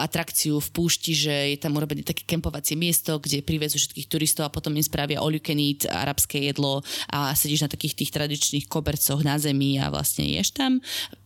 atrakciu 0.00 0.57
v 0.61 0.68
púšti, 0.72 1.12
že 1.12 1.57
je 1.57 1.59
tam 1.61 1.76
urobené 1.76 2.00
také 2.00 2.24
kempovacie 2.24 2.74
miesto, 2.74 3.20
kde 3.20 3.44
privezú 3.44 3.76
všetkých 3.76 4.09
turistov 4.09 4.48
a 4.48 4.54
potom 4.54 4.72
im 4.72 4.84
spravia 4.84 5.20
all 5.20 5.32
you 5.32 5.42
can 5.42 5.61
eat, 5.61 5.84
arabské 5.84 6.48
jedlo 6.48 6.80
a 7.12 7.36
sedíš 7.36 7.68
na 7.68 7.70
takých 7.72 8.00
tých 8.00 8.11
tradičných 8.12 8.66
kobercoch 8.66 9.20
na 9.20 9.36
zemi 9.36 9.76
a 9.76 9.92
vlastne 9.92 10.24
ješ 10.24 10.57
tam, 10.57 10.80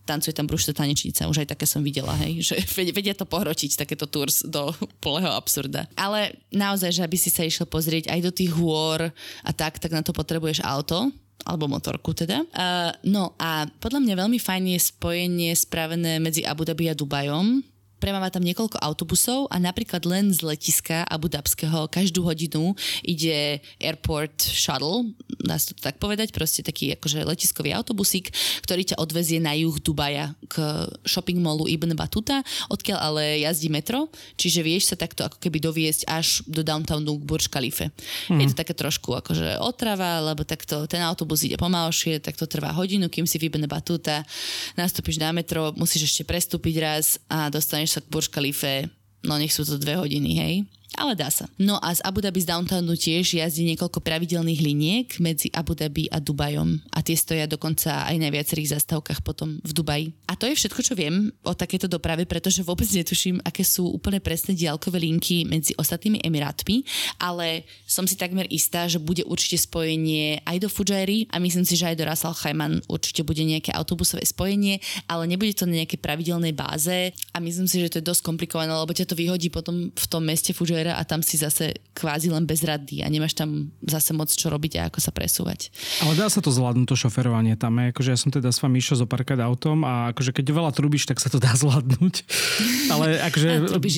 tancuje 0.05 0.33
tam 0.33 0.49
brúšte 0.49 0.73
tanečnica, 0.73 1.29
už 1.29 1.45
aj 1.45 1.53
také 1.55 1.65
som 1.69 1.85
videla, 1.85 2.13
hej, 2.21 2.41
že 2.41 2.55
vedia 2.97 3.13
to 3.13 3.25
pohrotiť, 3.25 3.85
takéto 3.85 4.09
tours 4.09 4.45
do 4.45 4.73
polého 5.05 5.29
absurda. 5.31 5.87
Ale 5.95 6.35
naozaj, 6.51 6.91
že 6.93 7.01
aby 7.05 7.17
si 7.17 7.29
sa 7.29 7.45
išiel 7.45 7.69
pozrieť 7.69 8.09
aj 8.09 8.19
do 8.21 8.31
tých 8.33 8.51
hôr 8.55 9.09
a 9.45 9.51
tak, 9.53 9.77
tak 9.77 9.93
na 9.93 10.01
to 10.01 10.11
potrebuješ 10.11 10.61
auto, 10.65 11.09
alebo 11.41 11.65
motorku 11.65 12.13
teda. 12.13 12.45
Uh, 12.53 12.93
no 13.07 13.33
a 13.41 13.65
podľa 13.81 14.01
mňa 14.05 14.15
veľmi 14.25 14.37
fajn 14.37 14.77
je 14.77 14.79
spojenie 14.93 15.51
spravené 15.57 16.21
medzi 16.21 16.45
Abu 16.45 16.65
Dhabi 16.65 16.89
a 16.89 16.93
Dubajom, 16.93 17.65
premáva 18.01 18.33
tam 18.33 18.41
niekoľko 18.41 18.81
autobusov 18.81 19.45
a 19.53 19.61
napríklad 19.61 20.01
len 20.09 20.33
z 20.33 20.41
letiska 20.41 21.05
Abu 21.05 21.29
Dhabského 21.29 21.85
každú 21.85 22.25
hodinu 22.25 22.73
ide 23.05 23.61
airport 23.77 24.41
shuttle, 24.41 25.13
dá 25.37 25.61
sa 25.61 25.77
to 25.77 25.81
tak 25.85 26.01
povedať, 26.01 26.33
proste 26.33 26.65
taký 26.65 26.97
akože 26.97 27.21
letiskový 27.21 27.77
autobusík, 27.77 28.33
ktorý 28.65 28.81
ťa 28.89 28.97
odvezie 28.97 29.37
na 29.37 29.53
juh 29.53 29.77
Dubaja 29.77 30.33
k 30.49 30.89
shopping 31.05 31.37
mallu 31.37 31.69
Ibn 31.69 31.93
Batuta, 31.93 32.41
odkiaľ 32.73 32.97
ale 32.97 33.23
jazdí 33.45 33.69
metro, 33.69 34.09
čiže 34.33 34.65
vieš 34.65 34.89
sa 34.89 34.95
takto 34.97 35.21
ako 35.21 35.37
keby 35.37 35.61
doviesť 35.61 36.09
až 36.09 36.41
do 36.49 36.65
downtownu 36.65 37.21
k 37.21 37.27
Burj 37.29 37.53
Khalife. 37.53 37.93
Mm. 38.33 38.41
Je 38.41 38.45
to 38.49 38.55
také 38.57 38.73
trošku 38.73 39.13
akože 39.13 39.61
otrava, 39.61 40.25
lebo 40.25 40.41
takto 40.41 40.89
ten 40.89 41.05
autobus 41.05 41.45
ide 41.45 41.61
pomalšie, 41.61 42.17
tak 42.17 42.33
to 42.33 42.49
trvá 42.49 42.73
hodinu, 42.73 43.05
kým 43.13 43.29
si 43.29 43.37
v 43.37 43.53
Ibn 43.53 43.69
Batuta, 43.69 44.25
nastúpiš 44.73 45.21
na 45.21 45.29
metro, 45.29 45.69
musíš 45.77 46.09
ešte 46.09 46.25
prestúpiť 46.25 46.75
raz 46.81 47.21
a 47.29 47.51
dostaneš 47.51 47.90
sa 47.91 47.99
k 47.99 48.07
Burj 48.07 48.31
Khalife, 48.31 48.87
no 49.27 49.35
nech 49.35 49.51
sú 49.51 49.67
to 49.67 49.75
dve 49.75 49.99
hodiny, 49.99 50.39
hej 50.39 50.55
ale 50.99 51.15
dá 51.15 51.31
sa. 51.31 51.47
No 51.55 51.79
a 51.79 51.95
z 51.95 52.03
Abu 52.03 52.19
Dhabi 52.19 52.43
z 52.43 52.51
downtownu 52.51 52.99
tiež 52.99 53.39
jazdí 53.39 53.63
niekoľko 53.73 54.03
pravidelných 54.03 54.59
liniek 54.59 55.07
medzi 55.23 55.47
Abu 55.55 55.71
Dhabi 55.71 56.11
a 56.11 56.19
Dubajom 56.19 56.83
a 56.91 56.99
tie 56.99 57.15
stoja 57.15 57.47
dokonca 57.47 58.05
aj 58.11 58.15
na 58.19 58.27
viacerých 58.27 58.75
zastávkach 58.75 59.23
potom 59.23 59.63
v 59.63 59.71
Dubaji. 59.71 60.05
A 60.27 60.35
to 60.35 60.51
je 60.51 60.59
všetko, 60.59 60.81
čo 60.83 60.93
viem 60.93 61.31
o 61.47 61.55
takéto 61.55 61.87
doprave, 61.87 62.27
pretože 62.27 62.59
vôbec 62.61 62.87
netuším, 62.91 63.39
aké 63.47 63.63
sú 63.63 63.87
úplne 63.87 64.19
presné 64.19 64.51
diaľkové 64.51 64.99
linky 64.99 65.47
medzi 65.47 65.71
ostatnými 65.79 66.19
emirátmi, 66.27 66.83
ale 67.23 67.63
som 67.87 68.03
si 68.03 68.19
takmer 68.19 68.45
istá, 68.51 68.85
že 68.91 68.99
bude 68.99 69.23
určite 69.23 69.63
spojenie 69.63 70.43
aj 70.43 70.57
do 70.59 70.67
Fujairy 70.67 71.31
a 71.31 71.39
myslím 71.39 71.63
si, 71.63 71.79
že 71.79 71.87
aj 71.87 71.95
do 71.95 72.03
Ras 72.03 72.27
Al 72.27 72.35
Khaiman 72.35 72.83
určite 72.91 73.23
bude 73.23 73.41
nejaké 73.41 73.71
autobusové 73.71 74.27
spojenie, 74.27 74.83
ale 75.07 75.23
nebude 75.25 75.55
to 75.55 75.63
na 75.63 75.81
nejakej 75.83 76.03
pravidelnej 76.03 76.51
báze 76.51 77.15
a 77.31 77.37
myslím 77.39 77.65
si, 77.65 77.79
že 77.79 77.95
to 77.95 77.99
je 78.03 78.09
dosť 78.11 78.27
komplikované, 78.27 78.75
lebo 78.75 78.91
ťa 78.91 79.07
to 79.07 79.15
vyhodí 79.15 79.47
potom 79.47 79.89
v 79.89 80.05
tom 80.11 80.27
meste 80.27 80.51
Fujairah 80.51 80.80
dvere 80.81 80.97
a 80.97 81.05
tam 81.05 81.21
si 81.21 81.37
zase 81.37 81.77
kvázi 81.93 82.33
len 82.33 82.49
bezradný 82.49 83.05
a 83.05 83.07
nemáš 83.07 83.37
tam 83.37 83.69
zase 83.85 84.17
moc 84.17 84.33
čo 84.33 84.49
robiť 84.49 84.81
a 84.81 84.89
ako 84.89 84.97
sa 84.97 85.13
presúvať. 85.13 85.69
Ale 86.01 86.17
dá 86.17 86.25
sa 86.25 86.41
to 86.41 86.49
zvládnuť, 86.49 86.89
to 86.89 86.97
šoferovanie 86.97 87.53
tam. 87.53 87.77
Je, 87.77 87.93
akože 87.93 88.09
ja 88.09 88.17
som 88.17 88.33
teda 88.33 88.49
s 88.49 88.57
vami 88.57 88.81
išiel 88.81 89.05
zo 89.05 89.07
parkať 89.07 89.45
autom 89.45 89.85
a 89.85 90.09
akože 90.09 90.33
keď 90.33 90.45
veľa 90.49 90.71
trubíš, 90.73 91.05
tak 91.05 91.21
sa 91.21 91.29
to 91.29 91.37
dá 91.37 91.53
zvládnuť. 91.53 92.25
Ale 92.93 93.21
akože 93.29 93.47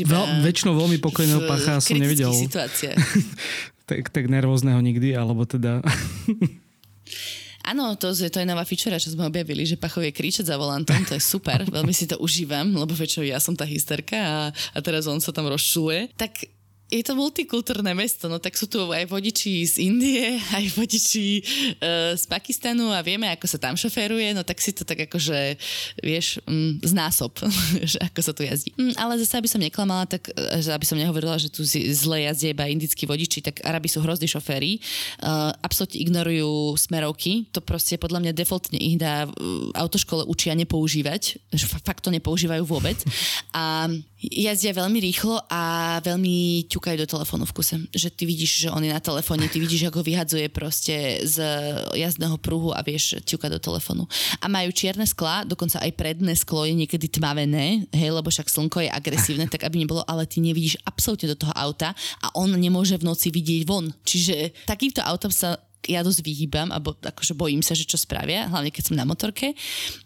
veľ, 0.03 0.25
väčšinou 0.43 0.75
veľmi 0.75 0.99
pokojného 0.99 1.47
pacha 1.47 1.79
som 1.79 1.95
nevidel. 1.95 2.35
tak, 3.89 4.11
tak 4.11 4.23
nervózneho 4.27 4.83
nikdy, 4.83 5.15
alebo 5.15 5.47
teda... 5.47 5.79
Áno, 7.63 7.95
to, 7.95 8.11
je, 8.11 8.27
to 8.27 8.43
je 8.43 8.49
nová 8.49 8.67
feature, 8.67 8.91
čo 8.99 9.15
sme 9.15 9.31
objavili, 9.31 9.63
že 9.63 9.79
pachovie 9.79 10.11
kričať 10.11 10.51
za 10.51 10.59
volantom, 10.59 10.99
to 11.07 11.15
je 11.15 11.23
super, 11.23 11.63
veľmi 11.63 11.95
si 11.95 12.11
to 12.11 12.19
užívam, 12.19 12.67
lebo 12.75 12.91
väčšinou 12.91 13.23
ja 13.23 13.39
som 13.39 13.55
tá 13.55 13.63
hysterka 13.63 14.19
a, 14.19 14.39
a 14.51 14.79
teraz 14.83 15.07
on 15.07 15.23
sa 15.23 15.31
tam 15.31 15.47
rozčuluje. 15.47 16.11
Tak 16.19 16.43
je 16.93 17.01
to 17.01 17.17
multikultúrne 17.17 17.89
mesto, 17.97 18.29
no 18.29 18.37
tak 18.37 18.53
sú 18.53 18.69
tu 18.69 18.77
aj 18.93 19.09
vodiči 19.09 19.65
z 19.65 19.75
Indie, 19.81 20.37
aj 20.57 20.65
vodiči 20.77 21.41
uh, 21.81 22.13
z 22.13 22.23
Pakistanu 22.29 22.93
a 22.93 23.01
vieme, 23.01 23.25
ako 23.33 23.49
sa 23.49 23.57
tam 23.57 23.73
šoféruje, 23.73 24.37
no 24.37 24.45
tak 24.45 24.61
si 24.61 24.69
to 24.69 24.85
tak 24.85 25.09
akože, 25.09 25.57
vieš, 26.05 26.37
um, 26.45 26.77
znásob, 26.85 27.33
že 27.91 27.97
ako 27.97 28.19
sa 28.21 28.31
tu 28.37 28.45
jazdí. 28.45 28.69
Um, 28.77 28.93
ale 28.93 29.17
zase, 29.25 29.41
aby 29.41 29.49
som 29.49 29.57
neklamala, 29.57 30.05
tak 30.05 30.29
e, 30.29 30.61
že 30.61 30.69
aby 30.69 30.85
som 30.85 30.99
nehovorila, 31.01 31.41
že 31.41 31.49
tu 31.49 31.65
zle 31.65 32.29
jazdia 32.29 32.53
iba 32.53 32.69
indickí 32.69 33.09
vodiči, 33.09 33.41
tak 33.41 33.65
Arabi 33.65 33.89
sú 33.89 34.05
hrozní 34.05 34.29
šoféry, 34.29 34.77
uh, 35.25 35.49
absolútne 35.65 35.97
ignorujú 35.97 36.77
smerovky, 36.77 37.49
to 37.49 37.59
proste 37.63 37.97
podľa 37.97 38.29
mňa 38.29 38.31
defaultne 38.37 38.77
ich 38.77 39.01
dá 39.01 39.25
autoškole 39.73 40.29
učia 40.29 40.53
nepoužívať, 40.53 41.41
že 41.49 41.65
fakt 41.65 42.05
to 42.05 42.13
nepoužívajú 42.13 42.63
vôbec. 42.67 42.99
A 43.55 43.89
jazdia 44.31 44.71
veľmi 44.71 44.99
rýchlo 45.03 45.43
a 45.51 45.97
veľmi 45.99 46.67
ťukajú 46.71 46.97
do 47.03 47.07
telefónu 47.07 47.43
v 47.43 47.55
kuse. 47.55 47.75
Že 47.91 48.09
ty 48.15 48.23
vidíš, 48.23 48.51
že 48.65 48.67
on 48.71 48.79
je 48.79 48.91
na 48.91 49.03
telefóne, 49.03 49.51
ty 49.51 49.59
vidíš, 49.59 49.91
ako 49.91 49.99
vyhadzuje 49.99 50.47
proste 50.47 51.23
z 51.27 51.43
jazdného 51.91 52.39
pruhu 52.39 52.71
a 52.71 52.79
vieš 52.79 53.19
ťukať 53.27 53.49
do 53.55 53.59
telefónu. 53.59 54.03
A 54.39 54.47
majú 54.47 54.71
čierne 54.71 55.03
skla, 55.03 55.43
dokonca 55.43 55.83
aj 55.83 55.91
predné 55.99 56.33
sklo 56.39 56.63
je 56.63 56.73
niekedy 56.77 57.11
tmavené, 57.11 57.89
hej, 57.91 58.09
lebo 58.15 58.31
však 58.31 58.47
slnko 58.47 58.87
je 58.87 58.89
agresívne, 58.89 59.45
tak 59.51 59.67
aby 59.67 59.83
nebolo, 59.83 60.05
ale 60.07 60.23
ty 60.23 60.39
nevidíš 60.39 60.79
absolútne 60.87 61.27
do 61.33 61.37
toho 61.37 61.53
auta 61.53 61.91
a 62.23 62.31
on 62.39 62.51
nemôže 62.55 62.95
v 62.95 63.07
noci 63.07 63.27
vidieť 63.33 63.67
von. 63.67 63.91
Čiže 64.07 64.65
takýmto 64.65 65.03
autom 65.03 65.33
sa 65.33 65.59
ja 65.83 65.99
dosť 65.99 66.23
vyhýbam, 66.23 66.71
alebo 66.71 66.95
akože 66.95 67.35
bojím 67.35 67.59
sa, 67.59 67.75
že 67.75 67.83
čo 67.83 67.99
spravia, 67.99 68.47
hlavne 68.47 68.71
keď 68.71 68.83
som 68.87 68.95
na 68.95 69.03
motorke. 69.03 69.51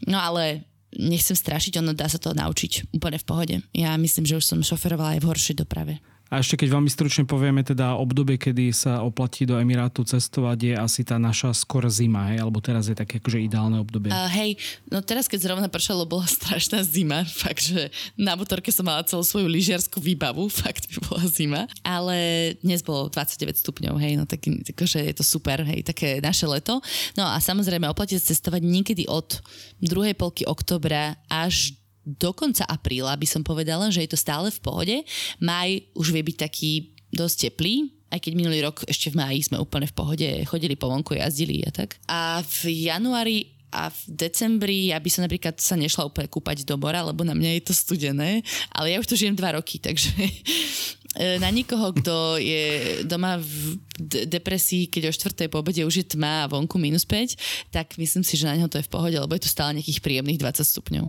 No 0.10 0.18
ale 0.18 0.66
nechcem 0.98 1.38
strašiť, 1.38 1.80
ono 1.80 1.94
dá 1.94 2.10
sa 2.10 2.18
to 2.18 2.34
naučiť 2.34 2.92
úplne 2.92 3.22
v 3.22 3.28
pohode. 3.28 3.56
Ja 3.72 3.94
myslím, 3.96 4.26
že 4.26 4.38
už 4.42 4.46
som 4.46 4.66
šoferovala 4.66 5.18
aj 5.18 5.22
v 5.24 5.30
horšej 5.30 5.56
doprave. 5.62 6.02
A 6.28 6.44
ešte 6.44 6.60
keď 6.60 6.76
veľmi 6.76 6.92
stručne 6.92 7.24
povieme 7.24 7.64
teda 7.64 7.96
obdobie, 7.96 8.36
kedy 8.36 8.76
sa 8.76 9.00
oplatí 9.00 9.48
do 9.48 9.56
Emirátu 9.56 10.04
cestovať, 10.04 10.58
je 10.60 10.74
asi 10.76 11.02
tá 11.08 11.16
naša 11.16 11.56
skôr 11.56 11.88
zima, 11.88 12.32
hej? 12.36 12.44
alebo 12.44 12.60
teraz 12.60 12.92
je 12.92 12.96
také 12.96 13.24
akože 13.24 13.40
ideálne 13.40 13.80
obdobie. 13.80 14.12
Uh, 14.12 14.28
hej, 14.36 14.60
no 14.92 15.00
teraz 15.00 15.32
keď 15.32 15.48
zrovna 15.48 15.72
pršalo, 15.72 16.04
bola 16.04 16.28
strašná 16.38 16.84
zima, 16.84 17.24
fakt, 17.24 17.72
že 17.72 17.88
na 18.20 18.36
motorke 18.36 18.70
som 18.76 18.84
mala 18.84 19.08
celú 19.08 19.24
svoju 19.24 19.48
lyžiarskú 19.48 20.04
výbavu, 20.04 20.52
fakt 20.64 20.92
by 20.92 20.98
bola 21.08 21.24
zima, 21.32 21.62
ale 21.82 22.54
dnes 22.60 22.84
bolo 22.84 23.08
29 23.08 23.56
stupňov, 23.64 23.96
hej, 24.04 24.20
no 24.20 24.28
tak, 24.28 24.44
takže 24.76 25.00
je 25.08 25.16
to 25.16 25.24
super, 25.24 25.64
hej, 25.64 25.88
také 25.88 26.20
naše 26.20 26.44
leto. 26.44 26.84
No 27.16 27.24
a 27.24 27.40
samozrejme 27.40 27.88
oplatí 27.88 28.20
sa 28.20 28.36
cestovať 28.36 28.62
niekedy 28.68 29.08
od 29.08 29.40
druhej 29.80 30.14
polky 30.20 30.44
oktobra 30.44 31.16
až 31.32 31.78
do 32.08 32.32
konca 32.32 32.64
apríla 32.64 33.12
by 33.20 33.28
som 33.28 33.44
povedala, 33.44 33.92
že 33.92 34.08
je 34.08 34.16
to 34.16 34.20
stále 34.20 34.48
v 34.48 34.64
pohode. 34.64 34.96
Maj 35.44 35.84
už 35.92 36.16
vie 36.16 36.24
byť 36.24 36.38
taký 36.40 36.72
dosť 37.12 37.52
teplý, 37.52 37.92
aj 38.08 38.20
keď 38.24 38.34
minulý 38.40 38.64
rok 38.64 38.88
ešte 38.88 39.12
v 39.12 39.20
máji 39.20 39.44
sme 39.44 39.60
úplne 39.60 39.88
v 39.88 39.96
pohode 39.96 40.28
chodili 40.48 40.80
po 40.80 40.88
vonku, 40.88 41.20
jazdili 41.20 41.64
a 41.68 41.72
tak. 41.76 42.00
A 42.08 42.40
v 42.40 42.88
januári 42.88 43.58
a 43.68 43.92
v 43.92 44.00
decembri 44.08 44.96
ja 44.96 44.98
by 44.98 45.10
som 45.12 45.28
napríklad 45.28 45.60
sa 45.60 45.76
nešla 45.76 46.08
úplne 46.08 46.32
kúpať 46.32 46.64
do 46.64 46.80
mora, 46.80 47.04
lebo 47.04 47.28
na 47.28 47.36
mňa 47.36 47.60
je 47.60 47.64
to 47.68 47.74
studené, 47.76 48.40
ale 48.72 48.96
ja 48.96 48.98
už 49.04 49.08
tu 49.12 49.20
žijem 49.20 49.36
dva 49.36 49.60
roky, 49.60 49.76
takže 49.76 50.16
e, 51.20 51.36
na 51.44 51.52
nikoho, 51.52 51.92
kto 51.92 52.40
je 52.40 52.64
doma 53.04 53.36
v 53.36 53.76
depresii, 54.24 54.88
keď 54.88 55.12
o 55.12 55.16
štvrtej 55.16 55.52
po 55.52 55.60
obede 55.60 55.84
už 55.84 56.00
je 56.00 56.16
tma 56.16 56.48
a 56.48 56.50
vonku 56.50 56.80
minus 56.80 57.04
5, 57.04 57.36
tak 57.76 58.00
myslím 58.00 58.24
si, 58.24 58.40
že 58.40 58.48
na 58.48 58.56
neho 58.56 58.72
to 58.72 58.80
je 58.80 58.88
v 58.88 58.94
pohode, 58.94 59.20
lebo 59.20 59.36
je 59.36 59.44
tu 59.44 59.52
stále 59.52 59.76
nejakých 59.76 60.00
príjemných 60.00 60.40
20 60.40 60.64
stupňov. 60.64 61.06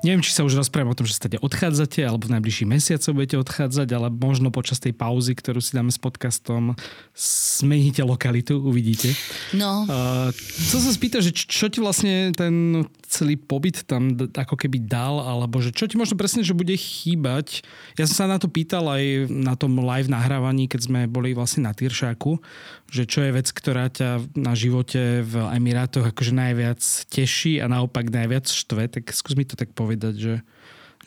Neviem, 0.00 0.24
či 0.24 0.32
sa 0.32 0.48
už 0.48 0.56
rozprávame 0.56 0.92
o 0.92 0.98
tom, 0.98 1.04
že 1.04 1.20
ste 1.20 1.36
odchádzate, 1.36 2.00
alebo 2.00 2.24
v 2.24 2.40
najbližších 2.40 2.68
mesiacoch 2.72 3.12
budete 3.12 3.36
odchádzať, 3.36 3.88
ale 3.92 4.08
možno 4.08 4.48
počas 4.48 4.80
tej 4.80 4.96
pauzy, 4.96 5.36
ktorú 5.36 5.60
si 5.60 5.76
dáme 5.76 5.92
s 5.92 6.00
podcastom, 6.00 6.72
zmeníte 7.12 8.00
lokalitu, 8.00 8.64
uvidíte. 8.64 9.12
No. 9.52 9.84
Uh, 9.84 10.32
chcel 10.32 10.80
sa 10.88 10.92
spýtať, 10.96 11.20
že 11.28 11.32
čo 11.36 11.68
ti 11.68 11.84
vlastne 11.84 12.32
ten 12.32 12.88
celý 13.10 13.34
pobyt 13.34 13.82
tam 13.90 14.14
ako 14.14 14.54
keby 14.54 14.86
dal, 14.86 15.18
alebo 15.18 15.58
že 15.58 15.74
čo 15.74 15.90
ti 15.90 15.98
možno 15.98 16.14
presne, 16.14 16.46
že 16.46 16.54
bude 16.54 16.72
chýbať. 16.78 17.66
Ja 17.98 18.06
som 18.06 18.14
sa 18.14 18.30
na 18.30 18.38
to 18.38 18.46
pýtal 18.46 18.86
aj 18.86 19.26
na 19.26 19.58
tom 19.58 19.82
live 19.82 20.06
nahrávaní, 20.06 20.70
keď 20.70 20.80
sme 20.86 21.00
boli 21.10 21.34
vlastne 21.34 21.66
na 21.66 21.74
Tyršáku, 21.74 22.38
že 22.86 23.10
čo 23.10 23.26
je 23.26 23.34
vec, 23.34 23.50
ktorá 23.50 23.90
ťa 23.90 24.38
na 24.38 24.54
živote 24.54 25.26
v 25.26 25.34
Emirátoch 25.58 26.06
akože 26.14 26.30
najviac 26.30 26.80
teší 27.10 27.58
a 27.58 27.66
naopak 27.66 28.06
najviac 28.14 28.46
štve, 28.46 28.86
tak 28.86 29.10
skús 29.10 29.34
mi 29.34 29.42
to 29.42 29.58
tak 29.58 29.74
povedať 29.74 30.14
že, 30.14 30.34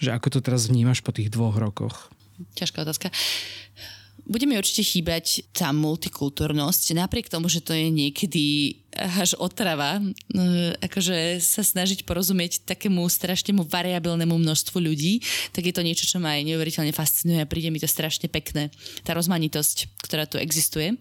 že 0.04 0.10
ako 0.12 0.28
to 0.38 0.40
teraz 0.44 0.68
vnímaš 0.68 1.00
po 1.00 1.16
tých 1.16 1.32
dvoch 1.32 1.56
rokoch? 1.56 2.12
Ťažká 2.60 2.84
otázka. 2.84 3.08
Bude 4.24 4.48
mi 4.48 4.60
určite 4.60 4.84
chýbať 4.84 5.48
tá 5.52 5.72
multikultúrnosť, 5.72 6.96
napriek 6.96 7.32
tomu, 7.32 7.52
že 7.52 7.64
to 7.64 7.76
je 7.76 7.88
niekedy 7.92 8.76
až 8.94 9.34
otrava, 9.42 9.98
no, 10.30 10.44
akože 10.80 11.42
sa 11.42 11.66
snažiť 11.66 12.06
porozumieť 12.06 12.64
takému 12.66 13.02
strašnému 13.10 13.66
variabilnému 13.66 14.38
množstvu 14.38 14.78
ľudí, 14.78 15.20
tak 15.52 15.66
je 15.66 15.74
to 15.74 15.82
niečo, 15.82 16.06
čo 16.06 16.22
ma 16.22 16.38
aj 16.38 16.46
neuveriteľne 16.54 16.94
fascinuje 16.94 17.42
a 17.42 17.50
príde 17.50 17.74
mi 17.74 17.82
to 17.82 17.90
strašne 17.90 18.30
pekné. 18.30 18.70
Tá 19.02 19.18
rozmanitosť, 19.18 19.98
ktorá 20.06 20.30
tu 20.30 20.38
existuje. 20.38 20.98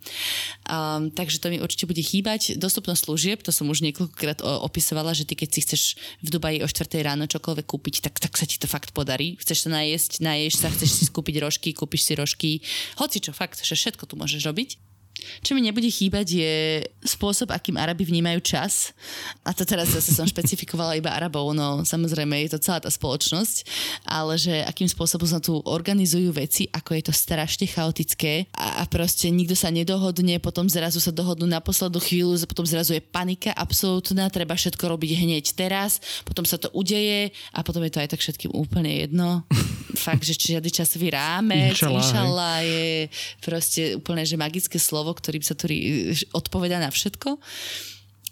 Um, 0.67 1.13
takže 1.13 1.39
to 1.39 1.53
mi 1.53 1.61
určite 1.61 1.85
bude 1.85 2.01
chýbať. 2.01 2.57
Dostupnosť 2.57 3.01
služieb, 3.05 3.39
to 3.45 3.53
som 3.53 3.69
už 3.69 3.85
niekoľkokrát 3.85 4.41
opisovala, 4.43 5.13
že 5.13 5.29
ty 5.29 5.37
keď 5.37 5.49
si 5.53 5.61
chceš 5.65 5.83
v 6.25 6.29
Dubaji 6.33 6.65
o 6.65 6.69
4 6.69 6.89
ráno 7.05 7.29
čokoľvek 7.29 7.67
kúpiť, 7.69 8.09
tak, 8.09 8.17
tak 8.19 8.33
sa 8.37 8.49
ti 8.49 8.57
to 8.57 8.69
fakt 8.69 8.97
podarí. 8.97 9.37
Chceš 9.37 9.69
sa 9.69 9.71
najesť, 9.73 10.25
naješ 10.25 10.55
sa, 10.61 10.69
chceš 10.73 10.91
si 10.91 11.05
kúpiť 11.13 11.45
rožky, 11.45 11.77
kúpiš 11.77 12.09
si 12.09 12.13
rožky. 12.17 12.51
Hoci 12.97 13.21
čo, 13.21 13.37
fakt, 13.37 13.61
že 13.61 13.77
všetko 13.77 14.09
tu 14.09 14.15
môžeš 14.17 14.49
robiť. 14.49 14.92
Čo 15.43 15.55
mi 15.55 15.65
nebude 15.65 15.89
chýbať 15.89 16.27
je 16.29 16.55
spôsob, 17.03 17.51
akým 17.51 17.79
Arabi 17.79 18.07
vnímajú 18.07 18.41
čas. 18.43 18.95
A 19.43 19.51
to 19.55 19.67
teraz 19.67 19.91
zase 19.91 20.15
som 20.15 20.27
špecifikovala 20.27 20.99
iba 20.99 21.11
Arabov, 21.13 21.51
no 21.55 21.83
samozrejme 21.83 22.39
je 22.47 22.55
to 22.55 22.63
celá 22.63 22.79
tá 22.79 22.91
spoločnosť, 22.91 23.57
ale 24.07 24.39
že 24.39 24.63
akým 24.65 24.87
spôsobom 24.87 25.27
sa 25.27 25.43
tu 25.43 25.59
organizujú 25.65 26.31
veci, 26.35 26.71
ako 26.71 26.91
je 26.95 27.03
to 27.09 27.13
strašne 27.15 27.67
chaotické 27.67 28.47
a, 28.55 28.83
a 28.83 28.89
proste 28.89 29.29
nikto 29.33 29.59
sa 29.59 29.69
nedohodne, 29.73 30.39
potom 30.39 30.71
zrazu 30.71 31.03
sa 31.03 31.11
dohodnú 31.11 31.47
na 31.47 31.59
poslednú 31.59 31.99
chvíľu, 31.99 32.39
potom 32.47 32.67
zrazu 32.67 32.97
je 32.97 33.03
panika 33.03 33.51
absolútna, 33.55 34.31
treba 34.31 34.55
všetko 34.55 34.85
robiť 34.85 35.11
hneď 35.23 35.45
teraz, 35.55 35.99
potom 36.27 36.47
sa 36.47 36.57
to 36.57 36.71
udeje 36.73 37.35
a 37.53 37.61
potom 37.61 37.83
je 37.85 37.93
to 37.93 38.01
aj 38.03 38.09
tak 38.15 38.21
všetkým 38.23 38.53
úplne 38.55 38.91
jedno. 39.07 39.45
Fakt, 39.93 40.25
že 40.25 40.35
žiadny 40.35 40.73
časový 40.73 41.13
rámec, 41.13 41.77
inšalá 41.77 42.65
je 42.65 43.13
proste 43.45 44.01
úplne, 44.01 44.25
že 44.25 44.41
magické 44.41 44.81
slovo, 44.81 45.12
ktorým 45.13 45.45
sa 45.45 45.55
tu 45.55 45.69
odpoveda 46.33 46.83
na 46.83 46.91
všetko 46.91 47.39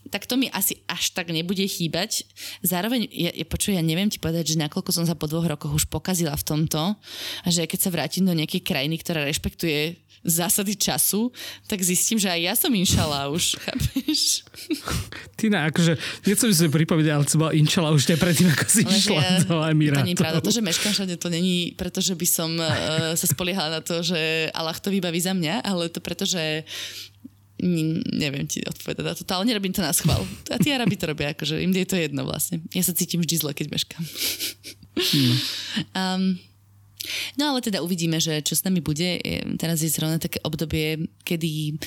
tak 0.09 0.27
to 0.27 0.35
mi 0.41 0.51
asi 0.51 0.81
až 0.91 1.15
tak 1.15 1.31
nebude 1.31 1.63
chýbať. 1.63 2.27
Zároveň, 2.67 3.07
ja, 3.13 3.31
ja 3.31 3.47
počuj, 3.47 3.79
ja 3.79 3.85
neviem 3.85 4.11
ti 4.11 4.19
povedať, 4.19 4.57
že 4.57 4.63
nakoľko 4.65 4.91
som 4.91 5.05
sa 5.07 5.15
po 5.15 5.31
dvoch 5.31 5.47
rokoch 5.47 5.71
už 5.71 5.87
pokazila 5.87 6.35
v 6.35 6.47
tomto 6.47 6.99
že 7.47 7.69
keď 7.69 7.79
sa 7.79 7.95
vrátim 7.95 8.27
do 8.27 8.35
nejakej 8.35 8.65
krajiny, 8.65 8.97
ktorá 8.99 9.23
rešpektuje 9.23 10.10
zásady 10.21 10.77
času, 10.77 11.33
tak 11.65 11.81
zistím, 11.81 12.21
že 12.21 12.29
aj 12.29 12.41
ja 12.41 12.55
som 12.57 12.73
inšala 12.73 13.33
už, 13.33 13.57
chápeš? 13.65 14.45
Tina, 15.41 15.65
akože, 15.73 15.97
nechcem 16.29 16.53
si 16.53 16.69
pripovedať, 16.69 17.13
ale 17.17 17.25
si 17.25 17.37
bola 17.41 17.53
inšala 17.57 17.89
už 17.97 18.05
predtým, 18.21 18.53
ako 18.53 18.65
si 18.69 18.83
ale 18.85 18.93
išla 18.93 19.23
ja, 19.25 19.33
do 19.49 19.57
Emirátov. 19.65 20.05
To 20.05 20.09
nie 20.09 20.17
je 20.17 20.21
pravda. 20.21 20.39
To, 20.45 20.53
že 20.53 20.63
meškám 20.63 20.93
všade, 20.93 21.15
to 21.17 21.29
není 21.33 21.73
preto, 21.73 22.05
že 22.05 22.13
by 22.13 22.27
som 22.29 22.51
uh, 22.61 23.17
sa 23.17 23.27
spoliehala 23.27 23.81
na 23.81 23.83
to, 23.83 24.05
že 24.05 24.53
Allah 24.53 24.77
to 24.77 24.93
vybaví 24.93 25.21
za 25.21 25.33
mňa, 25.33 25.65
ale 25.65 25.89
to 25.89 26.05
preto, 26.05 26.29
že 26.29 26.69
neviem 27.61 28.49
ti 28.49 28.65
odpovedať 28.65 29.05
na 29.05 29.15
to. 29.17 29.33
Ale 29.37 29.45
nerobím 29.49 29.73
to 29.73 29.85
na 29.85 29.93
schvál. 29.93 30.25
A 30.49 30.57
tí 30.57 30.73
Arabi 30.73 30.97
to 30.97 31.13
robia, 31.13 31.33
akože 31.37 31.61
im 31.61 31.73
je 31.73 31.89
to 31.89 31.97
jedno 31.97 32.25
vlastne. 32.25 32.65
Ja 32.73 32.81
sa 32.81 32.97
cítim 32.97 33.21
vždy 33.21 33.37
zle, 33.37 33.53
keď 33.53 33.67
meškám. 33.73 34.05
Hmm. 34.97 35.37
Um, 35.97 36.25
no 37.41 37.55
ale 37.55 37.65
teda 37.65 37.81
uvidíme, 37.81 38.21
že 38.21 38.45
čo 38.45 38.55
s 38.57 38.65
nami 38.65 38.85
bude. 38.85 39.21
Teraz 39.57 39.81
je 39.81 39.91
zrovna 39.93 40.21
také 40.21 40.41
obdobie, 40.45 41.09
kedy 41.25 41.81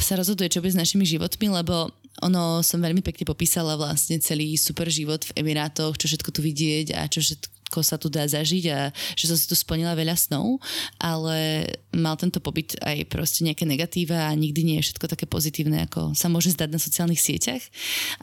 sa 0.00 0.16
rozhoduje, 0.16 0.48
čo 0.48 0.64
bude 0.64 0.72
s 0.72 0.80
našimi 0.80 1.04
životmi, 1.04 1.52
lebo 1.52 1.92
ono 2.24 2.64
som 2.64 2.80
veľmi 2.80 3.04
pekne 3.04 3.28
popísala 3.28 3.76
vlastne 3.76 4.16
celý 4.24 4.56
super 4.56 4.88
život 4.88 5.28
v 5.28 5.44
Emirátoch, 5.44 6.00
čo 6.00 6.08
všetko 6.08 6.30
tu 6.32 6.40
vidieť 6.40 6.96
a 6.96 7.04
čo 7.12 7.20
všetko 7.20 7.78
sa 7.84 8.00
tu 8.00 8.08
dá 8.08 8.24
zažiť 8.24 8.64
a 8.72 8.88
že 9.18 9.28
som 9.28 9.36
si 9.36 9.44
tu 9.44 9.52
splnila 9.52 9.92
veľa 9.92 10.16
snov, 10.16 10.64
ale 10.96 11.68
mal 11.92 12.16
tento 12.16 12.40
pobyt 12.40 12.72
aj 12.80 13.04
proste 13.12 13.44
nejaké 13.44 13.68
negatíva 13.68 14.32
a 14.32 14.38
nikdy 14.38 14.64
nie 14.64 14.76
je 14.80 14.88
všetko 14.88 15.12
také 15.12 15.28
pozitívne, 15.28 15.84
ako 15.84 16.16
sa 16.16 16.32
môže 16.32 16.56
zdať 16.56 16.72
na 16.72 16.80
sociálnych 16.80 17.20
sieťach. 17.20 17.60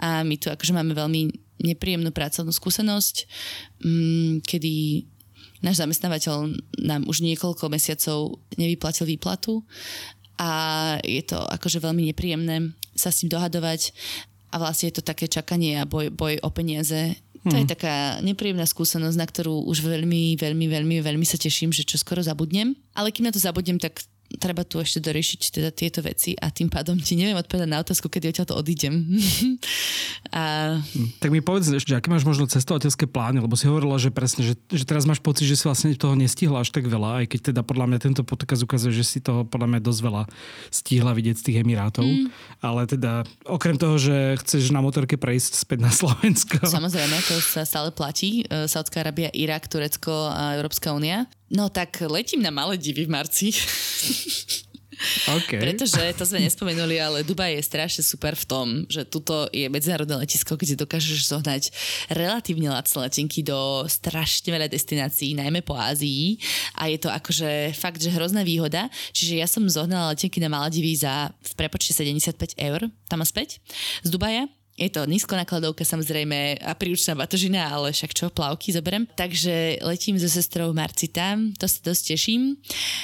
A 0.01 0.25
my 0.25 0.41
tu 0.41 0.49
akože 0.49 0.73
máme 0.73 0.97
veľmi 0.97 1.29
nepríjemnú 1.61 2.09
pracovnú 2.09 2.49
skúsenosť, 2.49 3.15
mm, 3.85 4.41
kedy 4.41 4.73
náš 5.63 5.79
zamestnávateľ 5.79 6.59
nám 6.83 7.07
už 7.07 7.23
niekoľko 7.23 7.71
mesiacov 7.71 8.43
nevyplatil 8.59 9.07
výplatu 9.07 9.63
a 10.37 10.51
je 11.01 11.23
to 11.23 11.39
akože 11.39 11.79
veľmi 11.79 12.11
nepríjemné 12.11 12.75
sa 12.93 13.09
s 13.09 13.23
tým 13.23 13.31
dohadovať 13.31 13.95
a 14.53 14.61
vlastne 14.61 14.91
je 14.91 15.01
to 15.01 15.07
také 15.07 15.25
čakanie 15.25 15.81
a 15.81 15.89
boj, 15.89 16.13
boj 16.13 16.37
o 16.43 16.49
peniaze 16.53 17.17
to 17.43 17.59
je 17.59 17.67
mhm. 17.67 17.71
taká 17.75 18.23
nepríjemná 18.23 18.63
skúsenosť, 18.63 19.19
na 19.19 19.27
ktorú 19.27 19.67
už 19.67 19.83
veľmi, 19.83 20.39
veľmi, 20.39 20.65
veľmi, 20.71 20.95
veľmi 21.03 21.25
sa 21.27 21.35
teším, 21.35 21.75
že 21.75 21.83
čo 21.83 21.99
skoro 21.99 22.23
zabudnem. 22.23 22.71
Ale 22.95 23.11
kým 23.11 23.27
na 23.27 23.35
to 23.35 23.43
zabudnem, 23.43 23.83
tak 23.83 23.99
treba 24.37 24.65
tu 24.65 24.81
ešte 24.81 25.03
doriešiť 25.03 25.41
teda 25.53 25.69
tieto 25.69 25.99
veci 26.01 26.33
a 26.37 26.49
tým 26.49 26.69
pádom 26.69 26.97
ti 26.97 27.13
neviem 27.13 27.37
odpovedať 27.37 27.69
na 27.69 27.81
otázku, 27.81 28.09
kedy 28.09 28.33
odtiaľ 28.33 28.47
to 28.49 28.55
odídem. 28.57 28.93
a... 30.37 30.75
Tak 31.21 31.29
mi 31.29 31.39
povedz, 31.41 31.69
že 31.69 31.97
aké 31.97 32.09
máš 32.09 32.25
možno 32.25 32.49
cestovateľské 32.49 33.05
plány, 33.05 33.41
lebo 33.43 33.53
si 33.53 33.69
hovorila, 33.69 33.97
že 34.01 34.09
presne, 34.09 34.45
že, 34.45 34.53
že 34.69 34.83
teraz 34.85 35.05
máš 35.05 35.21
pocit, 35.21 35.45
že 35.45 35.57
si 35.57 35.65
vlastne 35.65 35.93
toho 35.93 36.17
nestihla 36.17 36.61
až 36.65 36.73
tak 36.73 36.89
veľa, 36.89 37.23
aj 37.23 37.25
keď 37.29 37.39
teda 37.53 37.61
podľa 37.61 37.85
mňa 37.93 37.99
tento 38.01 38.21
podcast 38.25 38.65
ukazuje, 38.65 38.93
že 38.93 39.05
si 39.05 39.17
toho 39.21 39.45
podľa 39.45 39.77
mňa 39.77 39.79
dosť 39.81 40.01
veľa 40.01 40.23
stihla 40.73 41.11
vidieť 41.13 41.35
z 41.39 41.43
tých 41.45 41.57
Emirátov. 41.61 42.05
Mm. 42.05 42.27
Ale 42.59 42.81
teda 42.89 43.27
okrem 43.45 43.77
toho, 43.77 43.95
že 44.01 44.37
chceš 44.41 44.73
na 44.73 44.81
motorke 44.81 45.15
prejsť 45.15 45.53
späť 45.61 45.79
na 45.85 45.91
Slovensko. 45.93 46.63
Samozrejme, 46.63 47.15
to 47.29 47.37
sa 47.39 47.63
stále 47.63 47.93
platí. 47.93 48.43
E, 48.47 48.65
Saudská 48.65 49.05
Arábia, 49.05 49.29
Irak, 49.31 49.69
Turecko 49.69 50.31
a 50.31 50.57
Európska 50.57 50.91
únia. 50.95 51.29
No 51.53 51.69
tak 51.69 52.01
letím 52.01 52.41
na 52.41 52.49
Maledivy 52.49 53.05
v 53.05 53.09
marci. 53.09 53.47
Okay. 55.27 55.59
Pretože, 55.59 55.99
to 56.15 56.23
sme 56.23 56.47
nespomenuli, 56.47 56.95
ale 56.95 57.27
Dubaj 57.27 57.59
je 57.59 57.63
strašne 57.65 58.03
super 58.05 58.39
v 58.39 58.45
tom, 58.47 58.67
že 58.87 59.03
tuto 59.03 59.51
je 59.51 59.67
medzinárodné 59.67 60.15
letisko, 60.15 60.55
kde 60.55 60.79
dokážeš 60.79 61.27
zohnať 61.27 61.75
relatívne 62.07 62.71
lacné 62.71 63.11
letenky 63.11 63.43
do 63.43 63.83
strašne 63.89 64.55
veľa 64.55 64.71
destinácií, 64.71 65.35
najmä 65.35 65.59
po 65.59 65.75
Ázii. 65.75 66.39
A 66.79 66.87
je 66.87 66.99
to 67.03 67.11
akože 67.11 67.75
fakt, 67.75 67.99
že 67.99 68.15
hrozná 68.15 68.47
výhoda. 68.47 68.87
Čiže 69.11 69.33
ja 69.43 69.47
som 69.49 69.67
zohnala 69.67 70.15
letenky 70.15 70.39
na 70.39 70.47
Maladivy 70.47 70.95
za 70.95 71.35
v 71.35 71.51
prepočte 71.59 71.91
75 71.91 72.55
eur 72.55 72.87
tam 73.11 73.19
a 73.19 73.27
späť 73.27 73.59
z 74.01 74.09
Dubaja 74.09 74.47
je 74.73 74.89
to 74.89 75.05
nízko 75.05 75.37
nakladovka 75.37 75.85
samozrejme 75.85 76.57
a 76.57 76.73
príručná 76.73 77.13
batožina, 77.13 77.69
ale 77.69 77.93
však 77.93 78.11
čo, 78.17 78.33
plavky 78.33 78.73
zoberiem. 78.73 79.05
Takže 79.13 79.85
letím 79.85 80.17
so 80.17 80.25
sestrou 80.25 80.73
Marci 80.73 81.13
tam, 81.13 81.53
to 81.53 81.69
sa 81.69 81.77
dosť 81.85 82.17
teším, 82.17 82.57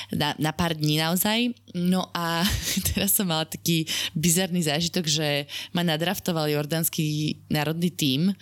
na, 0.09 0.33
na 0.41 0.49
pár 0.49 0.73
dní 0.73 0.97
naozaj. 0.97 1.53
No 1.77 2.09
a 2.17 2.41
teraz 2.89 3.13
som 3.13 3.29
mala 3.29 3.45
taký 3.45 3.85
bizarný 4.17 4.65
zážitok, 4.65 5.05
že 5.05 5.45
ma 5.69 5.85
nadraftoval 5.85 6.49
jordánsky 6.49 7.37
národný 7.53 7.93
tím 7.93 8.33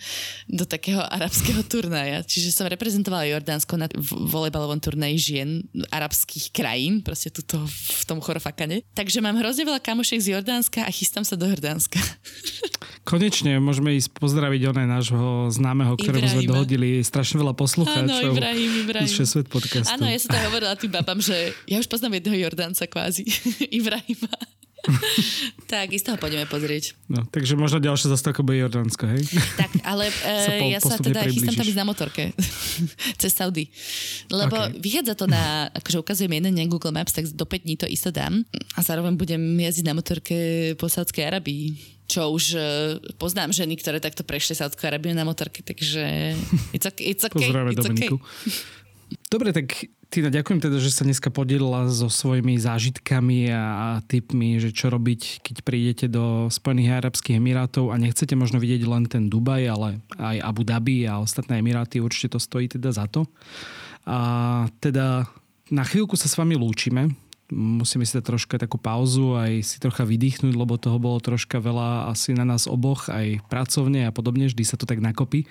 do 0.48 0.64
takého 0.64 1.04
arabského 1.04 1.60
turnaja. 1.68 2.24
Čiže 2.24 2.48
som 2.48 2.64
reprezentovala 2.64 3.28
Jordánsko 3.28 3.76
na 3.76 3.92
volejbalovom 4.08 4.80
turnaji 4.80 5.16
žien 5.20 5.50
arabských 5.92 6.48
krajín, 6.56 7.04
proste 7.04 7.28
tuto 7.28 7.60
v 7.68 8.02
tom 8.08 8.24
chorofakane. 8.24 8.80
Takže 8.96 9.20
mám 9.20 9.36
hrozne 9.36 9.68
veľa 9.68 9.84
kamošek 9.84 10.24
z 10.24 10.32
Jordánska 10.32 10.88
a 10.88 10.90
chystám 10.90 11.28
sa 11.28 11.36
do 11.36 11.44
Jordánska. 11.44 12.00
Konečne 13.08 13.56
môžeme 13.56 13.96
ísť 13.96 14.12
pozdraviť 14.20 14.68
oné 14.68 14.84
nášho 14.84 15.48
známeho, 15.48 15.96
ktorému 15.96 16.28
sme 16.28 16.44
dohodili 16.44 17.00
strašne 17.00 17.40
veľa 17.40 17.56
poslucháčov. 17.56 18.36
Áno, 18.36 18.36
Ibrahim, 18.36 18.72
Ibrahim. 18.84 19.08
Svet 19.08 19.48
podcastu. 19.48 19.96
Áno, 19.96 20.04
ja 20.04 20.20
som 20.20 20.36
to 20.36 20.38
hovorila 20.44 20.76
tým 20.76 20.92
babám, 20.92 21.16
že 21.16 21.56
ja 21.64 21.80
už 21.80 21.88
poznám 21.88 22.20
jedného 22.20 22.44
Jordánca 22.44 22.84
kvázi, 22.84 23.24
Ibrahima. 23.80 24.28
Tak, 25.72 25.90
isto 25.92 26.14
ho 26.14 26.16
pôjdeme 26.16 26.46
pozrieť. 26.46 26.94
No, 27.10 27.26
takže 27.28 27.58
možno 27.58 27.82
ďalšia 27.82 28.14
zastávka 28.14 28.46
bude 28.46 28.62
Jordánsko, 28.62 29.04
hej? 29.10 29.26
Tak, 29.58 29.70
ale 29.82 30.08
sa 30.46 30.52
po, 30.54 30.64
ja 30.64 30.80
sa 30.80 30.96
teda 30.96 31.20
chystám 31.28 31.54
tam 31.58 31.66
ísť 31.66 31.80
na 31.80 31.86
motorke. 31.86 32.22
Cez 33.20 33.32
Saudi. 33.34 33.68
Lebo 34.30 34.56
okay. 34.56 34.78
vychádza 34.78 35.18
to 35.18 35.26
na, 35.26 35.68
akože 35.74 35.98
ukazujem 36.00 36.32
jeden 36.32 36.54
deň 36.54 36.66
Google 36.70 36.94
Maps, 36.94 37.12
tak 37.12 37.26
do 37.28 37.44
5 37.44 37.66
dní 37.66 37.74
to 37.76 37.86
isto 37.90 38.14
dám. 38.14 38.46
A 38.78 38.80
zároveň 38.80 39.18
budem 39.18 39.40
jazdiť 39.40 39.84
na 39.84 39.94
motorke 39.98 40.36
po 40.78 40.86
Saudskej 40.86 41.26
Arabii 41.26 41.98
čo 42.08 42.32
už 42.32 42.44
uh, 42.56 42.62
poznám 43.20 43.52
ženy, 43.52 43.76
ktoré 43.76 44.00
takto 44.00 44.24
prešli 44.24 44.56
Sádzku 44.56 44.80
Arabiu 44.88 45.12
na 45.12 45.28
motorke, 45.28 45.60
takže 45.60 46.32
it's 46.72 46.88
okay. 46.88 47.12
It's 47.12 47.20
okay. 47.28 47.44
Pozdravé 47.52 47.76
it's 47.76 47.84
Okay. 47.84 48.08
Dobre, 49.28 49.52
tak 49.52 49.92
Tina, 50.08 50.32
ďakujem 50.32 50.64
teda, 50.64 50.80
že 50.80 50.88
sa 50.88 51.04
dneska 51.04 51.28
podelila 51.28 51.84
so 51.92 52.08
svojimi 52.08 52.56
zážitkami 52.56 53.52
a 53.52 54.00
tipmi, 54.08 54.56
že 54.56 54.72
čo 54.72 54.88
robiť, 54.88 55.44
keď 55.44 55.56
prídete 55.60 56.06
do 56.08 56.48
Spojených 56.48 57.04
Arabských 57.04 57.36
Emirátov 57.36 57.92
a 57.92 58.00
nechcete 58.00 58.32
možno 58.32 58.56
vidieť 58.56 58.88
len 58.88 59.04
ten 59.04 59.28
Dubaj, 59.28 59.68
ale 59.68 60.00
aj 60.16 60.36
Abu 60.40 60.64
Dhabi 60.64 61.04
a 61.04 61.20
ostatné 61.20 61.60
Emiráty, 61.60 62.00
určite 62.00 62.32
to 62.32 62.40
stojí 62.40 62.72
teda 62.72 62.88
za 62.88 63.04
to. 63.04 63.28
A 64.08 64.72
teda 64.80 65.28
na 65.68 65.84
chvíľku 65.84 66.16
sa 66.16 66.24
s 66.24 66.40
vami 66.40 66.56
lúčime 66.56 67.12
musíme 67.52 68.04
si 68.04 68.12
dať 68.16 68.24
troška 68.28 68.56
takú 68.60 68.76
pauzu, 68.76 69.32
aj 69.34 69.64
si 69.64 69.76
trocha 69.80 70.04
vydýchnuť, 70.04 70.52
lebo 70.52 70.76
toho 70.76 71.00
bolo 71.00 71.16
troška 71.18 71.58
veľa 71.58 72.12
asi 72.12 72.36
na 72.36 72.44
nás 72.44 72.68
oboch, 72.68 73.08
aj 73.08 73.40
pracovne 73.48 74.04
a 74.04 74.12
podobne, 74.12 74.52
vždy 74.52 74.64
sa 74.68 74.76
to 74.76 74.84
tak 74.84 75.00
nakopí. 75.00 75.48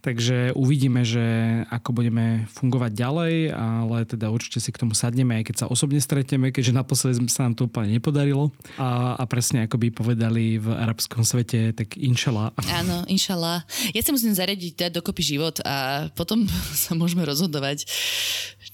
Takže 0.00 0.56
uvidíme, 0.56 1.04
že 1.04 1.22
ako 1.68 2.00
budeme 2.00 2.48
fungovať 2.56 2.92
ďalej, 2.96 3.34
ale 3.52 3.98
teda 4.08 4.32
určite 4.32 4.60
si 4.60 4.72
k 4.72 4.80
tomu 4.80 4.96
sadneme, 4.96 5.40
aj 5.40 5.44
keď 5.52 5.56
sa 5.64 5.66
osobne 5.68 6.00
stretneme, 6.00 6.48
keďže 6.48 6.72
naposledy 6.72 7.20
sa 7.28 7.44
nám 7.44 7.60
to 7.60 7.68
úplne 7.68 7.92
nepodarilo. 7.92 8.48
A, 8.80 9.20
a 9.20 9.24
presne 9.28 9.68
ako 9.68 9.76
by 9.76 9.88
povedali 9.92 10.56
v 10.56 10.72
arabskom 10.72 11.28
svete, 11.28 11.76
tak 11.76 12.00
inšala. 12.00 12.56
Áno, 12.72 13.04
inšala. 13.04 13.68
Ja 13.92 14.00
si 14.00 14.10
musím 14.16 14.32
zariadiť 14.32 14.88
dať 14.88 14.90
dokopy 14.96 15.22
život 15.36 15.60
a 15.60 16.08
potom 16.16 16.48
sa 16.84 16.96
môžeme 16.96 17.28
rozhodovať, 17.28 17.84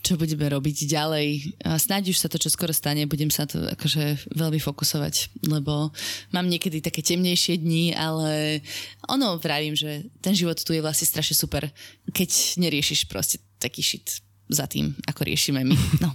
čo 0.07 0.15
budeme 0.15 0.47
robiť 0.47 0.87
ďalej. 0.87 1.29
A 1.67 1.77
snáď 1.77 2.15
už 2.15 2.19
sa 2.23 2.31
to 2.31 2.39
čo 2.39 2.60
skoro 2.61 2.77
stane, 2.77 3.09
budem 3.09 3.33
sa 3.33 3.49
to 3.49 3.57
akože 3.57 4.37
veľmi 4.37 4.61
fokusovať, 4.61 5.49
lebo 5.49 5.89
mám 6.29 6.45
niekedy 6.45 6.85
také 6.85 7.01
temnejšie 7.01 7.57
dni, 7.57 7.97
ale 7.97 8.61
ono 9.09 9.41
vravím, 9.41 9.73
že 9.73 10.05
ten 10.21 10.37
život 10.37 10.61
tu 10.61 10.77
je 10.77 10.85
vlastne 10.85 11.09
strašne 11.09 11.33
super, 11.33 11.73
keď 12.13 12.61
neriešiš 12.61 13.09
proste 13.09 13.41
taký 13.57 13.81
shit 13.81 14.21
za 14.51 14.67
tým, 14.67 14.93
ako 15.09 15.25
riešime 15.25 15.65
my. 15.65 15.77
No, 16.05 16.13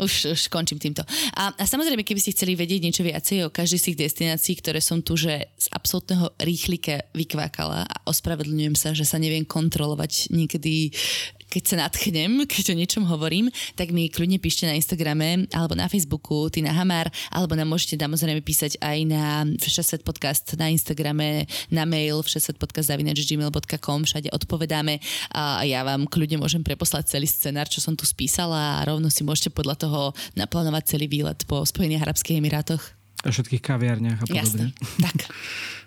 už, 0.00 0.32
už 0.32 0.40
končím 0.48 0.80
týmto. 0.80 1.04
A, 1.36 1.52
a 1.52 1.64
samozrejme, 1.66 2.06
keby 2.06 2.20
ste 2.24 2.32
chceli 2.32 2.56
vedieť 2.56 2.80
niečo 2.80 3.04
viacej 3.04 3.44
o 3.44 3.52
každej 3.52 3.78
z 3.80 3.86
tých 3.90 4.00
destinácií, 4.08 4.54
ktoré 4.56 4.80
som 4.80 5.02
tu, 5.04 5.18
že 5.18 5.50
z 5.58 5.66
absolútneho 5.74 6.32
rýchlika 6.40 7.04
vykvákala 7.12 7.84
a 7.84 7.96
ospravedlňujem 8.08 8.76
sa, 8.78 8.94
že 8.94 9.04
sa 9.04 9.18
neviem 9.18 9.42
kontrolovať 9.42 10.30
niekedy 10.30 10.94
keď 11.52 11.64
sa 11.68 11.76
natchnem, 11.84 12.48
keď 12.48 12.72
o 12.72 12.78
niečom 12.80 13.04
hovorím, 13.04 13.52
tak 13.76 13.92
mi 13.92 14.08
kľudne 14.08 14.40
píšte 14.40 14.64
na 14.64 14.72
Instagrame 14.72 15.44
alebo 15.52 15.76
na 15.76 15.84
Facebooku 15.84 16.48
Tina 16.48 16.72
Hamar, 16.72 17.12
alebo 17.28 17.52
nám 17.52 17.68
môžete 17.68 18.00
samozrejme 18.00 18.40
písať 18.40 18.80
aj 18.80 18.98
na 19.04 19.44
Všesvet 19.60 20.00
podcast 20.00 20.56
na 20.56 20.72
Instagrame, 20.72 21.44
na 21.68 21.84
mail 21.84 22.24
všesvetpodcast.gmail.com, 22.24 24.00
všade 24.08 24.32
odpovedáme 24.32 24.96
a 25.36 25.60
ja 25.68 25.84
vám 25.84 26.08
kľudne 26.08 26.40
môžem 26.40 26.64
preposlať 26.64 27.20
celý 27.20 27.28
scenár, 27.28 27.68
čo 27.68 27.84
som 27.84 27.92
tu 27.92 28.08
spísala 28.08 28.80
a 28.80 28.88
rovno 28.88 29.12
si 29.12 29.20
môžete 29.20 29.52
podľa 29.52 29.76
toho 29.76 30.00
naplánovať 30.32 30.96
celý 30.96 31.12
výlet 31.12 31.44
po 31.44 31.60
Spojených 31.68 32.08
Arabských 32.08 32.40
Emirátoch. 32.40 32.80
A 33.22 33.30
všetkých 33.30 33.60
kaviarniach 33.62 34.24
a 34.24 34.24
podobne. 34.24 34.40
Jasne, 34.40 34.66
tak. 35.04 35.28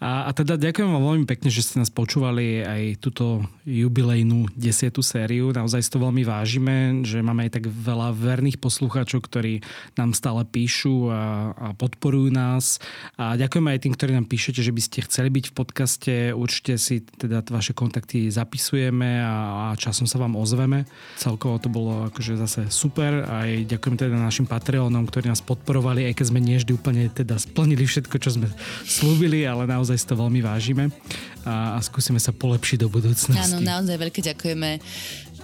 A, 0.00 0.26
a 0.26 0.30
teda 0.32 0.56
ďakujem 0.56 0.88
vám 0.88 1.04
veľmi 1.04 1.26
pekne, 1.28 1.52
že 1.52 1.60
ste 1.60 1.76
nás 1.76 1.92
počúvali 1.92 2.64
aj 2.64 3.04
túto 3.04 3.44
jubilejnú 3.68 4.48
desiatú 4.56 5.04
sériu. 5.04 5.52
Naozaj 5.52 5.84
si 5.84 5.92
to 5.92 6.00
veľmi 6.00 6.24
vážime, 6.24 7.04
že 7.04 7.20
máme 7.20 7.44
aj 7.44 7.60
tak 7.60 7.64
veľa 7.68 8.16
verných 8.16 8.56
poslucháčov, 8.56 9.20
ktorí 9.20 9.60
nám 10.00 10.16
stále 10.16 10.48
píšu 10.48 11.12
a, 11.12 11.52
a 11.52 11.68
podporujú 11.76 12.32
nás. 12.32 12.80
A 13.20 13.36
ďakujem 13.36 13.66
aj 13.68 13.78
tým, 13.84 13.92
ktorí 13.92 14.10
nám 14.16 14.24
píšete, 14.24 14.64
že 14.64 14.72
by 14.72 14.80
ste 14.80 15.04
chceli 15.04 15.28
byť 15.28 15.44
v 15.52 15.56
podcaste. 15.56 16.14
Určite 16.32 16.80
si 16.80 17.04
teda 17.04 17.44
vaše 17.52 17.76
kontakty 17.76 18.32
zapisujeme 18.32 19.20
a, 19.20 19.68
a 19.68 19.76
časom 19.76 20.08
sa 20.08 20.16
vám 20.16 20.32
ozveme. 20.32 20.88
Celkovo 21.20 21.60
to 21.60 21.68
bolo 21.68 22.08
akože 22.08 22.40
zase 22.40 22.72
super. 22.72 23.28
Aj 23.28 23.52
ďakujem 23.68 24.00
teda 24.00 24.16
našim 24.16 24.48
Patreonom, 24.48 25.04
ktorí 25.04 25.28
nás 25.28 25.44
podporovali, 25.44 26.08
aj 26.08 26.16
keď 26.16 26.26
sme 26.32 26.40
nie 26.40 26.56
vždy 26.56 26.72
úplne 26.72 27.12
teda 27.12 27.36
splnili 27.36 27.84
všetko, 27.84 28.16
čo 28.16 28.40
sme 28.40 28.48
slúbili, 28.88 29.44
ale 29.44 29.68
naozaj 29.68 29.89
naozaj 29.90 30.06
si 30.06 30.10
to 30.14 30.14
veľmi 30.14 30.38
vážime 30.38 30.84
a, 31.42 31.74
a 31.74 31.78
skúsime 31.82 32.22
sa 32.22 32.30
polepšiť 32.30 32.78
do 32.78 32.86
budúcnosti. 32.86 33.42
Áno, 33.42 33.58
naozaj 33.58 33.98
veľké 33.98 34.22
ďakujeme 34.22 34.78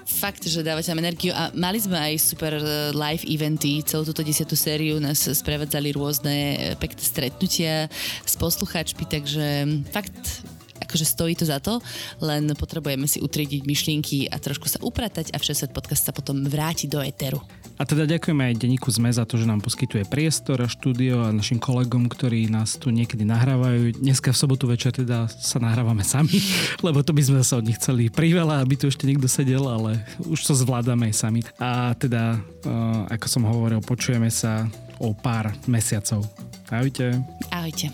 fakt, 0.06 0.46
že 0.46 0.62
dávate 0.62 0.86
nám 0.94 1.02
energiu 1.02 1.34
a 1.34 1.50
mali 1.50 1.82
sme 1.82 1.98
aj 1.98 2.14
super 2.22 2.54
e, 2.54 2.94
live 2.94 3.26
eventy, 3.26 3.82
celú 3.82 4.06
túto 4.06 4.22
desiatú 4.22 4.54
sériu 4.54 5.02
nás 5.02 5.18
sprevádzali 5.18 5.90
rôzne 5.98 6.36
e, 6.54 6.56
pekné 6.78 7.02
stretnutia 7.02 7.74
s 8.22 8.38
poslucháčmi, 8.38 9.02
takže 9.02 9.66
fakt 9.90 10.46
akože 10.78 11.02
stojí 11.02 11.34
to 11.34 11.42
za 11.42 11.58
to, 11.58 11.82
len 12.22 12.46
potrebujeme 12.54 13.10
si 13.10 13.18
utriediť 13.18 13.66
myšlienky 13.66 14.30
a 14.30 14.38
trošku 14.38 14.70
sa 14.70 14.78
upratať 14.78 15.34
a 15.34 15.42
Všeset 15.42 15.74
podcast 15.74 16.06
sa 16.06 16.14
potom 16.14 16.38
vráti 16.46 16.86
do 16.86 17.02
éteru. 17.02 17.42
A 17.76 17.84
teda 17.84 18.08
ďakujeme 18.08 18.40
aj 18.40 18.54
denníku 18.56 18.88
ZME 18.88 19.12
za 19.12 19.28
to, 19.28 19.36
že 19.36 19.44
nám 19.44 19.60
poskytuje 19.60 20.08
priestor 20.08 20.64
a 20.64 20.68
štúdio 20.68 21.28
a 21.28 21.34
našim 21.34 21.60
kolegom, 21.60 22.08
ktorí 22.08 22.48
nás 22.48 22.80
tu 22.80 22.88
niekedy 22.88 23.28
nahrávajú. 23.28 24.00
Dneska 24.00 24.32
v 24.32 24.40
sobotu 24.40 24.64
večer 24.64 24.96
teda 24.96 25.28
sa 25.28 25.60
nahrávame 25.60 26.00
sami, 26.00 26.40
lebo 26.86 27.04
to 27.04 27.12
by 27.12 27.20
sme 27.20 27.44
sa 27.44 27.60
od 27.60 27.68
nich 27.68 27.76
chceli 27.76 28.08
priveľa, 28.08 28.64
aby 28.64 28.80
tu 28.80 28.88
ešte 28.88 29.04
niekto 29.04 29.28
sedel, 29.28 29.68
ale 29.68 30.00
už 30.24 30.40
to 30.40 30.56
zvládame 30.56 31.12
aj 31.12 31.14
sami. 31.20 31.40
A 31.60 31.92
teda, 31.92 32.40
uh, 32.64 33.04
ako 33.12 33.26
som 33.28 33.44
hovoril, 33.44 33.84
počujeme 33.84 34.32
sa 34.32 34.64
o 34.96 35.12
pár 35.12 35.52
mesiacov. 35.68 36.24
Ahojte. 36.72 37.20
Ahojte. 37.52 37.92